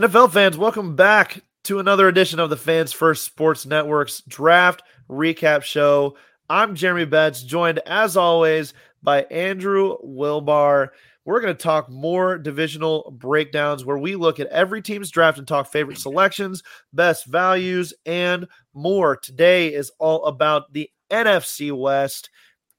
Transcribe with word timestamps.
NFL 0.00 0.32
fans, 0.32 0.56
welcome 0.56 0.96
back 0.96 1.44
to 1.64 1.78
another 1.78 2.08
edition 2.08 2.40
of 2.40 2.48
the 2.48 2.56
Fans 2.56 2.90
First 2.90 3.22
Sports 3.22 3.66
Network's 3.66 4.22
draft 4.26 4.82
recap 5.10 5.62
show. 5.62 6.16
I'm 6.48 6.74
Jeremy 6.74 7.04
Betz, 7.04 7.42
joined 7.42 7.80
as 7.80 8.16
always 8.16 8.72
by 9.02 9.24
Andrew 9.24 9.98
Wilbar. 10.02 10.88
We're 11.26 11.42
going 11.42 11.54
to 11.54 11.62
talk 11.62 11.90
more 11.90 12.38
divisional 12.38 13.14
breakdowns 13.14 13.84
where 13.84 13.98
we 13.98 14.16
look 14.16 14.40
at 14.40 14.46
every 14.46 14.80
team's 14.80 15.10
draft 15.10 15.36
and 15.36 15.46
talk 15.46 15.70
favorite 15.70 15.98
selections, 15.98 16.62
best 16.94 17.26
values, 17.26 17.92
and 18.06 18.48
more. 18.72 19.16
Today 19.16 19.74
is 19.74 19.92
all 19.98 20.24
about 20.24 20.72
the 20.72 20.88
NFC 21.10 21.78
West. 21.78 22.30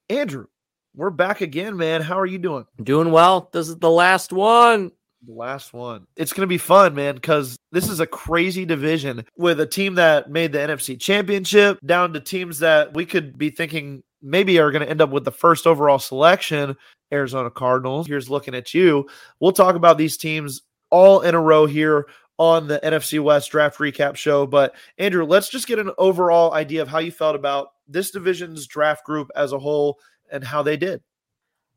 Andrew, 0.10 0.48
we're 0.96 1.12
back 1.12 1.42
again, 1.42 1.78
man. 1.78 2.02
How 2.02 2.18
are 2.18 2.26
you 2.26 2.40
doing? 2.40 2.66
Doing 2.82 3.12
well. 3.12 3.52
This 3.54 3.70
is 3.70 3.78
the 3.78 3.92
last 3.92 4.34
one. 4.34 4.92
The 5.26 5.34
last 5.34 5.74
one. 5.74 6.08
It's 6.16 6.34
going 6.34 6.42
to 6.42 6.48
be 6.48 6.58
fun, 6.58 6.96
man, 6.96 7.16
because 7.16 7.56
this 7.72 7.88
is 7.88 8.00
a 8.00 8.08
crazy 8.08 8.66
division 8.66 9.26
with 9.38 9.60
a 9.60 9.68
team 9.68 9.96
that 9.96 10.32
made 10.32 10.52
the 10.52 10.60
NFC 10.60 11.00
championship 11.00 11.78
down 11.86 12.14
to 12.14 12.20
teams 12.20 12.60
that 12.60 12.96
we 12.96 13.06
could 13.06 13.38
be 13.38 13.52
thinking 13.52 14.02
maybe 14.22 14.60
are 14.60 14.72
going 14.72 14.84
to 14.84 14.90
end 14.90 15.02
up 15.02 15.12
with 15.12 15.26
the 15.26 15.32
first 15.32 15.68
overall 15.68 16.00
selection. 16.00 16.76
Arizona 17.12 17.52
Cardinals. 17.52 18.08
Here's 18.08 18.30
looking 18.30 18.56
at 18.56 18.74
you. 18.74 19.08
We'll 19.40 19.52
talk 19.52 19.76
about 19.76 19.98
these 19.98 20.18
teams 20.18 20.62
all 20.90 21.22
in 21.22 21.36
a 21.36 21.42
row 21.42 21.66
here 21.66 22.08
on 22.38 22.68
the 22.68 22.80
NFC 22.84 23.22
West 23.22 23.52
draft 23.52 23.78
recap 23.78 24.16
show. 24.16 24.48
But 24.48 24.74
Andrew, 24.98 25.26
let's 25.26 25.50
just 25.50 25.68
get 25.68 25.80
an 25.80 25.92
overall 25.98 26.54
idea 26.54 26.82
of 26.82 26.88
how 26.88 27.00
you 27.00 27.12
felt 27.12 27.36
about 27.36 27.70
this 27.88 28.12
division's 28.12 28.66
draft 28.66 29.06
group 29.06 29.30
as 29.36 29.52
a 29.52 29.60
whole 29.60 30.00
and 30.32 30.44
how 30.44 30.64
they 30.64 30.78
did. 30.78 31.02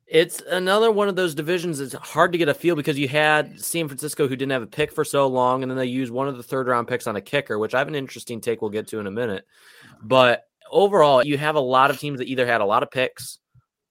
It's 0.07 0.43
another 0.43 0.91
one 0.91 1.09
of 1.09 1.17
those 1.17 1.35
divisions 1.35 1.79
that's 1.79 1.95
hard 1.95 2.33
to 2.33 2.39
get 2.39 2.49
a 2.49 2.55
feel 2.55 2.77
because 2.77 2.99
you 2.99 3.09
had 3.09 3.59
San 3.59 3.89
Francisco 3.89 4.29
who 4.29 4.37
didn't 4.37 4.53
have 4.53 4.63
a 4.63 4.67
pick 4.67 4.93
for 4.93 5.05
so 5.05 5.27
long, 5.27 5.63
and 5.63 5.71
then 5.71 5.79
they 5.79 5.87
used 5.87 6.13
one 6.13 6.29
of 6.29 6.37
the 6.37 6.43
third 6.43 6.67
round 6.67 6.89
picks 6.89 7.07
on 7.07 7.17
a 7.17 7.21
kicker, 7.21 7.59
which 7.59 7.75
I 7.75 7.79
have 7.79 7.89
an 7.89 7.95
interesting 7.95 8.41
take 8.41 8.61
we'll 8.61 8.71
get 8.71 8.87
to 8.89 9.01
in 9.01 9.07
a 9.07 9.11
minute. 9.11 9.47
But 10.03 10.45
overall, 10.71 11.25
you 11.25 11.39
have 11.39 11.57
a 11.57 11.61
lot 11.61 11.91
of 11.91 11.99
teams 11.99 12.19
that 12.19 12.29
either 12.29 12.47
had 12.47 12.61
a 12.61 12.67
lot 12.67 12.83
of 12.83 12.91
picks 12.91 13.39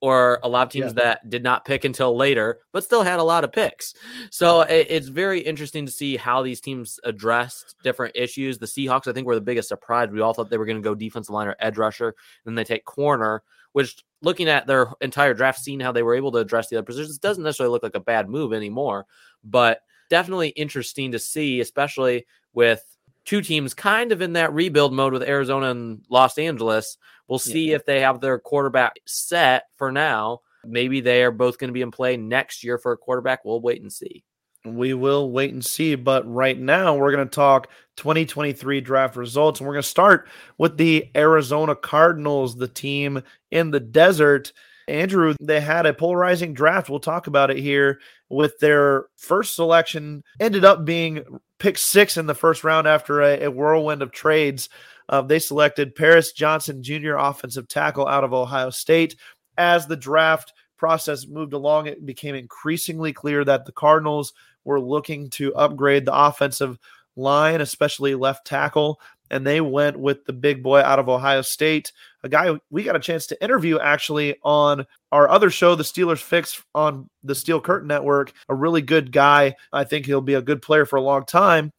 or 0.04 0.38
a 0.42 0.48
lot 0.48 0.66
of 0.66 0.70
teams 0.70 0.92
yeah. 0.94 1.02
that 1.02 1.30
did 1.30 1.42
not 1.42 1.64
pick 1.64 1.84
until 1.86 2.14
later, 2.14 2.60
but 2.72 2.84
still 2.84 3.02
had 3.02 3.20
a 3.20 3.22
lot 3.22 3.42
of 3.42 3.50
picks. 3.50 3.94
So 4.30 4.60
it, 4.60 4.86
it's 4.90 5.08
very 5.08 5.40
interesting 5.40 5.86
to 5.86 5.92
see 5.92 6.18
how 6.18 6.42
these 6.42 6.60
teams 6.60 7.00
addressed 7.04 7.76
different 7.82 8.14
issues. 8.14 8.58
The 8.58 8.66
Seahawks, 8.66 9.08
I 9.08 9.14
think, 9.14 9.26
were 9.26 9.34
the 9.34 9.40
biggest 9.40 9.68
surprise. 9.68 10.10
We 10.10 10.20
all 10.20 10.34
thought 10.34 10.50
they 10.50 10.58
were 10.58 10.66
going 10.66 10.76
to 10.76 10.82
go 10.82 10.94
defensive 10.94 11.32
line 11.32 11.48
or 11.48 11.56
edge 11.58 11.78
rusher, 11.78 12.08
and 12.08 12.14
then 12.44 12.54
they 12.54 12.64
take 12.64 12.84
corner, 12.84 13.42
which 13.74 14.04
looking 14.22 14.48
at 14.48 14.68
their 14.68 14.86
entire 15.00 15.34
draft, 15.34 15.58
seeing 15.58 15.80
how 15.80 15.90
they 15.90 16.04
were 16.04 16.14
able 16.14 16.30
to 16.30 16.38
address 16.38 16.68
the 16.68 16.76
other 16.76 16.86
positions, 16.86 17.18
doesn't 17.18 17.42
necessarily 17.42 17.72
look 17.72 17.82
like 17.82 17.96
a 17.96 18.00
bad 18.00 18.28
move 18.28 18.52
anymore. 18.52 19.04
But 19.42 19.80
definitely 20.08 20.50
interesting 20.50 21.10
to 21.10 21.18
see, 21.18 21.58
especially 21.58 22.24
with 22.52 22.82
two 23.24 23.42
teams 23.42 23.74
kind 23.74 24.12
of 24.12 24.22
in 24.22 24.34
that 24.34 24.52
rebuild 24.52 24.92
mode 24.92 25.12
with 25.12 25.24
Arizona 25.24 25.70
and 25.70 26.04
Los 26.08 26.38
Angeles. 26.38 26.98
We'll 27.26 27.40
see 27.40 27.70
yeah. 27.70 27.76
if 27.76 27.84
they 27.84 28.00
have 28.00 28.20
their 28.20 28.38
quarterback 28.38 28.94
set 29.06 29.64
for 29.74 29.90
now. 29.90 30.42
Maybe 30.64 31.00
they 31.00 31.24
are 31.24 31.32
both 31.32 31.58
going 31.58 31.68
to 31.68 31.74
be 31.74 31.82
in 31.82 31.90
play 31.90 32.16
next 32.16 32.62
year 32.62 32.78
for 32.78 32.92
a 32.92 32.96
quarterback. 32.96 33.44
We'll 33.44 33.60
wait 33.60 33.82
and 33.82 33.92
see. 33.92 34.22
We 34.64 34.94
will 34.94 35.30
wait 35.30 35.52
and 35.52 35.64
see. 35.64 35.94
But 35.94 36.30
right 36.30 36.58
now, 36.58 36.96
we're 36.96 37.12
going 37.12 37.28
to 37.28 37.34
talk 37.34 37.68
2023 37.96 38.80
draft 38.80 39.16
results. 39.16 39.60
And 39.60 39.66
we're 39.66 39.74
going 39.74 39.82
to 39.82 39.88
start 39.88 40.28
with 40.58 40.76
the 40.76 41.10
Arizona 41.14 41.74
Cardinals, 41.76 42.56
the 42.56 42.68
team 42.68 43.22
in 43.50 43.70
the 43.70 43.80
desert. 43.80 44.52
Andrew, 44.88 45.34
they 45.40 45.60
had 45.60 45.86
a 45.86 45.94
polarizing 45.94 46.54
draft. 46.54 46.90
We'll 46.90 47.00
talk 47.00 47.26
about 47.26 47.50
it 47.50 47.58
here 47.58 48.00
with 48.28 48.58
their 48.58 49.06
first 49.16 49.54
selection, 49.54 50.22
ended 50.40 50.64
up 50.64 50.84
being 50.84 51.24
pick 51.58 51.78
six 51.78 52.16
in 52.16 52.26
the 52.26 52.34
first 52.34 52.64
round 52.64 52.86
after 52.86 53.22
a, 53.22 53.44
a 53.44 53.50
whirlwind 53.50 54.02
of 54.02 54.12
trades. 54.12 54.68
Uh, 55.08 55.22
they 55.22 55.38
selected 55.38 55.94
Paris 55.94 56.32
Johnson 56.32 56.82
Jr., 56.82 57.16
offensive 57.16 57.68
tackle 57.68 58.06
out 58.06 58.24
of 58.24 58.32
Ohio 58.32 58.70
State. 58.70 59.16
As 59.56 59.86
the 59.86 59.96
draft 59.96 60.52
process 60.76 61.26
moved 61.26 61.52
along, 61.52 61.86
it 61.86 62.04
became 62.04 62.34
increasingly 62.34 63.12
clear 63.12 63.44
that 63.44 63.64
the 63.64 63.72
Cardinals 63.72 64.32
were 64.64 64.80
looking 64.80 65.30
to 65.30 65.54
upgrade 65.54 66.04
the 66.04 66.14
offensive 66.14 66.78
line, 67.16 67.60
especially 67.60 68.14
left 68.14 68.46
tackle. 68.46 69.00
And 69.30 69.46
they 69.46 69.60
went 69.60 69.98
with 69.98 70.24
the 70.24 70.32
big 70.32 70.62
boy 70.62 70.80
out 70.80 70.98
of 70.98 71.08
Ohio 71.08 71.42
State, 71.42 71.92
a 72.24 72.28
guy 72.28 72.58
we 72.70 72.82
got 72.82 72.96
a 72.96 73.00
chance 73.00 73.26
to 73.28 73.44
interview 73.44 73.78
actually 73.78 74.36
on 74.42 74.86
our 75.12 75.28
other 75.28 75.50
show, 75.50 75.74
The 75.74 75.82
Steelers 75.82 76.22
Fix 76.22 76.62
on 76.74 77.08
the 77.22 77.34
Steel 77.34 77.60
Curtain 77.60 77.88
Network. 77.88 78.32
A 78.48 78.54
really 78.54 78.82
good 78.82 79.12
guy. 79.12 79.54
I 79.72 79.84
think 79.84 80.06
he'll 80.06 80.20
be 80.20 80.34
a 80.34 80.42
good 80.42 80.62
player 80.62 80.86
for 80.86 80.96
a 80.96 81.02
long 81.02 81.26
time. 81.26 81.72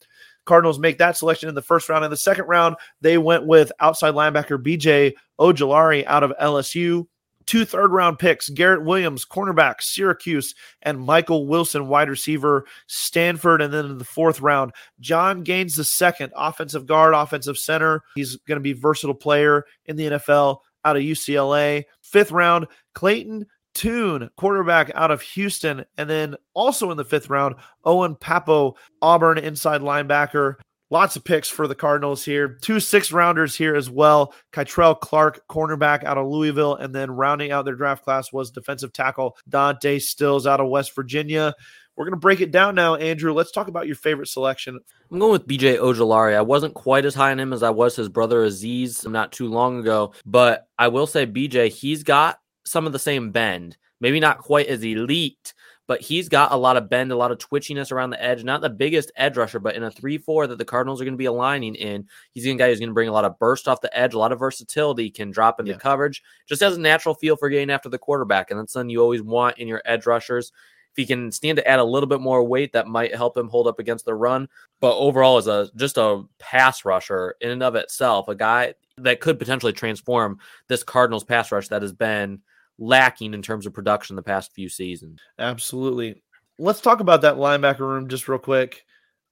Cardinals 0.45 0.77
make 0.77 0.99
that 0.99 1.17
selection 1.17 1.49
in 1.49 1.55
the 1.55 1.61
first 1.63 1.89
round. 1.89 2.05
In 2.05 2.11
the 2.11 2.17
second 2.17 2.45
round, 2.45 2.75
they 3.01 3.17
went 3.17 3.47
with 3.47 3.71
outside 3.79 4.13
linebacker 4.13 4.61
BJ 4.61 5.13
Ojulari 5.39 6.05
out 6.05 6.23
of 6.23 6.33
LSU 6.39 7.07
two 7.45 7.65
third 7.65 7.91
round 7.91 8.19
picks 8.19 8.49
Garrett 8.49 8.83
Williams, 8.83 9.25
cornerback, 9.25 9.75
Syracuse, 9.79 10.53
and 10.81 10.99
Michael 10.99 11.47
Wilson, 11.47 11.87
wide 11.87 12.09
receiver, 12.09 12.65
Stanford. 12.87 13.61
And 13.61 13.73
then 13.73 13.85
in 13.85 13.97
the 13.97 14.05
fourth 14.05 14.41
round, 14.41 14.71
Jon 14.99 15.43
Gaines, 15.43 15.75
the 15.75 15.83
second, 15.83 16.33
offensive 16.35 16.85
guard, 16.85 17.13
offensive 17.13 17.57
center. 17.57 18.03
He's 18.15 18.37
going 18.47 18.57
to 18.57 18.63
be 18.63 18.73
versatile 18.73 19.15
player 19.15 19.65
in 19.85 19.95
the 19.95 20.05
NFL 20.05 20.59
out 20.83 20.97
of 20.97 21.03
UCLA. 21.03 21.83
Fifth 22.01 22.31
round, 22.31 22.67
Clayton 22.93 23.45
Tune, 23.73 24.29
quarterback 24.37 24.89
out 24.95 25.11
of 25.11 25.21
Houston. 25.21 25.83
And 25.97 26.09
then 26.09 26.35
also 26.53 26.91
in 26.91 26.97
the 26.97 27.03
fifth 27.03 27.29
round, 27.29 27.55
Owen 27.83 28.15
Pappoe, 28.15 28.75
Auburn 29.01 29.37
inside 29.37 29.81
linebacker. 29.81 30.55
Lots 30.95 31.17
of 31.17 31.25
picks 31.25 31.49
for 31.49 31.67
the 31.67 31.75
Cardinals 31.75 32.23
here. 32.23 32.57
Two 32.61 32.79
six 32.79 33.11
rounders 33.11 33.53
here 33.53 33.75
as 33.75 33.89
well. 33.89 34.33
Kei'Trel 34.53 34.97
Clark, 34.97 35.45
cornerback 35.49 36.05
out 36.05 36.17
of 36.17 36.25
Louisville. 36.25 36.77
And 36.77 36.95
then 36.95 37.11
rounding 37.11 37.51
out 37.51 37.65
their 37.65 37.75
draft 37.75 38.05
class 38.05 38.31
was 38.31 38.49
defensive 38.49 38.93
tackle 38.93 39.35
Dante 39.49 39.99
Stills 39.99 40.47
out 40.47 40.61
of 40.61 40.69
West 40.69 40.95
Virginia. 40.95 41.53
We're 41.97 42.05
going 42.05 42.13
to 42.13 42.17
break 42.17 42.39
it 42.39 42.51
down 42.51 42.75
now, 42.75 42.95
Andrew. 42.95 43.33
Let's 43.33 43.51
talk 43.51 43.67
about 43.67 43.87
your 43.87 43.97
favorite 43.97 44.29
selection. 44.29 44.79
I'm 45.11 45.19
going 45.19 45.33
with 45.33 45.45
BJ 45.45 45.77
Ojulari. 45.77 46.33
I 46.33 46.43
wasn't 46.43 46.75
quite 46.75 47.03
as 47.03 47.13
high 47.13 47.31
on 47.31 47.41
him 47.41 47.51
as 47.51 47.61
I 47.61 47.71
was 47.71 47.97
his 47.97 48.07
brother 48.07 48.47
Azeez 48.47 49.05
not 49.05 49.33
too 49.33 49.49
long 49.49 49.79
ago, 49.79 50.13
but 50.25 50.65
I 50.79 50.87
will 50.87 51.07
say 51.07 51.27
BJ, 51.27 51.67
he's 51.67 52.03
got 52.03 52.39
some 52.63 52.87
of 52.87 52.93
the 52.93 52.99
same 52.99 53.31
bend. 53.31 53.75
Maybe 53.99 54.21
not 54.21 54.37
quite 54.37 54.67
as 54.67 54.81
elite, 54.81 55.53
but 55.87 56.01
he's 56.01 56.29
got 56.29 56.51
a 56.51 56.55
lot 56.55 56.77
of 56.77 56.89
bend, 56.89 57.11
a 57.11 57.15
lot 57.15 57.31
of 57.31 57.37
twitchiness 57.37 57.91
around 57.91 58.09
the 58.09 58.23
edge. 58.23 58.43
Not 58.43 58.61
the 58.61 58.69
biggest 58.69 59.11
edge 59.15 59.37
rusher, 59.37 59.59
but 59.59 59.75
in 59.75 59.83
a 59.83 59.91
3 59.91 60.17
4 60.17 60.47
that 60.47 60.57
the 60.57 60.65
Cardinals 60.65 61.01
are 61.01 61.05
going 61.05 61.13
to 61.13 61.17
be 61.17 61.25
aligning 61.25 61.75
in, 61.75 62.07
he's 62.31 62.45
a 62.45 62.53
guy 62.55 62.69
who's 62.69 62.79
going 62.79 62.89
to 62.89 62.93
bring 62.93 63.09
a 63.09 63.13
lot 63.13 63.25
of 63.25 63.37
burst 63.37 63.67
off 63.67 63.81
the 63.81 63.95
edge, 63.97 64.13
a 64.13 64.19
lot 64.19 64.31
of 64.31 64.39
versatility, 64.39 65.09
can 65.09 65.31
drop 65.31 65.59
into 65.59 65.73
yeah. 65.73 65.77
coverage, 65.77 66.23
just 66.47 66.61
has 66.61 66.77
a 66.77 66.79
natural 66.79 67.13
feel 67.13 67.35
for 67.35 67.49
getting 67.49 67.69
after 67.69 67.89
the 67.89 67.97
quarterback. 67.97 68.49
And 68.49 68.59
that's 68.59 68.73
something 68.73 68.89
you 68.89 69.01
always 69.01 69.21
want 69.21 69.57
in 69.57 69.67
your 69.67 69.81
edge 69.85 70.05
rushers. 70.05 70.51
If 70.91 70.97
he 70.97 71.05
can 71.05 71.31
stand 71.31 71.57
to 71.57 71.67
add 71.67 71.79
a 71.79 71.83
little 71.83 72.07
bit 72.07 72.21
more 72.21 72.43
weight, 72.43 72.71
that 72.73 72.87
might 72.87 73.13
help 73.13 73.35
him 73.35 73.49
hold 73.49 73.67
up 73.67 73.79
against 73.79 74.05
the 74.05 74.15
run. 74.15 74.47
But 74.79 74.97
overall, 74.97 75.37
as 75.37 75.47
a 75.47 75.69
just 75.75 75.97
a 75.97 76.23
pass 76.39 76.85
rusher 76.85 77.35
in 77.41 77.51
and 77.51 77.61
of 77.61 77.75
itself, 77.75 78.29
a 78.29 78.35
guy 78.35 78.75
that 78.97 79.19
could 79.19 79.37
potentially 79.37 79.73
transform 79.73 80.39
this 80.69 80.83
Cardinals 80.83 81.25
pass 81.25 81.51
rush 81.51 81.67
that 81.67 81.81
has 81.81 81.91
been 81.91 82.41
lacking 82.77 83.33
in 83.33 83.41
terms 83.41 83.65
of 83.65 83.73
production 83.73 84.15
the 84.15 84.21
past 84.21 84.53
few 84.53 84.69
seasons. 84.69 85.19
Absolutely. 85.39 86.21
Let's 86.57 86.81
talk 86.81 86.99
about 86.99 87.21
that 87.21 87.35
linebacker 87.35 87.79
room 87.79 88.07
just 88.07 88.27
real 88.27 88.39
quick. 88.39 88.85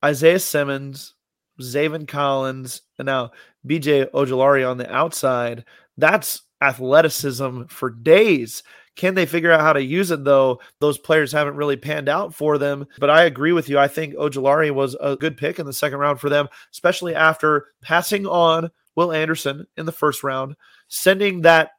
Isaiah 0.03 0.39
Simmons, 0.39 1.13
Zaven 1.61 2.07
Collins, 2.07 2.81
and 2.97 3.05
now 3.05 3.31
BJ 3.65 4.09
Ojulari 4.11 4.69
on 4.69 4.77
the 4.77 4.93
outside. 4.93 5.65
That's 5.97 6.41
athleticism 6.61 7.63
for 7.69 7.89
days. 7.89 8.63
Can 8.95 9.15
they 9.15 9.25
figure 9.25 9.51
out 9.51 9.61
how 9.61 9.73
to 9.73 9.81
use 9.81 10.11
it 10.11 10.23
though? 10.23 10.59
Those 10.79 10.97
players 10.97 11.31
haven't 11.31 11.55
really 11.55 11.77
panned 11.77 12.09
out 12.09 12.33
for 12.33 12.57
them. 12.57 12.85
But 12.99 13.09
I 13.09 13.23
agree 13.23 13.51
with 13.51 13.69
you. 13.69 13.79
I 13.79 13.87
think 13.87 14.13
Ojulari 14.15 14.71
was 14.71 14.95
a 15.01 15.15
good 15.15 15.37
pick 15.37 15.59
in 15.59 15.65
the 15.65 15.73
second 15.73 15.99
round 15.99 16.19
for 16.19 16.29
them, 16.29 16.47
especially 16.71 17.15
after 17.15 17.67
passing 17.81 18.27
on 18.27 18.69
Will 18.95 19.11
Anderson 19.11 19.65
in 19.77 19.85
the 19.85 19.91
first 19.91 20.23
round, 20.23 20.55
sending 20.87 21.41
that 21.41 21.71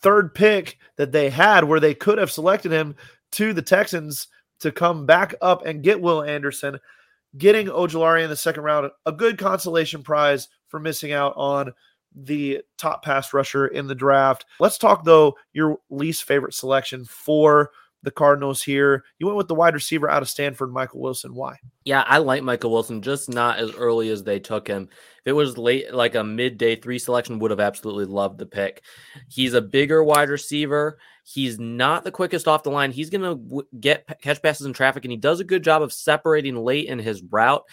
third 0.00 0.34
pick 0.34 0.78
that 0.96 1.12
they 1.12 1.30
had 1.30 1.64
where 1.64 1.80
they 1.80 1.94
could 1.94 2.18
have 2.18 2.30
selected 2.30 2.72
him 2.72 2.94
to 3.32 3.52
the 3.52 3.62
Texans 3.62 4.28
to 4.60 4.72
come 4.72 5.06
back 5.06 5.34
up 5.40 5.64
and 5.64 5.82
get 5.82 6.00
Will 6.00 6.22
Anderson, 6.22 6.78
getting 7.36 7.66
Ojulari 7.66 8.24
in 8.24 8.30
the 8.30 8.36
second 8.36 8.62
round, 8.64 8.90
a 9.06 9.12
good 9.12 9.38
consolation 9.38 10.02
prize 10.02 10.48
for 10.68 10.80
missing 10.80 11.12
out 11.12 11.34
on 11.36 11.72
the 12.14 12.60
top 12.78 13.04
pass 13.04 13.32
rusher 13.32 13.68
in 13.68 13.86
the 13.86 13.94
draft. 13.94 14.46
Let's 14.60 14.78
talk 14.78 15.04
though 15.04 15.36
your 15.52 15.78
least 15.90 16.24
favorite 16.24 16.54
selection 16.54 17.04
for 17.04 17.70
the 18.02 18.10
Cardinals 18.10 18.62
here. 18.62 19.04
You 19.18 19.26
went 19.26 19.36
with 19.36 19.48
the 19.48 19.54
wide 19.54 19.74
receiver 19.74 20.08
out 20.08 20.22
of 20.22 20.28
Stanford, 20.28 20.72
Michael 20.72 21.00
Wilson. 21.00 21.34
Why? 21.34 21.56
Yeah, 21.84 22.04
I 22.06 22.18
like 22.18 22.42
Michael 22.42 22.70
Wilson, 22.70 23.02
just 23.02 23.28
not 23.28 23.58
as 23.58 23.72
early 23.72 24.10
as 24.10 24.22
they 24.22 24.38
took 24.38 24.68
him. 24.68 24.88
If 25.24 25.30
it 25.30 25.32
was 25.32 25.58
late, 25.58 25.92
like 25.92 26.14
a 26.14 26.24
midday 26.24 26.76
three 26.76 26.98
selection, 26.98 27.38
would 27.38 27.50
have 27.50 27.60
absolutely 27.60 28.04
loved 28.04 28.38
the 28.38 28.46
pick. 28.46 28.82
He's 29.28 29.54
a 29.54 29.60
bigger 29.60 30.02
wide 30.02 30.28
receiver. 30.28 30.98
He's 31.24 31.58
not 31.58 32.04
the 32.04 32.10
quickest 32.10 32.48
off 32.48 32.62
the 32.62 32.70
line. 32.70 32.90
He's 32.90 33.10
going 33.10 33.22
to 33.22 33.66
get 33.78 34.06
catch 34.22 34.40
passes 34.42 34.66
in 34.66 34.72
traffic, 34.72 35.04
and 35.04 35.12
he 35.12 35.18
does 35.18 35.40
a 35.40 35.44
good 35.44 35.64
job 35.64 35.82
of 35.82 35.92
separating 35.92 36.56
late 36.56 36.88
in 36.88 36.98
his 36.98 37.22
route. 37.22 37.64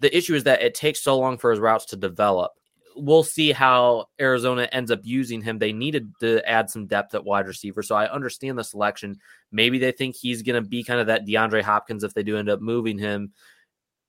The 0.00 0.16
issue 0.16 0.34
is 0.34 0.44
that 0.44 0.62
it 0.62 0.74
takes 0.74 1.02
so 1.02 1.18
long 1.18 1.38
for 1.38 1.50
his 1.50 1.60
routes 1.60 1.86
to 1.86 1.96
develop 1.96 2.52
we'll 2.96 3.22
see 3.22 3.52
how 3.52 4.06
Arizona 4.20 4.68
ends 4.72 4.90
up 4.90 5.00
using 5.02 5.40
him. 5.42 5.58
They 5.58 5.72
needed 5.72 6.12
to 6.20 6.46
add 6.48 6.70
some 6.70 6.86
depth 6.86 7.14
at 7.14 7.24
wide 7.24 7.46
receiver. 7.46 7.82
So 7.82 7.94
I 7.94 8.10
understand 8.10 8.58
the 8.58 8.64
selection. 8.64 9.18
Maybe 9.50 9.78
they 9.78 9.92
think 9.92 10.16
he's 10.16 10.42
going 10.42 10.62
to 10.62 10.68
be 10.68 10.84
kind 10.84 11.00
of 11.00 11.06
that 11.06 11.26
DeAndre 11.26 11.62
Hopkins 11.62 12.04
if 12.04 12.14
they 12.14 12.22
do 12.22 12.36
end 12.36 12.48
up 12.48 12.60
moving 12.60 12.98
him. 12.98 13.32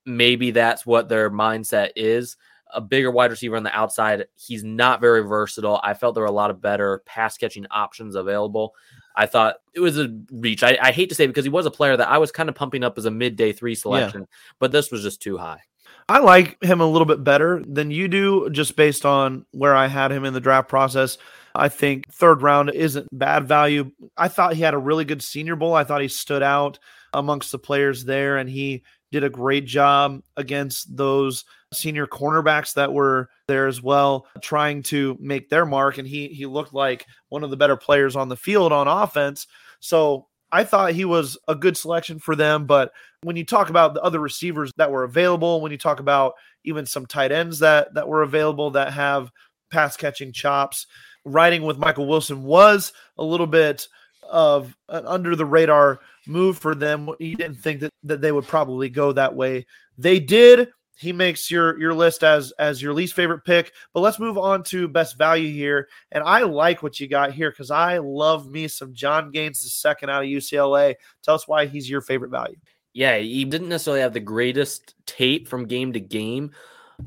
Maybe 0.06 0.50
that's 0.50 0.84
what 0.84 1.08
their 1.08 1.30
mindset 1.30 1.90
is. 1.96 2.36
A 2.72 2.80
bigger 2.80 3.10
wide 3.10 3.30
receiver 3.30 3.56
on 3.56 3.62
the 3.62 3.76
outside. 3.76 4.26
He's 4.34 4.64
not 4.64 5.00
very 5.00 5.22
versatile. 5.22 5.80
I 5.82 5.94
felt 5.94 6.14
there 6.14 6.22
were 6.22 6.28
a 6.28 6.32
lot 6.32 6.50
of 6.50 6.60
better 6.60 7.02
pass 7.06 7.36
catching 7.36 7.66
options 7.70 8.14
available. 8.14 8.74
I 9.16 9.26
thought 9.26 9.56
it 9.74 9.80
was 9.80 9.98
a 9.98 10.08
reach. 10.32 10.62
I, 10.62 10.76
I, 10.82 10.90
hate 10.90 11.08
to 11.10 11.14
say 11.14 11.28
because 11.28 11.44
he 11.44 11.50
was 11.50 11.66
a 11.66 11.70
player 11.70 11.96
that 11.96 12.08
I 12.08 12.18
was 12.18 12.32
kind 12.32 12.48
of 12.48 12.56
pumping 12.56 12.82
up 12.82 12.98
as 12.98 13.04
a 13.04 13.12
midday 13.12 13.52
three 13.52 13.76
selection, 13.76 14.22
yeah. 14.22 14.26
but 14.58 14.72
this 14.72 14.90
was 14.90 15.02
just 15.02 15.22
too 15.22 15.38
high. 15.38 15.60
I 16.08 16.18
like 16.18 16.62
him 16.62 16.80
a 16.80 16.86
little 16.86 17.06
bit 17.06 17.24
better 17.24 17.62
than 17.66 17.90
you 17.90 18.08
do, 18.08 18.50
just 18.50 18.76
based 18.76 19.06
on 19.06 19.46
where 19.52 19.74
I 19.74 19.86
had 19.86 20.12
him 20.12 20.24
in 20.24 20.34
the 20.34 20.40
draft 20.40 20.68
process. 20.68 21.16
I 21.54 21.68
think 21.68 22.12
third 22.12 22.42
round 22.42 22.70
isn't 22.70 23.08
bad 23.12 23.46
value. 23.46 23.92
I 24.16 24.28
thought 24.28 24.54
he 24.54 24.62
had 24.62 24.74
a 24.74 24.78
really 24.78 25.04
good 25.04 25.22
senior 25.22 25.56
bowl. 25.56 25.74
I 25.74 25.84
thought 25.84 26.02
he 26.02 26.08
stood 26.08 26.42
out 26.42 26.78
amongst 27.12 27.52
the 27.52 27.58
players 27.58 28.04
there, 28.04 28.36
and 28.36 28.50
he 28.50 28.82
did 29.12 29.24
a 29.24 29.30
great 29.30 29.64
job 29.64 30.20
against 30.36 30.94
those 30.96 31.44
senior 31.72 32.06
cornerbacks 32.06 32.74
that 32.74 32.92
were 32.92 33.30
there 33.46 33.68
as 33.68 33.80
well, 33.80 34.26
trying 34.42 34.82
to 34.82 35.16
make 35.20 35.48
their 35.48 35.64
mark. 35.64 35.98
And 35.98 36.08
he 36.08 36.28
he 36.28 36.46
looked 36.46 36.74
like 36.74 37.06
one 37.28 37.44
of 37.44 37.50
the 37.50 37.56
better 37.56 37.76
players 37.76 38.16
on 38.16 38.28
the 38.28 38.36
field 38.36 38.72
on 38.72 38.88
offense. 38.88 39.46
So 39.80 40.26
I 40.50 40.64
thought 40.64 40.92
he 40.92 41.04
was 41.04 41.38
a 41.46 41.54
good 41.54 41.76
selection 41.76 42.18
for 42.18 42.34
them. 42.34 42.66
But 42.66 42.92
when 43.24 43.36
you 43.36 43.44
talk 43.44 43.70
about 43.70 43.94
the 43.94 44.02
other 44.02 44.20
receivers 44.20 44.70
that 44.76 44.90
were 44.90 45.04
available, 45.04 45.60
when 45.60 45.72
you 45.72 45.78
talk 45.78 46.00
about 46.00 46.34
even 46.64 46.86
some 46.86 47.06
tight 47.06 47.32
ends 47.32 47.58
that 47.60 47.94
that 47.94 48.08
were 48.08 48.22
available 48.22 48.70
that 48.72 48.92
have 48.92 49.30
pass 49.70 49.96
catching 49.96 50.32
chops, 50.32 50.86
riding 51.24 51.62
with 51.62 51.78
Michael 51.78 52.06
Wilson 52.06 52.44
was 52.44 52.92
a 53.18 53.24
little 53.24 53.46
bit 53.46 53.88
of 54.30 54.76
an 54.88 55.06
under 55.06 55.34
the 55.36 55.46
radar 55.46 56.00
move 56.26 56.58
for 56.58 56.74
them. 56.74 57.10
He 57.18 57.34
didn't 57.34 57.56
think 57.56 57.80
that, 57.80 57.90
that 58.04 58.20
they 58.20 58.32
would 58.32 58.46
probably 58.46 58.88
go 58.88 59.12
that 59.12 59.34
way. 59.34 59.66
They 59.98 60.20
did 60.20 60.68
he 60.96 61.12
makes 61.12 61.50
your 61.50 61.78
your 61.78 61.94
list 61.94 62.22
as 62.22 62.52
as 62.52 62.80
your 62.80 62.94
least 62.94 63.14
favorite 63.14 63.44
pick. 63.44 63.72
But 63.92 64.00
let's 64.00 64.18
move 64.18 64.38
on 64.38 64.62
to 64.64 64.88
best 64.88 65.18
value 65.18 65.52
here. 65.52 65.88
And 66.12 66.22
I 66.22 66.42
like 66.42 66.82
what 66.82 67.00
you 67.00 67.08
got 67.08 67.32
here 67.32 67.50
because 67.50 67.70
I 67.70 67.98
love 67.98 68.50
me 68.50 68.68
some 68.68 68.94
Jon 68.94 69.30
Gaines 69.30 69.62
the 69.62 69.68
second 69.68 70.10
out 70.10 70.22
of 70.22 70.28
UCLA. 70.28 70.94
Tell 71.22 71.34
us 71.34 71.48
why 71.48 71.66
he's 71.66 71.90
your 71.90 72.00
favorite 72.00 72.30
value. 72.30 72.56
Yeah, 72.94 73.18
he 73.18 73.44
didn't 73.44 73.68
necessarily 73.68 74.02
have 74.02 74.12
the 74.12 74.20
greatest 74.20 74.94
tape 75.04 75.48
from 75.48 75.66
game 75.66 75.92
to 75.94 76.00
game, 76.00 76.52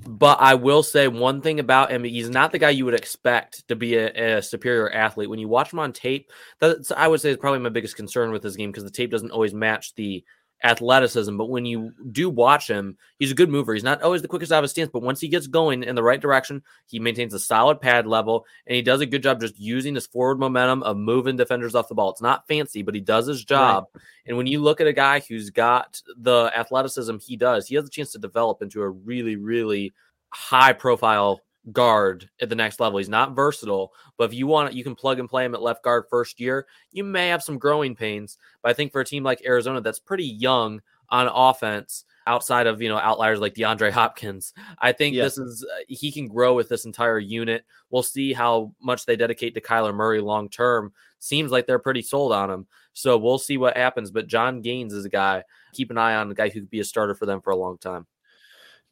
but 0.05 0.37
I 0.41 0.53
will 0.55 0.83
say 0.83 1.07
one 1.07 1.41
thing 1.41 1.61
about 1.61 1.91
him: 1.91 2.03
he's 2.03 2.29
not 2.29 2.51
the 2.51 2.59
guy 2.59 2.71
you 2.71 2.83
would 2.85 2.93
expect 2.93 3.65
to 3.69 3.75
be 3.75 3.95
a, 3.95 4.37
a 4.37 4.41
superior 4.41 4.91
athlete. 4.91 5.29
When 5.29 5.39
you 5.39 5.47
watch 5.47 5.71
him 5.71 5.79
on 5.79 5.93
tape, 5.93 6.29
that's 6.59 6.91
I 6.91 7.07
would 7.07 7.21
say 7.21 7.29
is 7.31 7.37
probably 7.37 7.59
my 7.59 7.69
biggest 7.69 7.95
concern 7.95 8.31
with 8.31 8.43
his 8.43 8.57
game 8.57 8.69
because 8.69 8.83
the 8.83 8.91
tape 8.91 9.11
doesn't 9.11 9.31
always 9.31 9.53
match 9.53 9.95
the 9.95 10.25
athleticism, 10.63 11.37
but 11.37 11.49
when 11.49 11.65
you 11.65 11.93
do 12.11 12.29
watch 12.29 12.69
him, 12.69 12.97
he's 13.19 13.31
a 13.31 13.35
good 13.35 13.49
mover. 13.49 13.73
He's 13.73 13.83
not 13.83 14.01
always 14.01 14.21
the 14.21 14.27
quickest 14.27 14.51
out 14.51 14.59
of 14.59 14.63
his 14.63 14.71
stance, 14.71 14.89
but 14.91 15.03
once 15.03 15.19
he 15.19 15.27
gets 15.27 15.47
going 15.47 15.83
in 15.83 15.95
the 15.95 16.03
right 16.03 16.19
direction, 16.19 16.63
he 16.87 16.99
maintains 16.99 17.33
a 17.33 17.39
solid 17.39 17.79
pad 17.79 18.07
level 18.07 18.45
and 18.65 18.75
he 18.75 18.81
does 18.81 19.01
a 19.01 19.05
good 19.05 19.23
job 19.23 19.39
just 19.39 19.59
using 19.59 19.95
his 19.95 20.07
forward 20.07 20.39
momentum 20.39 20.83
of 20.83 20.97
moving 20.97 21.35
defenders 21.35 21.75
off 21.75 21.89
the 21.89 21.95
ball. 21.95 22.11
It's 22.11 22.21
not 22.21 22.47
fancy, 22.47 22.81
but 22.81 22.95
he 22.95 23.01
does 23.01 23.27
his 23.27 23.43
job. 23.43 23.85
Right. 23.93 24.01
And 24.25 24.37
when 24.37 24.47
you 24.47 24.61
look 24.61 24.81
at 24.81 24.87
a 24.87 24.93
guy 24.93 25.19
who's 25.19 25.49
got 25.49 26.01
the 26.17 26.51
athleticism 26.55 27.17
he 27.19 27.35
does, 27.35 27.67
he 27.67 27.75
has 27.75 27.85
a 27.85 27.89
chance 27.89 28.11
to 28.13 28.19
develop 28.19 28.61
into 28.61 28.81
a 28.81 28.89
really, 28.89 29.35
really 29.35 29.93
high 30.29 30.73
profile 30.73 31.41
guard 31.71 32.29
at 32.41 32.49
the 32.49 32.55
next 32.55 32.79
level. 32.79 32.97
He's 32.97 33.09
not 33.09 33.35
versatile, 33.35 33.93
but 34.17 34.25
if 34.25 34.33
you 34.33 34.47
want 34.47 34.69
it, 34.69 34.75
you 34.75 34.83
can 34.83 34.95
plug 34.95 35.19
and 35.19 35.29
play 35.29 35.45
him 35.45 35.53
at 35.53 35.61
left 35.61 35.83
guard 35.83 36.05
first 36.09 36.39
year. 36.39 36.67
You 36.91 37.03
may 37.03 37.29
have 37.29 37.43
some 37.43 37.57
growing 37.57 37.95
pains, 37.95 38.37
but 38.61 38.69
I 38.69 38.73
think 38.73 38.91
for 38.91 39.01
a 39.01 39.05
team 39.05 39.23
like 39.23 39.45
Arizona 39.45 39.81
that's 39.81 39.99
pretty 39.99 40.25
young 40.25 40.81
on 41.09 41.29
offense, 41.33 42.05
outside 42.25 42.67
of 42.67 42.81
you 42.81 42.89
know 42.89 42.97
outliers 42.97 43.39
like 43.39 43.53
DeAndre 43.53 43.91
Hopkins, 43.91 44.53
I 44.79 44.91
think 44.91 45.15
yeah. 45.15 45.23
this 45.23 45.37
is 45.37 45.63
uh, 45.63 45.83
he 45.87 46.11
can 46.11 46.27
grow 46.27 46.53
with 46.53 46.69
this 46.69 46.85
entire 46.85 47.19
unit. 47.19 47.65
We'll 47.89 48.03
see 48.03 48.33
how 48.33 48.73
much 48.81 49.05
they 49.05 49.15
dedicate 49.15 49.53
to 49.55 49.61
Kyler 49.61 49.95
Murray 49.95 50.21
long 50.21 50.49
term. 50.49 50.93
Seems 51.19 51.51
like 51.51 51.65
they're 51.65 51.79
pretty 51.79 52.01
sold 52.01 52.31
on 52.33 52.51
him, 52.51 52.67
so 52.93 53.17
we'll 53.17 53.39
see 53.39 53.57
what 53.57 53.77
happens. 53.77 54.11
But 54.11 54.27
Jon 54.27 54.61
Gaines 54.61 54.93
is 54.93 55.05
a 55.05 55.09
guy 55.09 55.43
keep 55.73 55.91
an 55.91 55.97
eye 55.97 56.15
on, 56.15 56.29
a 56.29 56.35
guy 56.35 56.49
who 56.49 56.59
could 56.59 56.69
be 56.69 56.79
a 56.79 56.83
starter 56.83 57.15
for 57.15 57.25
them 57.25 57.41
for 57.41 57.51
a 57.51 57.55
long 57.55 57.77
time. 57.77 58.05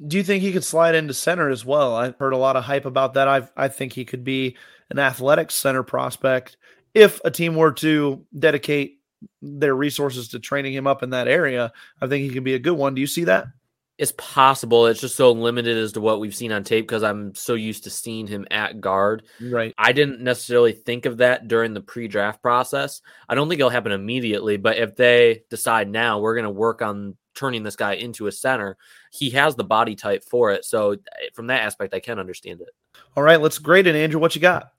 Do 0.05 0.17
you 0.17 0.23
think 0.23 0.43
he 0.43 0.51
could 0.51 0.63
slide 0.63 0.95
into 0.95 1.13
center 1.13 1.49
as 1.49 1.63
well? 1.63 1.95
I've 1.95 2.17
heard 2.17 2.33
a 2.33 2.37
lot 2.37 2.55
of 2.57 2.63
hype 2.63 2.85
about 2.85 3.13
that. 3.13 3.27
I 3.27 3.47
I 3.55 3.67
think 3.69 3.93
he 3.93 4.05
could 4.05 4.23
be 4.23 4.57
an 4.89 4.99
athletic 4.99 5.51
center 5.51 5.83
prospect 5.83 6.57
if 6.93 7.19
a 7.25 7.31
team 7.31 7.55
were 7.55 7.71
to 7.73 8.25
dedicate 8.37 8.99
their 9.41 9.75
resources 9.75 10.29
to 10.29 10.39
training 10.39 10.73
him 10.73 10.87
up 10.87 11.03
in 11.03 11.11
that 11.11 11.27
area. 11.27 11.71
I 12.01 12.07
think 12.07 12.23
he 12.23 12.33
could 12.33 12.43
be 12.43 12.55
a 12.55 12.59
good 12.59 12.73
one. 12.73 12.95
Do 12.95 13.01
you 13.01 13.07
see 13.07 13.25
that? 13.25 13.47
It's 13.97 14.13
possible. 14.17 14.87
It's 14.87 14.99
just 14.99 15.15
so 15.15 15.31
limited 15.31 15.77
as 15.77 15.93
to 15.93 16.01
what 16.01 16.19
we've 16.19 16.35
seen 16.35 16.51
on 16.51 16.65
tape 16.65 16.85
because 16.85 17.03
I'm 17.03 17.33
so 17.33 17.53
used 17.53 17.85
to 17.85 17.89
seeing 17.89 18.27
him 18.27 18.45
at 18.51 18.81
guard. 18.81 19.23
Right. 19.41 19.73
I 19.77 19.93
didn't 19.93 20.19
necessarily 20.19 20.73
think 20.73 21.05
of 21.05 21.17
that 21.17 21.47
during 21.47 21.73
the 21.73 21.81
pre 21.81 22.09
draft 22.09 22.41
process. 22.41 23.01
I 23.29 23.35
don't 23.35 23.47
think 23.47 23.59
it'll 23.59 23.69
happen 23.69 23.93
immediately, 23.93 24.57
but 24.57 24.77
if 24.77 24.97
they 24.97 25.43
decide 25.49 25.89
now 25.89 26.19
we're 26.19 26.35
going 26.35 26.43
to 26.43 26.49
work 26.49 26.81
on 26.81 27.15
turning 27.35 27.63
this 27.63 27.75
guy 27.75 27.93
into 27.93 28.27
a 28.27 28.31
center. 28.31 28.77
He 29.11 29.29
has 29.31 29.55
the 29.55 29.63
body 29.63 29.95
type 29.95 30.23
for 30.23 30.51
it. 30.51 30.65
So 30.65 30.91
eh, 30.91 30.97
from 31.33 31.47
that 31.47 31.61
aspect, 31.61 31.93
I 31.93 31.99
can 31.99 32.19
understand 32.19 32.61
it. 32.61 32.69
All 33.15 33.23
right, 33.23 33.41
let's 33.41 33.59
grade 33.59 33.87
it, 33.87 33.95
Andrew. 33.95 34.19
What 34.19 34.35
you 34.35 34.41
got? 34.41 34.71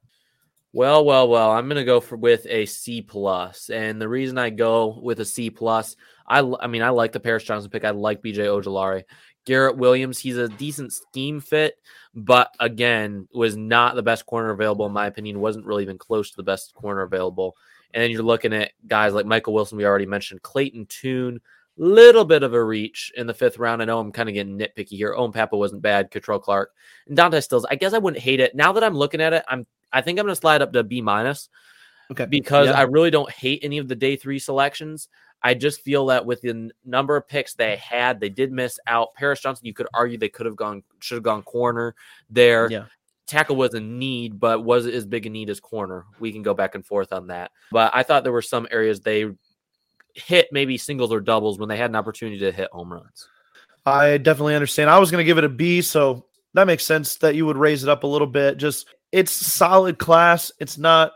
Well, 0.72 1.04
well, 1.04 1.28
well. 1.28 1.52
I'm 1.52 1.68
gonna 1.68 1.84
go 1.84 2.00
for 2.00 2.16
with 2.16 2.46
a 2.48 2.66
C 2.66 3.00
plus, 3.00 3.70
and 3.70 4.00
the 4.00 4.08
reason 4.08 4.36
I 4.36 4.50
go 4.50 4.98
with 5.00 5.20
a 5.20 5.24
C 5.24 5.48
plus, 5.48 5.96
I, 6.26 6.40
I 6.40 6.66
mean, 6.66 6.82
I 6.82 6.90
like 6.90 7.12
the 7.12 7.20
Paris 7.20 7.44
Johnson 7.44 7.70
pick. 7.70 7.84
I 7.84 7.90
like 7.90 8.22
BJ 8.22 8.38
Ojulari. 8.38 9.04
Garrett 9.46 9.78
Williams, 9.78 10.18
he's 10.18 10.36
a 10.36 10.48
decent 10.48 10.92
scheme 10.92 11.40
fit, 11.40 11.76
but 12.14 12.52
again, 12.60 13.28
was 13.32 13.56
not 13.56 13.94
the 13.94 14.02
best 14.02 14.26
corner 14.26 14.50
available 14.50 14.84
in 14.84 14.92
my 14.92 15.06
opinion. 15.06 15.40
wasn't 15.40 15.64
really 15.64 15.84
even 15.84 15.96
close 15.96 16.30
to 16.30 16.36
the 16.36 16.42
best 16.42 16.74
corner 16.74 17.02
available. 17.02 17.56
And 17.94 18.02
then 18.02 18.10
you're 18.10 18.22
looking 18.22 18.52
at 18.52 18.72
guys 18.86 19.14
like 19.14 19.24
Michael 19.24 19.54
Wilson, 19.54 19.78
we 19.78 19.86
already 19.86 20.04
mentioned, 20.04 20.42
Clayton 20.42 20.86
Tune, 20.86 21.40
little 21.76 22.24
bit 22.24 22.42
of 22.42 22.54
a 22.54 22.62
reach 22.64 23.12
in 23.16 23.26
the 23.26 23.34
fifth 23.34 23.58
round. 23.58 23.82
I 23.82 23.84
know 23.84 23.98
I'm 23.98 24.12
kind 24.12 24.28
of 24.28 24.34
getting 24.34 24.58
nitpicky 24.58 24.96
here. 24.96 25.14
Owen 25.16 25.32
Pappoe 25.32 25.58
wasn't 25.58 25.82
bad. 25.82 26.10
Kei'Trel 26.10 26.40
Clark 26.42 26.72
and 27.06 27.16
Dante 27.16 27.40
Stills. 27.40 27.66
I 27.70 27.74
guess 27.74 27.92
I 27.92 27.98
wouldn't 27.98 28.22
hate 28.22 28.40
it. 28.40 28.54
Now 28.54 28.72
that 28.72 28.84
I'm 28.84 28.94
looking 28.96 29.20
at 29.20 29.32
it, 29.32 29.44
I'm 29.48 29.66
I 29.92 30.00
think 30.00 30.18
I'm 30.18 30.26
gonna 30.26 30.36
slide 30.36 30.62
up 30.62 30.72
to 30.72 30.82
B 30.82 31.00
minus. 31.00 31.48
Okay. 32.10 32.26
Because 32.26 32.68
Yeah. 32.68 32.78
I 32.78 32.82
really 32.82 33.10
don't 33.10 33.30
hate 33.30 33.60
any 33.62 33.78
of 33.78 33.88
the 33.88 33.96
day 33.96 34.16
three 34.16 34.38
selections. 34.38 35.08
I 35.42 35.54
just 35.54 35.82
feel 35.82 36.06
that 36.06 36.24
with 36.24 36.40
the 36.40 36.50
n- 36.50 36.72
number 36.84 37.16
of 37.16 37.28
picks 37.28 37.54
they 37.54 37.76
had, 37.76 38.20
they 38.20 38.28
did 38.28 38.52
miss 38.52 38.78
out. 38.86 39.14
Paris 39.14 39.40
Johnson, 39.40 39.66
you 39.66 39.74
could 39.74 39.86
argue 39.92 40.16
they 40.16 40.28
could 40.28 40.46
have 40.46 40.56
gone, 40.56 40.82
should 41.00 41.16
have 41.16 41.22
gone 41.24 41.42
corner 41.42 41.94
there. 42.30 42.70
Yeah. 42.70 42.86
Tackle 43.26 43.56
was 43.56 43.74
a 43.74 43.80
need, 43.80 44.38
but 44.38 44.64
was 44.64 44.86
it 44.86 44.94
as 44.94 45.04
big 45.04 45.26
a 45.26 45.28
need 45.30 45.50
as 45.50 45.60
corner? 45.60 46.04
We 46.20 46.32
can 46.32 46.42
go 46.42 46.54
back 46.54 46.74
and 46.74 46.86
forth 46.86 47.12
on 47.12 47.26
that. 47.26 47.50
But 47.72 47.90
I 47.94 48.02
thought 48.02 48.22
there 48.22 48.32
were 48.32 48.40
some 48.40 48.66
areas 48.70 49.00
they 49.00 49.30
hit 50.16 50.48
maybe 50.52 50.78
singles 50.78 51.12
or 51.12 51.20
doubles 51.20 51.58
when 51.58 51.68
they 51.68 51.76
had 51.76 51.90
an 51.90 51.96
opportunity 51.96 52.38
to 52.40 52.52
hit 52.52 52.70
home 52.72 52.92
runs. 52.92 53.28
I 53.84 54.18
definitely 54.18 54.54
understand. 54.54 54.90
I 54.90 54.98
was 54.98 55.10
going 55.10 55.22
to 55.22 55.26
give 55.26 55.38
it 55.38 55.44
a 55.44 55.48
B, 55.48 55.82
so 55.82 56.26
that 56.54 56.66
makes 56.66 56.84
sense 56.84 57.16
that 57.16 57.36
you 57.36 57.46
would 57.46 57.56
raise 57.56 57.82
it 57.82 57.88
up 57.88 58.02
a 58.02 58.08
little 58.08 58.26
bit. 58.26 58.56
Just 58.56 58.88
it's 59.12 59.30
solid 59.30 59.98
class. 59.98 60.50
It's 60.58 60.78
not 60.78 61.12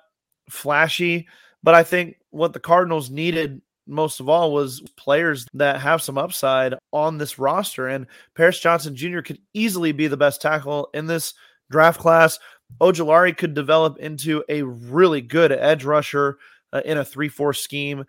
flashy, 0.48 1.26
but 1.62 1.74
I 1.74 1.82
think 1.82 2.16
what 2.30 2.52
the 2.52 2.60
Cardinals 2.60 3.10
needed 3.10 3.60
most 3.86 4.20
of 4.20 4.28
all 4.28 4.52
was 4.52 4.80
players 4.96 5.46
that 5.54 5.80
have 5.80 6.00
some 6.00 6.16
upside 6.16 6.74
on 6.92 7.18
this 7.18 7.38
roster. 7.38 7.88
And 7.88 8.06
Paris 8.34 8.60
Johnson 8.60 8.94
Jr. 8.94 9.20
could 9.20 9.40
easily 9.52 9.92
be 9.92 10.06
the 10.06 10.16
best 10.16 10.40
tackle 10.40 10.88
in 10.94 11.06
this 11.06 11.34
draft 11.70 12.00
class. 12.00 12.38
Ojulari 12.80 13.36
could 13.36 13.54
develop 13.54 13.98
into 13.98 14.44
a 14.48 14.62
really 14.62 15.20
good 15.20 15.50
edge 15.50 15.84
rusher 15.84 16.38
uh, 16.72 16.82
in 16.84 16.98
a 16.98 17.04
3-4 17.04 17.56
scheme. 17.56 18.04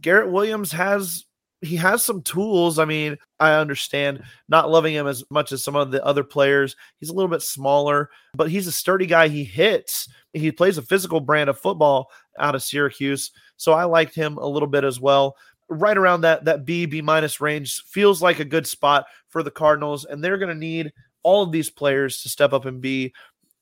Garrett 0.00 0.30
Williams 0.30 0.72
has 0.72 1.24
he 1.62 1.76
has 1.76 2.02
some 2.02 2.22
tools. 2.22 2.78
I 2.78 2.84
mean, 2.84 3.16
I 3.40 3.54
understand 3.54 4.22
not 4.48 4.70
loving 4.70 4.94
him 4.94 5.06
as 5.06 5.24
much 5.30 5.52
as 5.52 5.64
some 5.64 5.74
of 5.74 5.90
the 5.90 6.04
other 6.04 6.22
players. 6.22 6.76
He's 7.00 7.08
a 7.08 7.14
little 7.14 7.30
bit 7.30 7.42
smaller, 7.42 8.10
but 8.34 8.50
he's 8.50 8.66
a 8.66 8.72
sturdy 8.72 9.06
guy. 9.06 9.28
He 9.28 9.42
hits. 9.42 10.08
He 10.32 10.52
plays 10.52 10.76
a 10.76 10.82
physical 10.82 11.20
brand 11.20 11.48
of 11.48 11.58
football 11.58 12.10
out 12.38 12.54
of 12.54 12.62
Syracuse. 12.62 13.30
So 13.56 13.72
I 13.72 13.84
liked 13.84 14.14
him 14.14 14.36
a 14.36 14.46
little 14.46 14.68
bit 14.68 14.84
as 14.84 15.00
well. 15.00 15.36
Right 15.68 15.96
around 15.96 16.20
that 16.20 16.44
that 16.44 16.64
B 16.64 16.86
B 16.86 17.00
minus 17.00 17.40
range 17.40 17.82
feels 17.84 18.22
like 18.22 18.38
a 18.38 18.44
good 18.44 18.66
spot 18.66 19.06
for 19.28 19.42
the 19.42 19.50
Cardinals, 19.50 20.04
and 20.04 20.22
they're 20.22 20.38
going 20.38 20.52
to 20.52 20.54
need 20.54 20.92
all 21.22 21.42
of 21.42 21.50
these 21.50 21.70
players 21.70 22.22
to 22.22 22.28
step 22.28 22.52
up 22.52 22.66
and 22.66 22.80
be 22.80 23.12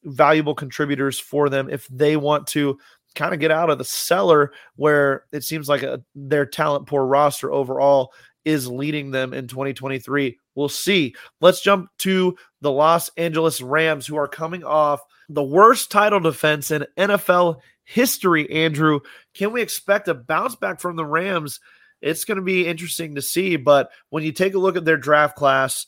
valuable 0.03 0.55
contributors 0.55 1.19
for 1.19 1.49
them 1.49 1.71
if 1.71 1.87
they 1.89 2.19
want 2.19 2.47
to 2.49 2.79
kind 3.15 3.35
of 3.35 3.41
get 3.41 3.51
out 3.51 3.71
of 3.71 3.79
the 3.79 3.85
cellar 3.85 4.53
where 4.77 5.25
it 5.33 5.45
seems 5.45 5.69
like 5.69 5.83
a, 5.83 6.03
their 6.15 6.47
talent 6.47 6.87
poor 6.87 7.05
roster 7.05 7.53
overall 7.53 8.13
is 8.45 8.69
leading 8.69 9.11
them 9.11 9.33
in 9.33 9.49
2023. 9.49 10.39
We'll 10.55 10.69
see. 10.69 11.15
Let's 11.41 11.61
jump 11.61 11.89
to 11.99 12.37
the 12.61 12.71
Los 12.71 13.11
Angeles 13.17 13.61
Rams, 13.61 14.07
who 14.07 14.17
are 14.17 14.29
coming 14.29 14.65
off 14.65 15.01
the 15.29 15.43
worst 15.43 15.91
title 15.91 16.21
defense 16.21 16.71
in 16.71 16.87
NFL 16.97 17.61
history. 17.85 18.51
Andrew, 18.51 19.01
can 19.35 19.53
we 19.53 19.63
expect 19.63 20.09
a 20.09 20.15
bounce 20.15 20.57
back 20.57 20.81
from 20.81 20.97
the 20.97 21.07
Rams? 21.07 21.61
It's 22.01 22.25
going 22.25 22.37
to 22.37 22.43
be 22.43 22.67
interesting 22.67 23.15
to 23.15 23.23
see. 23.23 23.57
But 23.57 23.91
when 24.11 24.23
you 24.23 24.33
take 24.33 24.55
a 24.55 24.59
look 24.59 24.77
at 24.77 24.85
their 24.85 24.99
draft 24.99 25.37
class, 25.37 25.87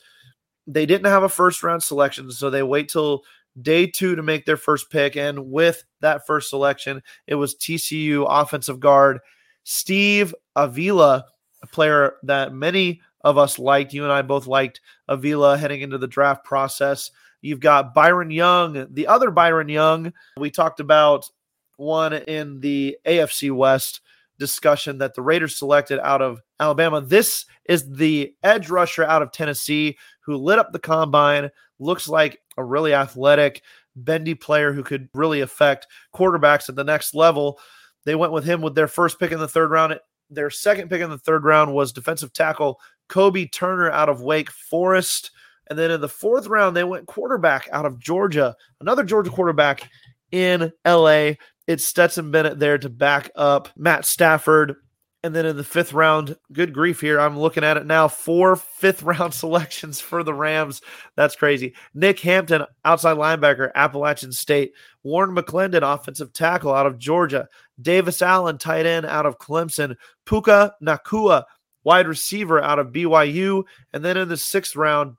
they 0.66 0.87
didn't 0.87 1.06
have 1.06 1.23
a 1.23 1.28
first 1.28 1.62
round 1.62 1.83
selection, 1.83 2.30
so 2.30 2.50
they 2.50 2.62
wait 2.62 2.88
till 2.88 3.23
day 3.61 3.87
two 3.87 4.17
to 4.17 4.23
make 4.23 4.45
their 4.45 4.57
first 4.57 4.91
pick. 4.91 5.17
And 5.17 5.51
with 5.51 5.85
that 6.01 6.27
first 6.27 6.51
selection, 6.51 7.03
it 7.27 7.35
was 7.35 7.55
TCU 7.55 8.27
offensive 8.29 8.81
guard 8.81 9.21
Steve 9.65 10.35
Avila, 10.55 11.25
a 11.63 11.67
player 11.67 12.17
that 12.23 12.53
many 12.53 13.01
of 13.23 13.39
us 13.39 13.59
liked. 13.59 13.93
You 13.93 14.05
and 14.05 14.13
I 14.13 14.23
both 14.23 14.47
liked 14.47 14.81
Avila 15.09 15.59
heading 15.59 15.81
into 15.81 15.99
the 15.99 16.07
draft 16.07 16.45
process. 16.45 17.11
You've 17.43 17.61
got 17.61 17.95
Byron 17.95 18.31
Young, 18.31 18.87
the 18.91 19.09
other 19.09 19.31
Byron 19.31 19.69
Young. 19.69 20.13
We 20.37 20.51
talked 20.51 20.81
about 20.81 21.29
one 21.77 22.13
in 22.13 22.61
the 22.61 22.97
AFC 23.05 23.51
West 23.53 24.01
discussion 24.38 24.99
that 24.99 25.14
the 25.14 25.23
Raiders 25.23 25.59
selected 25.59 25.99
out 26.00 26.23
of 26.23 26.40
Alabama. 26.61 27.00
This 27.00 27.47
is 27.69 27.90
the 27.90 28.35
edge 28.43 28.71
rusher 28.71 29.05
out 29.05 29.23
of 29.23 29.33
Tennessee 29.33 29.97
who 30.21 30.37
lit 30.37 30.59
up 30.59 30.73
the 30.73 30.78
combine, 30.78 31.50
looks 31.78 32.09
like 32.09 32.40
a 32.57 32.64
really 32.64 32.95
athletic, 32.95 33.62
bendy 33.97 34.35
player 34.35 34.73
who 34.73 34.83
could 34.83 35.09
really 35.14 35.40
affect 35.40 35.87
quarterbacks 36.14 36.69
at 36.69 36.76
the 36.76 36.85
next 36.85 37.14
level. 37.14 37.59
They 38.05 38.14
went 38.14 38.33
with 38.33 38.45
him 38.45 38.61
with 38.61 38.75
their 38.75 38.88
first 38.88 39.19
pick 39.19 39.33
in 39.33 39.38
the 39.38 39.49
third 39.49 39.71
round. 39.71 39.99
Their 40.31 40.50
second 40.50 40.90
pick 40.90 41.00
in 41.00 41.11
the 41.11 41.19
third 41.19 41.45
round 41.45 41.73
was 41.73 41.93
defensive 41.93 42.33
tackle 42.33 42.81
Kobe 43.09 43.47
Turner 43.47 43.90
out 43.90 44.09
of 44.09 44.21
Wake 44.21 44.50
Forest. 44.50 45.31
And 45.69 45.78
then 45.78 45.90
in 45.90 46.00
the 46.00 46.09
fourth 46.09 46.47
round, 46.47 46.76
they 46.76 46.85
went 46.85 47.07
quarterback 47.07 47.69
out 47.73 47.87
of 47.87 47.99
Georgia, 47.99 48.55
another 48.81 49.02
Georgia 49.02 49.31
quarterback 49.31 49.90
in 50.31 50.73
LA. 50.87 51.33
It's 51.66 51.85
Stetson 51.85 52.30
Bennett 52.30 52.58
there 52.58 52.78
to 52.78 52.88
back 52.88 53.30
up 53.35 53.68
Matt 53.76 54.04
Stafford. 54.04 54.76
And 55.25 55.35
then 55.35 55.46
in 55.46 55.56
the 55.56 55.64
fifth 55.64 55.92
round, 55.92 56.37
good 56.52 56.73
grief 56.73 57.00
here. 57.00 57.18
I'm 57.18 57.37
looking 57.37 57.64
at 57.64 57.76
it 57.76 57.85
now. 57.85 58.06
Four 58.06 58.54
fifth 58.54 59.02
round 59.02 59.35
selections 59.35 60.00
for 60.00 60.23
the 60.23 60.32
Rams. 60.32 60.80
That's 61.16 61.35
crazy. 61.35 61.75
Nick 61.94 62.20
Hampton, 62.20 62.62
outside 62.85 63.16
linebacker, 63.16 63.73
Appalachian 63.75 64.30
State. 64.30 64.75
Warren 65.02 65.35
McClendon, 65.35 65.82
offensive 65.82 66.32
tackle 66.32 66.73
out 66.73 66.87
of 66.87 66.99
Georgia. 66.99 67.49
Davis 67.82 68.23
Allen, 68.23 68.58
tight 68.58 68.87
end 68.87 69.04
out 69.04 69.26
of 69.26 69.38
Clemson. 69.38 69.96
Puka 70.26 70.75
Nacua, 70.80 71.44
wide 71.82 72.06
receiver 72.06 72.62
out 72.62 72.78
of 72.78 72.92
BYU. 72.92 73.64
And 73.92 74.04
then 74.04 74.16
in 74.16 74.28
the 74.28 74.37
sixth 74.37 74.76
round, 74.76 75.16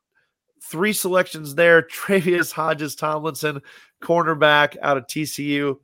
three 0.63 0.93
selections 0.93 1.55
there. 1.55 1.81
Tre'Vius 1.81 2.53
Hodges 2.53 2.95
Tomlinson, 2.95 3.61
cornerback 4.01 4.77
out 4.81 4.95
of 4.95 5.07
TCU. 5.07 5.79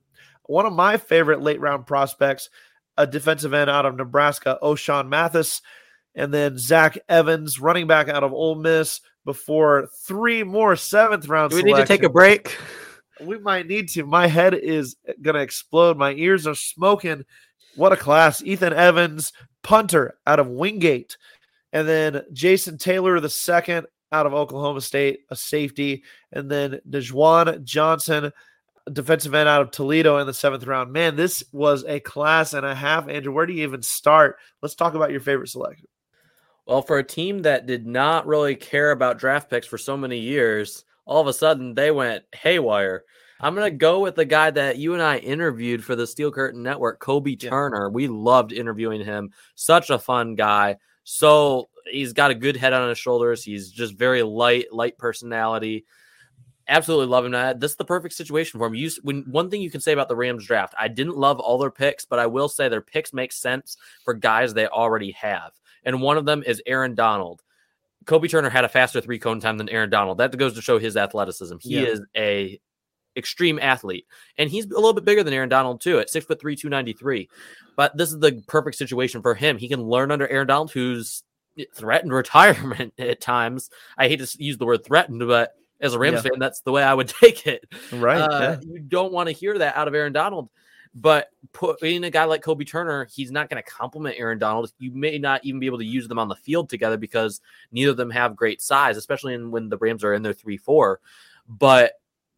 One 0.46 0.66
of 0.66 0.72
my 0.72 0.96
favorite 0.96 1.42
late 1.42 1.60
round 1.60 1.86
prospects, 1.86 2.50
a 2.96 3.06
defensive 3.06 3.54
end 3.54 3.70
out 3.70 3.86
of 3.86 3.96
Nebraska, 3.96 4.58
Ochaun 4.62 5.08
Mathis, 5.08 5.62
and 6.14 6.32
then 6.32 6.58
Zach 6.58 6.98
Evans, 7.08 7.58
running 7.58 7.86
back 7.86 8.08
out 8.08 8.22
of 8.22 8.32
Ole 8.32 8.54
Miss, 8.54 9.00
before 9.24 9.88
three 10.06 10.42
more 10.42 10.76
seventh 10.76 11.28
round 11.28 11.50
Do 11.50 11.56
we 11.56 11.62
need 11.62 11.76
to 11.76 11.86
take 11.86 12.02
a 12.02 12.08
break? 12.08 12.56
We 13.20 13.38
might 13.38 13.66
need 13.66 13.88
to. 13.90 14.04
My 14.04 14.26
head 14.26 14.54
is 14.54 14.96
going 15.22 15.36
to 15.36 15.40
explode. 15.40 15.96
My 15.96 16.12
ears 16.12 16.46
are 16.46 16.54
smoking. 16.54 17.24
What 17.76 17.92
a 17.92 17.96
class. 17.96 18.42
Ethan 18.42 18.72
Evans, 18.72 19.32
punter 19.62 20.18
out 20.26 20.40
of 20.40 20.48
Wingate. 20.48 21.16
And 21.72 21.88
then 21.88 22.22
Jason 22.32 22.76
Taylor, 22.76 23.18
the 23.20 23.30
second 23.30 23.86
out 24.12 24.26
of 24.26 24.34
Oklahoma 24.34 24.80
State, 24.80 25.20
a 25.30 25.36
safety. 25.36 26.04
And 26.32 26.50
then 26.50 26.80
Desjuan 26.88 27.64
Johnson, 27.64 28.32
defensive 28.92 29.34
end 29.34 29.48
out 29.48 29.62
of 29.62 29.70
Toledo 29.70 30.18
in 30.18 30.26
the 30.26 30.34
seventh 30.34 30.66
round. 30.66 30.92
Man, 30.92 31.16
this 31.16 31.42
was 31.52 31.84
a 31.84 32.00
class 32.00 32.52
and 32.52 32.66
a 32.66 32.74
half. 32.74 33.08
Andrew, 33.08 33.32
where 33.32 33.46
do 33.46 33.52
you 33.52 33.62
even 33.62 33.82
start? 33.82 34.36
Let's 34.62 34.74
talk 34.74 34.94
about 34.94 35.10
your 35.10 35.20
favorite 35.20 35.48
selection. 35.48 35.86
Well, 36.66 36.82
for 36.82 36.98
a 36.98 37.04
team 37.04 37.42
that 37.42 37.66
did 37.66 37.86
not 37.86 38.26
really 38.26 38.56
care 38.56 38.90
about 38.90 39.18
draft 39.18 39.50
picks 39.50 39.66
for 39.66 39.78
so 39.78 39.96
many 39.96 40.18
years, 40.18 40.84
all 41.04 41.20
of 41.20 41.26
a 41.26 41.32
sudden 41.32 41.74
they 41.74 41.90
went 41.90 42.24
haywire. 42.34 43.04
I'm 43.40 43.54
going 43.54 43.70
to 43.70 43.76
go 43.76 44.00
with 44.00 44.14
the 44.14 44.24
guy 44.24 44.50
that 44.52 44.78
you 44.78 44.94
and 44.94 45.02
I 45.02 45.18
interviewed 45.18 45.84
for 45.84 45.96
the 45.96 46.06
Steel 46.06 46.30
Curtain 46.30 46.62
Network, 46.62 47.00
Kobe 47.00 47.36
Yeah. 47.38 47.50
Turner. 47.50 47.90
We 47.90 48.08
loved 48.08 48.52
interviewing 48.52 49.04
him. 49.04 49.32
Such 49.54 49.90
a 49.90 49.98
fun 49.98 50.34
guy. 50.34 50.76
So 51.02 51.68
he's 51.90 52.14
got 52.14 52.30
a 52.30 52.34
good 52.34 52.56
head 52.56 52.72
on 52.72 52.88
his 52.88 52.96
shoulders. 52.96 53.44
He's 53.44 53.70
just 53.70 53.98
very 53.98 54.22
light, 54.22 54.72
light 54.72 54.96
personality. 54.96 55.84
Absolutely 56.66 57.06
love 57.06 57.24
him. 57.26 57.32
That 57.32 57.60
this 57.60 57.72
is 57.72 57.76
the 57.76 57.84
perfect 57.84 58.14
situation 58.14 58.58
for 58.58 58.66
him. 58.66 58.74
You, 58.74 58.90
when 59.02 59.22
one 59.30 59.50
thing 59.50 59.60
you 59.60 59.70
can 59.70 59.80
say 59.80 59.92
about 59.92 60.08
the 60.08 60.16
Rams 60.16 60.46
draft, 60.46 60.74
I 60.78 60.88
didn't 60.88 61.16
love 61.16 61.38
all 61.38 61.58
their 61.58 61.70
picks, 61.70 62.04
but 62.06 62.18
I 62.18 62.26
will 62.26 62.48
say 62.48 62.68
their 62.68 62.80
picks 62.80 63.12
make 63.12 63.32
sense 63.32 63.76
for 64.04 64.14
guys 64.14 64.54
they 64.54 64.66
already 64.66 65.10
have. 65.12 65.52
And 65.84 66.00
one 66.00 66.16
of 66.16 66.24
them 66.24 66.42
is 66.46 66.62
Aaron 66.66 66.94
Donald. 66.94 67.42
Kobe 68.06 68.28
Turner 68.28 68.50
had 68.50 68.64
a 68.64 68.68
faster 68.68 69.00
three 69.00 69.18
cone 69.18 69.40
time 69.40 69.58
than 69.58 69.68
Aaron 69.68 69.90
Donald. 69.90 70.18
That 70.18 70.36
goes 70.36 70.54
to 70.54 70.62
show 70.62 70.78
his 70.78 70.96
athleticism. 70.96 71.56
He 71.60 71.80
Yeah. 71.80 71.88
is 71.88 72.00
a 72.16 72.60
extreme 73.16 73.58
athlete, 73.60 74.06
and 74.38 74.50
he's 74.50 74.64
a 74.66 74.74
little 74.74 74.92
bit 74.92 75.04
bigger 75.04 75.22
than 75.22 75.32
Aaron 75.34 75.48
Donald 75.48 75.80
too, 75.80 75.98
at 76.00 76.10
six 76.10 76.26
foot 76.26 76.40
three, 76.40 76.56
two 76.56 76.68
ninety 76.68 76.92
three. 76.92 77.28
But 77.76 77.96
this 77.96 78.10
is 78.10 78.18
the 78.18 78.42
perfect 78.48 78.76
situation 78.76 79.22
for 79.22 79.34
him. 79.34 79.56
He 79.58 79.68
can 79.68 79.82
learn 79.82 80.10
under 80.10 80.26
Aaron 80.28 80.46
Donald, 80.48 80.72
who's 80.72 81.22
threatened 81.74 82.12
retirement 82.14 82.94
at 82.98 83.20
times. 83.20 83.70
I 83.96 84.08
hate 84.08 84.20
to 84.20 84.42
use 84.42 84.58
the 84.58 84.66
word 84.66 84.84
threatened, 84.84 85.26
but 85.26 85.52
as 85.84 85.94
a 85.94 85.98
Rams 85.98 86.16
yeah. 86.24 86.30
fan, 86.30 86.38
that's 86.38 86.60
the 86.60 86.72
way 86.72 86.82
I 86.82 86.94
would 86.94 87.08
take 87.20 87.46
it. 87.46 87.64
Right. 87.92 88.20
Uh, 88.20 88.40
yeah. 88.40 88.56
You 88.60 88.80
don't 88.80 89.12
want 89.12 89.28
to 89.28 89.32
hear 89.32 89.58
that 89.58 89.76
out 89.76 89.88
of 89.88 89.94
Aaron 89.94 90.12
Donald. 90.12 90.48
But 90.96 91.30
putting 91.52 92.04
a 92.04 92.10
guy 92.10 92.24
like 92.24 92.42
Kobe 92.42 92.64
Turner, 92.64 93.08
he's 93.12 93.32
not 93.32 93.50
going 93.50 93.60
to 93.60 93.68
complement 93.68 94.14
Aaron 94.16 94.38
Donald. 94.38 94.72
You 94.78 94.92
may 94.92 95.18
not 95.18 95.44
even 95.44 95.58
be 95.58 95.66
able 95.66 95.78
to 95.78 95.84
use 95.84 96.06
them 96.06 96.20
on 96.20 96.28
the 96.28 96.36
field 96.36 96.68
together 96.68 96.96
because 96.96 97.40
neither 97.72 97.90
of 97.90 97.96
them 97.96 98.10
have 98.10 98.36
great 98.36 98.62
size, 98.62 98.96
especially 98.96 99.34
in, 99.34 99.50
when 99.50 99.68
the 99.68 99.78
Rams 99.78 100.04
are 100.04 100.14
in 100.14 100.22
their 100.22 100.32
3 100.32 100.56
4. 100.56 101.00
But 101.48 101.94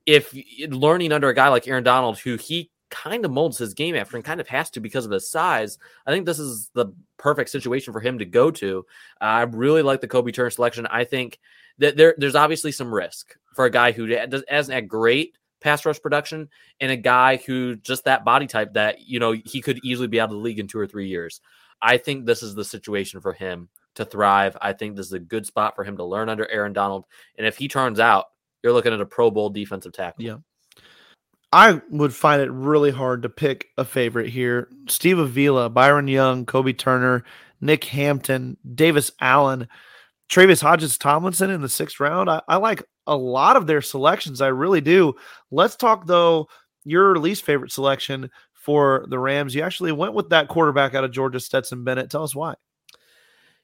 if 0.06 0.34
learning 0.68 1.12
under 1.12 1.28
a 1.28 1.34
guy 1.34 1.48
like 1.48 1.68
Aaron 1.68 1.84
Donald, 1.84 2.18
who 2.18 2.36
he 2.36 2.70
kind 2.88 3.24
of 3.24 3.30
molds 3.30 3.58
his 3.58 3.74
game 3.74 3.96
after 3.96 4.16
and 4.16 4.24
kind 4.24 4.40
of 4.40 4.48
has 4.48 4.70
to 4.70 4.80
because 4.80 5.04
of 5.04 5.10
his 5.10 5.28
size. 5.28 5.78
I 6.06 6.12
think 6.12 6.26
this 6.26 6.38
is 6.38 6.70
the 6.72 6.86
perfect 7.16 7.50
situation 7.50 7.92
for 7.92 8.00
him 8.00 8.18
to 8.18 8.24
go 8.24 8.50
to. 8.52 8.86
Uh, 9.20 9.24
I 9.24 9.42
really 9.42 9.82
like 9.82 10.00
the 10.00 10.08
Kobe 10.08 10.30
Turner 10.30 10.50
selection. 10.50 10.86
I 10.86 11.04
think 11.04 11.38
that 11.78 11.96
there, 11.96 12.14
there's 12.16 12.34
obviously 12.34 12.72
some 12.72 12.94
risk 12.94 13.36
for 13.54 13.64
a 13.64 13.70
guy 13.70 13.92
who 13.92 14.06
hasn't 14.48 14.74
had 14.74 14.88
great 14.88 15.36
pass 15.60 15.84
rush 15.84 16.00
production 16.00 16.48
and 16.80 16.92
a 16.92 16.96
guy 16.96 17.36
who 17.36 17.76
just 17.76 18.04
that 18.04 18.24
body 18.24 18.46
type 18.46 18.74
that, 18.74 19.00
you 19.08 19.18
know, 19.18 19.32
he 19.32 19.60
could 19.60 19.80
easily 19.82 20.08
be 20.08 20.20
out 20.20 20.28
of 20.28 20.36
the 20.36 20.36
league 20.36 20.58
in 20.58 20.68
two 20.68 20.78
or 20.78 20.86
three 20.86 21.08
years. 21.08 21.40
I 21.80 21.98
think 21.98 22.24
this 22.24 22.42
is 22.42 22.54
the 22.54 22.64
situation 22.64 23.20
for 23.20 23.32
him 23.32 23.68
to 23.96 24.04
thrive. 24.04 24.56
I 24.60 24.72
think 24.72 24.96
this 24.96 25.06
is 25.06 25.12
a 25.12 25.18
good 25.18 25.46
spot 25.46 25.74
for 25.74 25.84
him 25.84 25.96
to 25.96 26.04
learn 26.04 26.28
under 26.28 26.48
Aaron 26.50 26.72
Donald. 26.72 27.04
And 27.36 27.46
if 27.46 27.56
he 27.56 27.68
turns 27.68 28.00
out, 28.00 28.26
you're 28.62 28.72
looking 28.72 28.92
at 28.92 29.00
a 29.00 29.06
Pro 29.06 29.30
Bowl 29.30 29.50
defensive 29.50 29.92
tackle. 29.92 30.24
Yeah. 30.24 30.36
I 31.52 31.80
would 31.90 32.14
find 32.14 32.42
it 32.42 32.50
really 32.50 32.90
hard 32.90 33.22
to 33.22 33.28
pick 33.28 33.68
a 33.78 33.84
favorite 33.84 34.28
here. 34.28 34.68
Steve 34.88 35.18
Avila, 35.18 35.70
Byron 35.70 36.08
Young, 36.08 36.44
Kobe 36.44 36.72
Turner, 36.72 37.24
Nick 37.60 37.84
Hampton, 37.84 38.56
Davis 38.74 39.12
Allen, 39.20 39.68
Tre'Vius 40.30 40.60
Hodges 40.62 40.98
Tomlinson 40.98 41.50
in 41.50 41.60
the 41.60 41.68
sixth 41.68 42.00
round. 42.00 42.28
I, 42.28 42.42
I 42.48 42.56
like 42.56 42.82
a 43.06 43.16
lot 43.16 43.56
of 43.56 43.66
their 43.66 43.82
selections. 43.82 44.40
I 44.40 44.48
really 44.48 44.80
do. 44.80 45.14
Let's 45.50 45.76
talk 45.76 46.06
though. 46.06 46.48
Your 46.84 47.18
least 47.18 47.44
favorite 47.44 47.72
selection 47.72 48.30
for 48.52 49.06
the 49.08 49.18
Rams. 49.18 49.54
You 49.54 49.62
actually 49.62 49.92
went 49.92 50.14
with 50.14 50.30
that 50.30 50.48
quarterback 50.48 50.94
out 50.94 51.04
of 51.04 51.12
Georgia, 51.12 51.40
Stetson 51.40 51.84
Bennett. 51.84 52.10
Tell 52.10 52.22
us 52.22 52.34
why. 52.34 52.54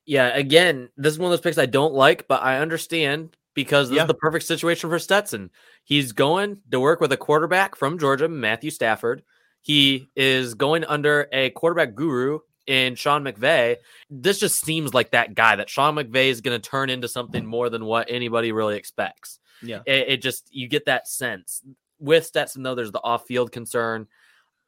Yeah, 0.05 0.29
again, 0.29 0.89
this 0.97 1.13
is 1.13 1.19
one 1.19 1.27
of 1.27 1.31
those 1.31 1.41
picks 1.41 1.59
I 1.59 1.67
don't 1.67 1.95
like, 1.95 2.27
but 2.27 2.43
I 2.43 2.59
understand 2.59 3.37
because 3.55 3.89
this 3.89 3.97
yeah. 3.97 4.03
is 4.03 4.09
the 4.09 4.15
perfect 4.15 4.45
situation 4.45 4.91
for 4.91 4.99
Stetson. 4.99 5.51
He's 5.85 6.13
going 6.13 6.59
to 6.71 6.81
work 6.81 7.01
with 7.01 7.13
a 7.13 7.17
quarterback 7.17 7.77
from 7.77 7.99
Georgia, 7.99 8.29
Matthew 8.29 8.71
Stafford. 8.71 9.23
He 9.61 10.11
is 10.17 10.55
going 10.55 10.85
under 10.85 11.29
a 11.33 11.51
quarterback 11.51 11.95
guru 11.95 12.41
in 12.67 12.95
Sean 12.95 13.25
McVay. 13.25 13.77
This 14.11 14.39
just 14.39 14.65
seems 14.65 14.95
like 14.95 15.11
that 15.11 15.35
guy 15.35 15.57
that 15.57 15.71
Sean 15.71 15.97
McVay 15.97 16.29
is 16.29 16.41
going 16.41 16.61
to 16.61 16.71
turn 16.71 16.91
into 16.91 17.09
something 17.09 17.45
more 17.45 17.69
than 17.71 17.85
what 17.85 18.11
anybody 18.11 18.53
really 18.53 18.77
expects. 18.77 19.39
Yeah. 19.63 19.81
It, 19.87 20.09
it 20.09 20.23
just, 20.23 20.49
you 20.51 20.69
get 20.69 20.87
that 20.87 21.09
sense. 21.09 21.63
With 21.99 22.27
Stetson, 22.27 22.63
though, 22.63 22.75
there's 22.75 22.93
the 22.93 23.03
off 23.03 23.27
field 23.27 23.53
concern. 23.53 24.09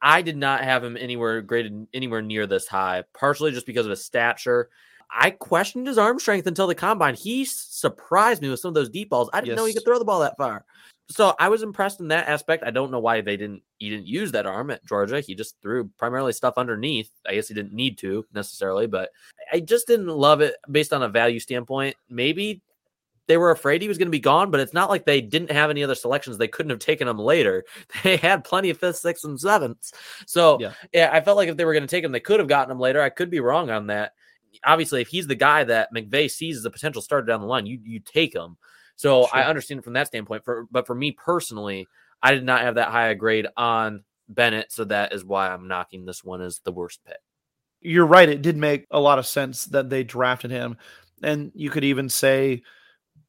I 0.00 0.22
did 0.22 0.36
not 0.36 0.62
have 0.62 0.84
him 0.84 0.96
anywhere 0.96 1.40
graded 1.40 1.86
anywhere 1.94 2.22
near 2.22 2.46
this 2.46 2.68
high, 2.68 3.04
partially 3.14 3.52
just 3.52 3.66
because 3.66 3.86
of 3.86 3.90
his 3.90 4.04
stature. 4.04 4.68
I 5.10 5.30
questioned 5.30 5.86
his 5.86 5.98
arm 5.98 6.18
strength 6.18 6.46
until 6.46 6.66
the 6.66 6.74
combine. 6.74 7.14
He 7.14 7.44
surprised 7.44 8.42
me 8.42 8.50
with 8.50 8.60
some 8.60 8.68
of 8.68 8.74
those 8.74 8.90
deep 8.90 9.10
balls. 9.10 9.30
I 9.32 9.40
didn't 9.40 9.50
yes. 9.50 9.56
know 9.56 9.64
he 9.64 9.74
could 9.74 9.84
throw 9.84 9.98
the 9.98 10.04
ball 10.04 10.20
that 10.20 10.36
far. 10.36 10.64
So 11.10 11.34
I 11.38 11.48
was 11.48 11.62
impressed 11.62 12.00
in 12.00 12.08
that 12.08 12.28
aspect. 12.28 12.64
I 12.64 12.70
don't 12.70 12.90
know 12.90 12.98
why 12.98 13.20
they 13.20 13.36
didn't 13.36 13.62
he 13.78 13.90
didn't 13.90 14.06
use 14.06 14.32
that 14.32 14.46
arm 14.46 14.70
at 14.70 14.84
Georgia. 14.86 15.20
He 15.20 15.34
just 15.34 15.56
threw 15.60 15.90
primarily 15.98 16.32
stuff 16.32 16.54
underneath. 16.56 17.10
I 17.26 17.34
guess 17.34 17.48
he 17.48 17.54
didn't 17.54 17.74
need 17.74 17.98
to 17.98 18.24
necessarily, 18.32 18.86
but 18.86 19.10
I 19.52 19.60
just 19.60 19.86
didn't 19.86 20.08
love 20.08 20.40
it 20.40 20.56
based 20.70 20.92
on 20.92 21.02
a 21.02 21.08
value 21.08 21.40
standpoint. 21.40 21.96
Maybe 22.08 22.62
they 23.26 23.36
were 23.36 23.50
afraid 23.50 23.80
he 23.80 23.88
was 23.88 23.98
going 23.98 24.08
to 24.08 24.12
be 24.12 24.20
gone, 24.20 24.50
but 24.50 24.60
it's 24.60 24.74
not 24.74 24.90
like 24.90 25.04
they 25.04 25.20
didn't 25.20 25.50
have 25.50 25.70
any 25.70 25.82
other 25.82 25.94
selections. 25.94 26.36
They 26.36 26.48
couldn't 26.48 26.70
have 26.70 26.78
taken 26.78 27.08
him 27.08 27.18
later. 27.18 27.64
They 28.02 28.16
had 28.16 28.44
plenty 28.44 28.70
of 28.70 28.78
fifth, 28.78 28.96
sixth, 28.96 29.24
and 29.24 29.40
sevenths. 29.40 29.92
So 30.26 30.58
yeah, 30.60 30.72
yeah 30.92 31.10
I 31.12 31.20
felt 31.20 31.36
like 31.36 31.48
if 31.48 31.56
they 31.56 31.64
were 31.64 31.72
going 31.72 31.86
to 31.86 31.88
take 31.88 32.04
him, 32.04 32.12
they 32.12 32.20
could 32.20 32.40
have 32.40 32.48
gotten 32.48 32.70
him 32.70 32.80
later. 32.80 33.00
I 33.00 33.10
could 33.10 33.30
be 33.30 33.40
wrong 33.40 33.70
on 33.70 33.88
that 33.88 34.12
obviously 34.64 35.00
if 35.00 35.08
he's 35.08 35.26
the 35.26 35.34
guy 35.34 35.64
that 35.64 35.92
McVay 35.92 36.30
sees 36.30 36.56
as 36.58 36.64
a 36.64 36.70
potential 36.70 37.02
starter 37.02 37.26
down 37.26 37.40
the 37.40 37.46
line, 37.46 37.66
you 37.66 37.80
you 37.82 38.00
take 38.00 38.34
him. 38.34 38.56
So 38.96 39.26
sure. 39.26 39.36
I 39.36 39.44
understand 39.44 39.84
from 39.84 39.94
that 39.94 40.08
standpoint. 40.08 40.44
For 40.44 40.66
but 40.70 40.86
for 40.86 40.94
me 40.94 41.12
personally, 41.12 41.86
I 42.22 42.32
did 42.32 42.44
not 42.44 42.62
have 42.62 42.76
that 42.76 42.88
high 42.88 43.08
a 43.08 43.14
grade 43.14 43.46
on 43.56 44.04
Bennett, 44.28 44.72
so 44.72 44.84
that 44.84 45.12
is 45.12 45.24
why 45.24 45.48
I'm 45.48 45.68
knocking 45.68 46.04
this 46.04 46.24
one 46.24 46.40
as 46.40 46.60
the 46.64 46.72
worst 46.72 47.00
pick. 47.06 47.18
You're 47.80 48.06
right. 48.06 48.28
It 48.28 48.42
did 48.42 48.56
make 48.56 48.86
a 48.90 49.00
lot 49.00 49.18
of 49.18 49.26
sense 49.26 49.66
that 49.66 49.90
they 49.90 50.04
drafted 50.04 50.50
him, 50.50 50.76
and 51.22 51.52
you 51.54 51.70
could 51.70 51.84
even 51.84 52.08
say 52.08 52.62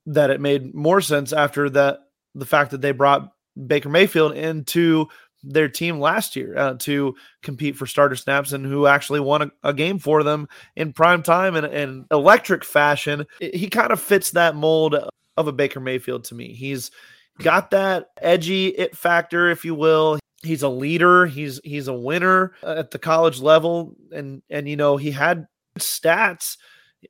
that 0.05 0.29
it 0.29 0.39
made 0.39 0.73
more 0.73 1.01
sense 1.01 1.33
after 1.33 1.69
that 1.71 1.99
the 2.35 2.45
fact 2.45 2.71
that 2.71 2.81
they 2.81 2.91
brought 2.91 3.31
Baker 3.67 3.89
Mayfield 3.89 4.33
into 4.33 5.07
their 5.43 5.69
team 5.69 5.99
last 5.99 6.35
year 6.35 6.57
uh, 6.57 6.73
to 6.79 7.15
compete 7.43 7.75
for 7.75 7.85
starter 7.85 8.15
snaps 8.15 8.51
and 8.51 8.65
who 8.65 8.87
actually 8.87 9.19
won 9.19 9.43
a, 9.43 9.51
a 9.63 9.73
game 9.73 9.99
for 9.99 10.23
them 10.23 10.47
in 10.75 10.91
prime 10.91 11.21
time 11.23 11.55
in 11.55 11.65
an 11.65 12.05
electric 12.11 12.65
fashion. 12.65 13.25
He 13.39 13.69
kind 13.69 13.91
of 13.91 13.99
fits 13.99 14.31
that 14.31 14.55
mold 14.55 14.95
of 15.37 15.47
a 15.47 15.51
Baker 15.51 15.79
Mayfield 15.79 16.25
to 16.25 16.35
me. 16.35 16.53
He's 16.53 16.91
got 17.39 17.71
that 17.71 18.07
edgy 18.21 18.67
it 18.67 18.95
factor, 18.95 19.49
if 19.49 19.65
you 19.65 19.75
will. 19.75 20.19
He's 20.43 20.63
a 20.63 20.69
leader. 20.69 21.25
He's 21.25 21.59
he's 21.63 21.87
a 21.87 21.93
winner 21.93 22.53
at 22.63 22.91
the 22.91 22.99
college 22.99 23.39
level, 23.39 23.95
and 24.11 24.41
and 24.49 24.67
you 24.67 24.75
know 24.75 24.97
he 24.97 25.11
had 25.11 25.47
stats. 25.79 26.57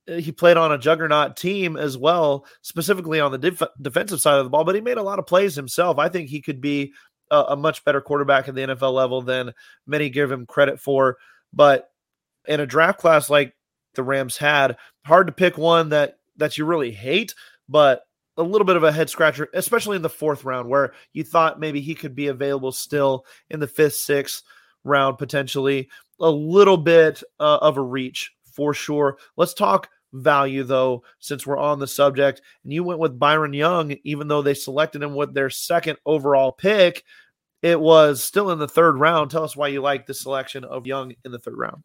He 0.07 0.31
played 0.31 0.57
on 0.57 0.71
a 0.71 0.77
juggernaut 0.77 1.37
team 1.37 1.77
as 1.77 1.97
well, 1.97 2.45
specifically 2.61 3.19
on 3.19 3.31
the 3.31 3.37
def- 3.37 3.61
defensive 3.81 4.19
side 4.19 4.39
of 4.39 4.45
the 4.45 4.49
ball. 4.49 4.63
But 4.63 4.75
he 4.75 4.81
made 4.81 4.97
a 4.97 5.03
lot 5.03 5.19
of 5.19 5.27
plays 5.27 5.55
himself. 5.55 5.97
I 5.99 6.09
think 6.09 6.29
he 6.29 6.41
could 6.41 6.59
be 6.59 6.93
a, 7.31 7.37
a 7.49 7.55
much 7.55 7.83
better 7.85 8.01
quarterback 8.01 8.47
at 8.47 8.55
the 8.55 8.61
NFL 8.61 8.93
level 8.93 9.21
than 9.21 9.53
many 9.85 10.09
give 10.09 10.31
him 10.31 10.45
credit 10.45 10.79
for. 10.79 11.17
But 11.53 11.89
in 12.47 12.59
a 12.59 12.65
draft 12.65 12.99
class 12.99 13.29
like 13.29 13.53
the 13.95 14.03
Rams 14.03 14.37
had, 14.37 14.77
hard 15.05 15.27
to 15.27 15.33
pick 15.33 15.57
one 15.57 15.89
that 15.89 16.17
that 16.37 16.57
you 16.57 16.65
really 16.65 16.91
hate, 16.91 17.33
but 17.69 18.03
a 18.37 18.43
little 18.43 18.65
bit 18.65 18.75
of 18.75 18.83
a 18.83 18.91
head 18.91 19.09
scratcher, 19.09 19.49
especially 19.53 19.95
in 19.95 20.01
the 20.01 20.09
fourth 20.09 20.43
round, 20.43 20.69
where 20.69 20.93
you 21.13 21.23
thought 21.23 21.59
maybe 21.59 21.81
he 21.81 21.95
could 21.95 22.15
be 22.15 22.27
available 22.27 22.71
still 22.71 23.25
in 23.49 23.59
the 23.59 23.67
fifth, 23.67 23.95
sixth 23.95 24.43
round, 24.83 25.17
potentially. 25.17 25.89
A 26.19 26.29
little 26.29 26.77
bit 26.77 27.23
uh, 27.39 27.57
of 27.61 27.77
a 27.77 27.81
reach 27.81 28.31
for 28.43 28.73
sure. 28.73 29.17
Let's 29.35 29.53
talk 29.53 29.89
value, 30.13 30.63
though, 30.63 31.03
since 31.19 31.45
we're 31.45 31.57
on 31.57 31.79
the 31.79 31.87
subject. 31.87 32.41
And 32.63 32.71
you 32.71 32.83
went 32.83 32.99
with 32.99 33.19
Byron 33.19 33.53
Young, 33.53 33.95
even 34.03 34.27
though 34.27 34.41
they 34.41 34.53
selected 34.53 35.03
him 35.03 35.15
with 35.15 35.33
their 35.33 35.49
second 35.49 35.97
overall 36.05 36.51
pick. 36.51 37.03
It 37.61 37.79
was 37.79 38.23
still 38.23 38.51
in 38.51 38.59
the 38.59 38.67
third 38.67 38.97
round. 38.99 39.31
Tell 39.31 39.43
us 39.43 39.55
why 39.55 39.69
you 39.69 39.81
like 39.81 40.05
the 40.05 40.13
selection 40.13 40.63
of 40.63 40.87
Young 40.87 41.13
in 41.23 41.31
the 41.31 41.39
third 41.39 41.57
round. 41.57 41.83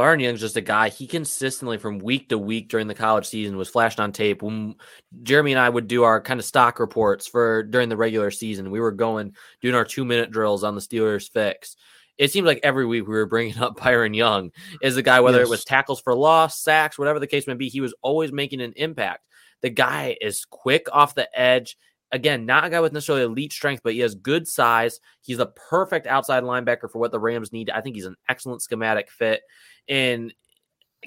Byron 0.00 0.20
Young's 0.20 0.40
just 0.40 0.56
a 0.56 0.62
guy. 0.62 0.88
He 0.88 1.06
consistently, 1.06 1.76
from 1.76 1.98
week 1.98 2.30
to 2.30 2.38
week 2.38 2.68
during 2.68 2.86
the 2.86 2.94
college 2.94 3.26
season, 3.26 3.56
was 3.56 3.68
flashed 3.68 4.00
on 4.00 4.12
tape. 4.12 4.42
When 4.42 4.74
Jeremy 5.22 5.52
and 5.52 5.60
I 5.60 5.68
would 5.68 5.88
do 5.88 6.04
our 6.04 6.20
kind 6.20 6.40
of 6.40 6.46
stock 6.46 6.80
reports 6.80 7.26
for 7.26 7.62
during 7.62 7.88
the 7.88 7.96
regular 7.96 8.30
season, 8.30 8.70
we 8.70 8.80
were 8.80 8.92
going 8.92 9.34
doing 9.60 9.74
our 9.74 9.84
two 9.84 10.04
minute 10.04 10.30
drills 10.30 10.64
on 10.64 10.74
the 10.74 10.80
Steelers 10.80 11.30
fix 11.30 11.76
it 12.20 12.30
seems 12.30 12.44
like 12.44 12.60
every 12.62 12.84
week 12.84 13.08
we 13.08 13.14
were 13.14 13.24
bringing 13.24 13.58
up 13.58 13.76
Byron 13.82 14.12
Young 14.12 14.52
as 14.82 14.98
a 14.98 15.02
guy, 15.02 15.20
whether 15.20 15.38
yes. 15.38 15.48
it 15.48 15.50
was 15.50 15.64
tackles 15.64 16.02
for 16.02 16.14
loss, 16.14 16.60
sacks, 16.60 16.98
whatever 16.98 17.18
the 17.18 17.26
case 17.26 17.46
may 17.46 17.54
be, 17.54 17.70
he 17.70 17.80
was 17.80 17.94
always 18.02 18.30
making 18.30 18.60
an 18.60 18.74
impact. 18.76 19.26
The 19.62 19.70
guy 19.70 20.16
is 20.20 20.44
quick 20.44 20.86
off 20.92 21.14
the 21.14 21.28
edge. 21.38 21.78
Again, 22.12 22.44
not 22.44 22.64
a 22.64 22.70
guy 22.70 22.80
with 22.80 22.92
necessarily 22.92 23.24
elite 23.24 23.54
strength, 23.54 23.82
but 23.82 23.94
he 23.94 24.00
has 24.00 24.14
good 24.14 24.46
size. 24.46 25.00
He's 25.22 25.38
the 25.38 25.46
perfect 25.46 26.06
outside 26.06 26.42
linebacker 26.42 26.90
for 26.90 26.98
what 26.98 27.10
the 27.10 27.20
Rams 27.20 27.52
need. 27.52 27.70
I 27.70 27.80
think 27.80 27.96
he's 27.96 28.04
an 28.04 28.16
excellent 28.28 28.60
schematic 28.60 29.10
fit. 29.10 29.40
And 29.88 30.32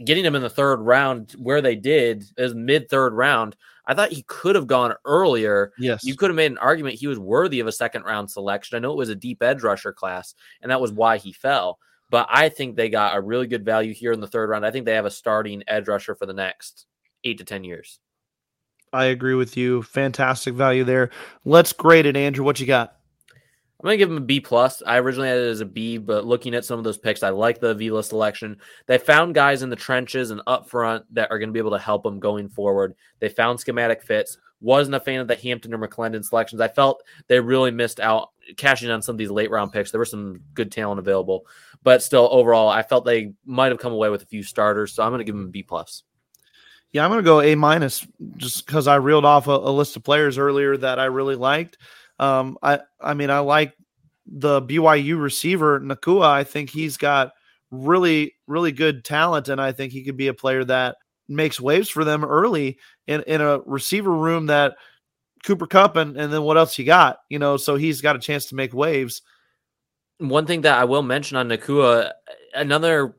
getting 0.04 0.26
him 0.26 0.36
in 0.36 0.42
the 0.42 0.50
third 0.50 0.78
round 0.78 1.32
where 1.34 1.62
they 1.62 1.76
did 1.76 2.24
is 2.38 2.54
mid 2.54 2.90
third 2.90 3.14
round. 3.14 3.56
I 3.86 3.94
thought 3.94 4.12
he 4.12 4.24
could 4.24 4.56
have 4.56 4.68
gone 4.68 4.94
earlier. 5.06 5.74
Yes. 5.78 6.04
You 6.04 6.16
could 6.16 6.30
have 6.30 6.36
made 6.36 6.52
an 6.52 6.58
argument 6.58 6.96
he 6.96 7.08
was 7.08 7.20
worthy 7.20 7.60
of 7.60 7.68
a 7.68 7.72
second 7.72 8.04
round 8.04 8.32
selection. 8.32 8.76
I 8.76 8.80
know 8.80 8.92
it 8.92 8.98
was 8.98 9.10
a 9.10 9.16
deep 9.16 9.44
edge 9.44 9.62
rusher 9.62 9.92
class, 9.92 10.36
and 10.62 10.72
that 10.72 10.82
was 10.82 10.92
why 10.92 11.18
he 11.18 11.34
fell. 11.34 11.80
But 12.10 12.28
I 12.30 12.50
think 12.50 12.76
they 12.76 12.90
got 12.90 13.18
a 13.18 13.22
really 13.22 13.48
good 13.48 13.66
value 13.66 13.94
here 13.94 14.12
in 14.12 14.22
the 14.22 14.28
third 14.28 14.50
round. 14.50 14.66
I 14.66 14.72
think 14.72 14.86
they 14.86 14.94
have 14.94 15.06
a 15.06 15.12
starting 15.12 15.64
edge 15.68 15.88
rusher 15.88 16.16
for 16.16 16.26
the 16.26 16.34
next 16.34 16.86
eight 17.24 17.40
to 17.40 17.44
10 17.44 17.64
years. 17.64 18.00
I 18.94 19.06
agree 19.06 19.34
with 19.34 19.58
you. 19.58 19.82
Fantastic 19.82 20.54
value 20.54 20.84
there. 20.84 21.10
Let's 21.44 21.74
grade 21.74 22.06
it, 22.06 22.16
Andrew. 22.16 22.46
What 22.46 22.60
you 22.60 22.68
got? 22.68 22.96
I'm 23.84 23.88
gonna 23.88 23.98
give 23.98 24.10
him 24.10 24.18
a 24.18 24.22
B 24.22 24.40
plus. 24.40 24.82
I 24.88 24.98
originally 24.98 25.28
had 25.28 25.40
it 25.40 25.50
as 25.50 25.60
a 25.60 25.66
B, 25.66 25.98
but 25.98 26.26
looking 26.26 26.56
at 26.56 26.64
some 26.64 26.78
of 26.78 26.86
those 26.86 26.98
picks, 26.98 27.22
I 27.22 27.32
like 27.32 27.60
the 27.60 27.76
Vila 27.76 28.02
selection. 28.02 28.58
They 28.86 28.98
found 28.98 29.36
guys 29.36 29.62
in 29.62 29.70
the 29.70 29.76
trenches 29.76 30.32
and 30.32 30.42
up 30.48 30.70
front 30.70 31.04
that 31.14 31.30
are 31.30 31.38
gonna 31.38 31.52
be 31.52 31.60
able 31.60 31.72
to 31.72 31.80
help 31.80 32.04
them 32.04 32.22
going 32.22 32.48
forward. 32.48 32.96
They 33.20 33.28
found 33.28 33.60
schematic 33.60 34.02
fits. 34.02 34.38
Wasn't 34.62 34.96
a 34.96 35.02
fan 35.02 35.20
of 35.20 35.28
the 35.28 35.36
Hampton 35.36 35.74
or 35.74 35.86
McClendon 35.86 36.24
selections. 36.24 36.62
I 36.62 36.70
felt 36.70 37.04
they 37.28 37.42
really 37.42 37.72
missed 37.72 38.00
out 38.00 38.30
cashing 38.56 38.90
on 38.90 39.02
some 39.02 39.16
of 39.16 39.20
these 39.20 39.30
late 39.30 39.52
round 39.52 39.74
picks. 39.74 39.92
There 39.92 40.00
was 40.00 40.12
some 40.12 40.40
good 40.54 40.72
talent 40.72 41.00
available, 41.00 41.46
but 41.84 42.02
still 42.02 42.30
overall, 42.32 42.70
I 42.70 42.84
felt 42.84 43.04
they 43.04 43.34
might 43.46 43.74
have 43.74 43.80
come 43.80 43.92
away 43.92 44.08
with 44.08 44.24
a 44.24 44.28
few 44.28 44.44
starters. 44.44 44.94
So 44.94 45.04
I'm 45.04 45.12
gonna 45.12 45.26
give 45.26 45.36
them 45.36 45.48
a 45.48 45.50
B 45.50 45.62
plus. 45.62 46.04
Yeah, 46.94 47.04
I'm 47.04 47.12
to 47.12 47.24
go 47.24 47.42
A 47.42 47.56
minus 47.56 48.08
just 48.38 48.68
because 48.68 48.88
I 48.88 48.96
reeled 48.96 49.26
off 49.26 49.48
a, 49.48 49.52
a, 49.52 49.72
list 49.72 49.96
of 49.96 50.04
players 50.04 50.38
earlier 50.38 50.78
that 50.78 51.00
I 51.00 51.06
really 51.06 51.36
liked. 51.36 51.80
Um, 52.24 52.58
I 52.62 52.80
I 53.02 53.14
mean 53.14 53.30
I 53.30 53.40
like 53.40 53.74
the 54.26 54.62
BYU 54.62 55.22
receiver 55.22 55.80
Nacua. 55.80 56.28
I 56.28 56.44
think 56.44 56.70
he's 56.70 56.98
got 56.98 57.34
really 57.72 58.36
really 58.48 58.72
good 58.72 59.04
talent, 59.04 59.50
and 59.50 59.60
I 59.62 59.72
think 59.72 59.92
he 59.92 60.04
could 60.04 60.18
be 60.18 60.28
a 60.28 60.34
player 60.34 60.64
that 60.66 60.98
makes 61.28 61.60
waves 61.60 61.90
for 61.90 62.04
them 62.04 62.24
early 62.24 62.80
in 63.08 63.24
in 63.24 63.42
a 63.42 63.60
receiver 63.60 64.12
room 64.12 64.48
that 64.48 64.76
Cooper 65.44 65.68
Kupp 65.68 65.98
and 65.98 66.18
and 66.18 66.32
then 66.32 66.44
what 66.44 66.58
else 66.58 66.78
you 66.78 66.86
got? 66.86 67.20
You 67.30 67.40
know, 67.40 67.58
so 67.58 67.76
he's 67.76 68.02
got 68.02 68.16
a 68.16 68.20
chance 68.20 68.48
to 68.48 68.56
make 68.56 68.74
waves. 68.74 69.22
One 70.20 70.46
thing 70.46 70.62
that 70.62 70.78
I 70.78 70.86
will 70.86 71.02
mention 71.02 71.36
on 71.36 71.50
Nacua, 71.50 72.12
another 72.54 73.18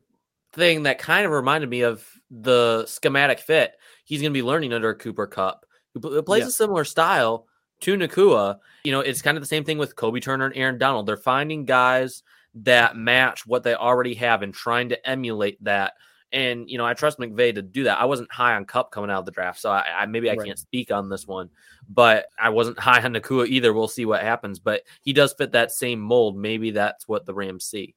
thing 0.54 0.84
that 0.84 0.98
kind 0.98 1.26
of 1.26 1.32
reminded 1.32 1.68
me 1.68 1.82
of 1.82 2.06
the 2.30 2.86
schematic 2.86 3.40
fit. 3.40 3.72
He's 4.04 4.20
going 4.20 4.32
to 4.32 4.38
be 4.38 4.42
learning 4.42 4.72
under 4.72 4.94
Cooper 4.94 5.26
Kupp, 5.26 5.66
who 5.92 6.22
plays 6.22 6.42
yeah. 6.42 6.48
a 6.48 6.52
similar 6.52 6.84
style 6.84 7.46
to 7.80 7.96
Nacua, 7.96 8.58
You 8.84 8.92
know, 8.92 9.00
it's 9.00 9.22
kind 9.22 9.36
of 9.36 9.42
the 9.42 9.48
same 9.48 9.64
thing 9.64 9.78
with 9.78 9.96
Kobe 9.96 10.20
Turner 10.20 10.46
and 10.46 10.56
Aaron 10.56 10.78
Donald. 10.78 11.06
They're 11.06 11.16
finding 11.16 11.64
guys 11.64 12.22
that 12.56 12.96
match 12.96 13.46
what 13.46 13.62
they 13.62 13.74
already 13.74 14.14
have 14.14 14.42
and 14.42 14.54
trying 14.54 14.90
to 14.90 15.08
emulate 15.08 15.62
that. 15.64 15.94
And 16.32 16.68
you 16.68 16.78
know, 16.78 16.86
I 16.86 16.94
trust 16.94 17.18
McVay 17.18 17.54
to 17.54 17.62
do 17.62 17.84
that. 17.84 18.00
I 18.00 18.06
wasn't 18.06 18.32
high 18.32 18.54
on 18.54 18.64
Kupp 18.64 18.90
coming 18.90 19.10
out 19.10 19.20
of 19.20 19.24
the 19.24 19.30
draft, 19.30 19.60
so 19.60 19.70
I, 19.70 19.84
I 19.98 20.06
maybe 20.06 20.28
I 20.28 20.34
right. 20.34 20.46
can't 20.46 20.58
speak 20.58 20.90
on 20.90 21.08
this 21.08 21.26
one. 21.26 21.50
But 21.88 22.26
I 22.38 22.48
wasn't 22.48 22.78
high 22.80 23.02
on 23.02 23.14
Nacua 23.14 23.46
either. 23.46 23.72
We'll 23.72 23.86
see 23.88 24.04
what 24.04 24.22
happens. 24.22 24.58
But 24.58 24.82
he 25.02 25.12
does 25.12 25.32
fit 25.32 25.52
that 25.52 25.70
same 25.70 26.00
mold. 26.00 26.36
Maybe 26.36 26.72
that's 26.72 27.06
what 27.06 27.24
the 27.26 27.34
Rams 27.34 27.64
see. 27.64 27.94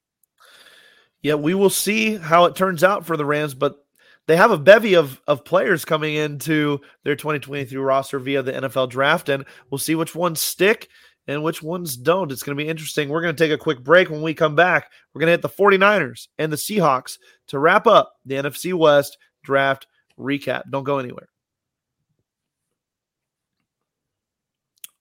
Yeah, 1.21 1.35
we 1.35 1.55
will 1.55 1.71
see 1.71 2.15
how 2.15 2.45
it 2.45 2.55
turns 2.55 2.83
out 2.83 3.05
for 3.05 3.17
the 3.17 3.25
Rams, 3.25 3.55
but 3.55 3.83
they 4.27 4.35
have 4.35 4.51
a 4.51 4.57
bevy 4.57 4.93
of 4.93 5.19
of 5.27 5.43
players 5.43 5.85
coming 5.85 6.15
into 6.15 6.79
their 7.03 7.15
2023 7.15 7.77
roster 7.77 8.19
via 8.19 8.43
the 8.43 8.53
NFL 8.53 8.89
draft, 8.89 9.29
and 9.29 9.45
we'll 9.69 9.79
see 9.79 9.95
which 9.95 10.13
ones 10.13 10.41
stick 10.41 10.89
and 11.27 11.43
which 11.43 11.61
ones 11.63 11.97
don't. 11.97 12.31
It's 12.31 12.43
going 12.43 12.57
to 12.57 12.63
be 12.63 12.69
interesting. 12.69 13.09
We're 13.09 13.21
going 13.21 13.35
to 13.35 13.43
take 13.43 13.51
a 13.51 13.57
quick 13.57 13.83
break. 13.83 14.09
When 14.09 14.21
we 14.21 14.33
come 14.33 14.55
back, 14.55 14.91
we're 15.13 15.19
going 15.19 15.27
to 15.27 15.31
hit 15.31 15.41
the 15.41 15.49
49ers 15.49 16.27
and 16.37 16.51
the 16.51 16.57
Seahawks 16.57 17.17
to 17.47 17.59
wrap 17.59 17.87
up 17.87 18.13
the 18.25 18.35
NFC 18.35 18.73
West 18.73 19.17
draft 19.43 19.87
recap. 20.19 20.63
Don't 20.69 20.83
go 20.83 20.99
anywhere. 20.99 21.29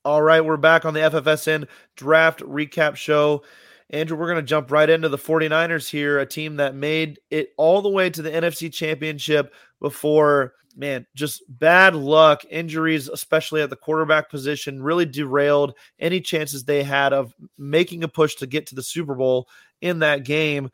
All 0.05 0.23
right, 0.23 0.45
we're 0.45 0.57
back 0.57 0.85
on 0.85 0.95
the 0.95 1.01
FFSN 1.01 1.67
draft 1.97 2.41
recap 2.41 2.95
show. 2.95 3.43
Andrew, 3.91 4.17
we're 4.17 4.27
going 4.27 4.37
to 4.37 4.43
jump 4.43 4.71
right 4.71 4.91
into 4.91 5.09
the 5.09 5.19
49ers 5.19 5.89
here, 5.89 6.19
a 6.19 6.27
team 6.27 6.57
that 6.57 6.75
made 6.75 7.21
it 7.31 7.51
all 7.57 7.83
the 7.83 7.89
way 7.89 8.11
to 8.11 8.23
the 8.23 8.31
NFC 8.31 8.73
Championship 8.73 9.55
before, 9.81 10.55
man, 10.77 11.07
just 11.15 11.43
bad 11.49 11.95
luck, 11.95 12.45
injuries, 12.51 13.09
especially 13.09 13.63
at 13.63 13.71
the 13.71 13.77
quarterback 13.77 14.29
position, 14.29 14.83
really 14.83 15.07
derailed 15.07 15.75
any 16.01 16.21
chances 16.21 16.65
they 16.65 16.83
had 16.83 17.13
of 17.13 17.33
making 17.59 18.03
a 18.03 18.09
push 18.09 18.35
to 18.37 18.47
get 18.47 18.67
to 18.67 18.75
the 18.75 18.83
Super 18.83 19.15
Bowl 19.15 19.49
in 19.81 20.01
that 20.01 20.25
game. 20.25 20.71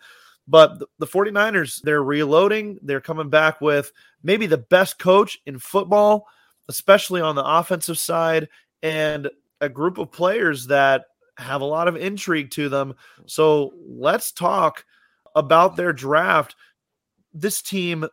But 0.48 0.82
the 0.98 1.06
49ers, 1.06 1.82
they're 1.82 2.02
reloading. 2.02 2.78
They're 2.82 3.00
coming 3.00 3.28
back 3.28 3.60
with 3.60 3.92
maybe 4.22 4.46
the 4.46 4.58
best 4.58 4.98
coach 4.98 5.38
in 5.46 5.58
football, 5.58 6.26
especially 6.68 7.20
on 7.20 7.34
the 7.34 7.44
offensive 7.44 7.98
side, 7.98 8.48
and 8.82 9.30
a 9.60 9.68
group 9.68 9.98
of 9.98 10.10
players 10.10 10.66
that 10.66 11.04
have 11.38 11.60
a 11.60 11.66
lot 11.66 11.88
of 11.88 11.96
intrigue 11.96 12.50
to 12.52 12.68
them. 12.68 12.94
So 13.26 13.72
let's 13.86 14.32
talk 14.32 14.84
about 15.34 15.76
their 15.76 15.92
draft. 15.92 16.56
This 17.32 17.62
team 17.62 18.06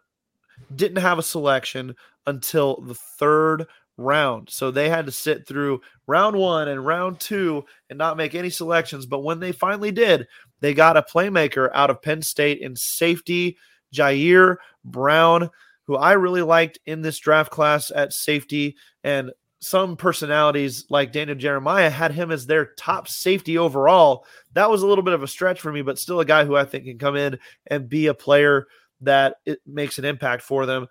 didn't 0.76 1.02
have 1.02 1.20
a 1.20 1.24
selection 1.24 1.96
until 2.26 2.82
the 2.82 2.96
third 2.96 3.66
round. 3.98 4.50
So 4.50 4.72
they 4.72 4.90
had 4.90 5.06
to 5.06 5.12
sit 5.12 5.48
through 5.48 5.82
round 6.08 6.36
one 6.36 6.70
and 6.70 6.86
round 6.86 7.20
two 7.20 7.66
and 7.90 7.98
not 7.98 8.18
make 8.18 8.34
any 8.34 8.50
selections. 8.50 9.06
But 9.06 9.24
when 9.24 9.40
they 9.40 9.52
finally 9.52 9.92
did, 9.92 10.28
they 10.62 10.74
got 10.74 10.98
a 10.98 11.02
playmaker 11.04 11.70
out 11.74 11.90
of 11.90 12.02
Penn 12.02 12.22
State 12.22 12.60
in 12.60 12.76
safety, 12.76 13.58
Ji'Ayir 13.94 14.58
Brown, 14.86 15.50
who 15.84 15.98
I 15.98 16.14
really 16.14 16.42
liked 16.42 16.80
in 16.86 17.02
this 17.02 17.18
draft 17.18 17.52
class 17.52 17.92
at 17.94 18.14
safety. 18.14 18.78
And 19.04 19.32
some 19.60 19.98
personalities 19.98 20.86
like 20.90 21.12
Daniel 21.12 21.38
Jeremiah 21.38 21.90
had 21.90 22.14
him 22.14 22.32
as 22.32 22.46
their 22.46 22.74
top 22.78 23.08
safety 23.08 23.58
overall. 23.58 24.26
That 24.54 24.70
was 24.70 24.82
a 24.82 24.88
little 24.88 25.04
bit 25.04 25.14
of 25.14 25.24
a 25.24 25.28
stretch 25.28 25.60
for 25.60 25.72
me, 25.72 25.82
but 25.82 26.00
still 26.00 26.22
a 26.22 26.26
guy 26.26 26.46
who 26.46 26.56
I 26.56 26.66
think 26.66 26.86
can 26.86 26.98
come 26.98 27.18
in 27.18 27.38
and 27.68 27.90
be 27.90 28.08
a 28.08 28.14
player 28.14 28.68
that 29.02 29.36
it 29.46 29.60
makes 29.66 30.00
an 30.00 30.06
impact 30.06 30.44
for 30.44 30.66
them. 30.66 30.88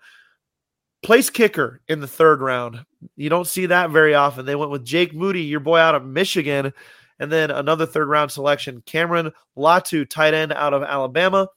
Place 1.01 1.29
kicker 1.29 1.81
in 1.87 1.99
the 1.99 2.07
third 2.07 2.41
round. 2.41 2.85
You 3.15 3.29
don't 3.29 3.47
see 3.47 3.67
that 3.67 3.89
very 3.89 4.13
often. 4.13 4.45
They 4.45 4.55
went 4.55 4.71
with 4.71 4.85
Jake 4.85 5.13
Moody, 5.13 5.43
your 5.43 5.61
boy 5.61 5.77
out 5.77 5.95
of 5.95 6.05
Michigan, 6.05 6.73
and 7.19 7.31
then 7.31 7.51
another 7.51 7.85
third 7.85 8.07
round 8.07 8.31
selection, 8.31 8.83
Cameron 8.85 9.31
Latu, 9.57 10.07
tight 10.07 10.33
end 10.33 10.51
out 10.51 10.73
of 10.73 10.83
Alabama. 10.83 11.47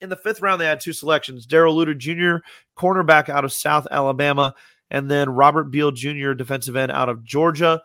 In 0.00 0.08
the 0.08 0.16
fifth 0.16 0.40
round, 0.40 0.60
they 0.60 0.66
had 0.66 0.80
two 0.80 0.92
selections 0.92 1.46
Darrell 1.46 1.76
Luter 1.76 1.96
Jr., 1.96 2.44
cornerback 2.78 3.28
out 3.28 3.44
of 3.44 3.52
South 3.52 3.86
Alabama, 3.90 4.54
and 4.90 5.10
then 5.10 5.30
Robert 5.30 5.64
Beal 5.64 5.90
Jr., 5.90 6.32
defensive 6.32 6.76
end 6.76 6.92
out 6.92 7.08
of 7.08 7.24
Georgia. 7.24 7.82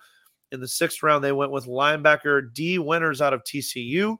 In 0.52 0.60
the 0.60 0.68
sixth 0.68 1.04
round, 1.04 1.24
they 1.24 1.32
went 1.32 1.52
with 1.52 1.66
linebacker 1.66 2.54
Dee 2.54 2.80
Winters 2.80 3.22
out 3.22 3.34
of 3.34 3.44
TCU. 3.44 4.18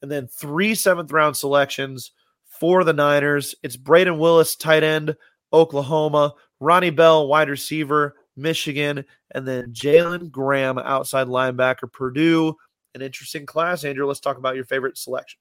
And 0.00 0.10
then 0.10 0.26
three 0.26 0.74
seventh 0.74 1.12
round 1.12 1.36
selections 1.36 2.12
for 2.44 2.84
the 2.84 2.92
Niners. 2.92 3.54
It's 3.62 3.76
Brayden 3.76 4.18
Willis, 4.18 4.56
tight 4.56 4.82
end, 4.82 5.16
Oklahoma, 5.52 6.34
Ronnie 6.60 6.90
Bell, 6.90 7.28
wide 7.28 7.48
receiver, 7.48 8.16
Michigan, 8.36 9.04
and 9.32 9.46
then 9.46 9.72
Jalen 9.72 10.30
Graham, 10.30 10.78
outside 10.78 11.26
linebacker, 11.26 11.90
Purdue. 11.92 12.56
An 12.94 13.02
interesting 13.02 13.46
class. 13.46 13.84
Andrew, 13.84 14.06
let's 14.06 14.20
talk 14.20 14.38
about 14.38 14.56
your 14.56 14.64
favorite 14.64 14.98
selection. 14.98 15.38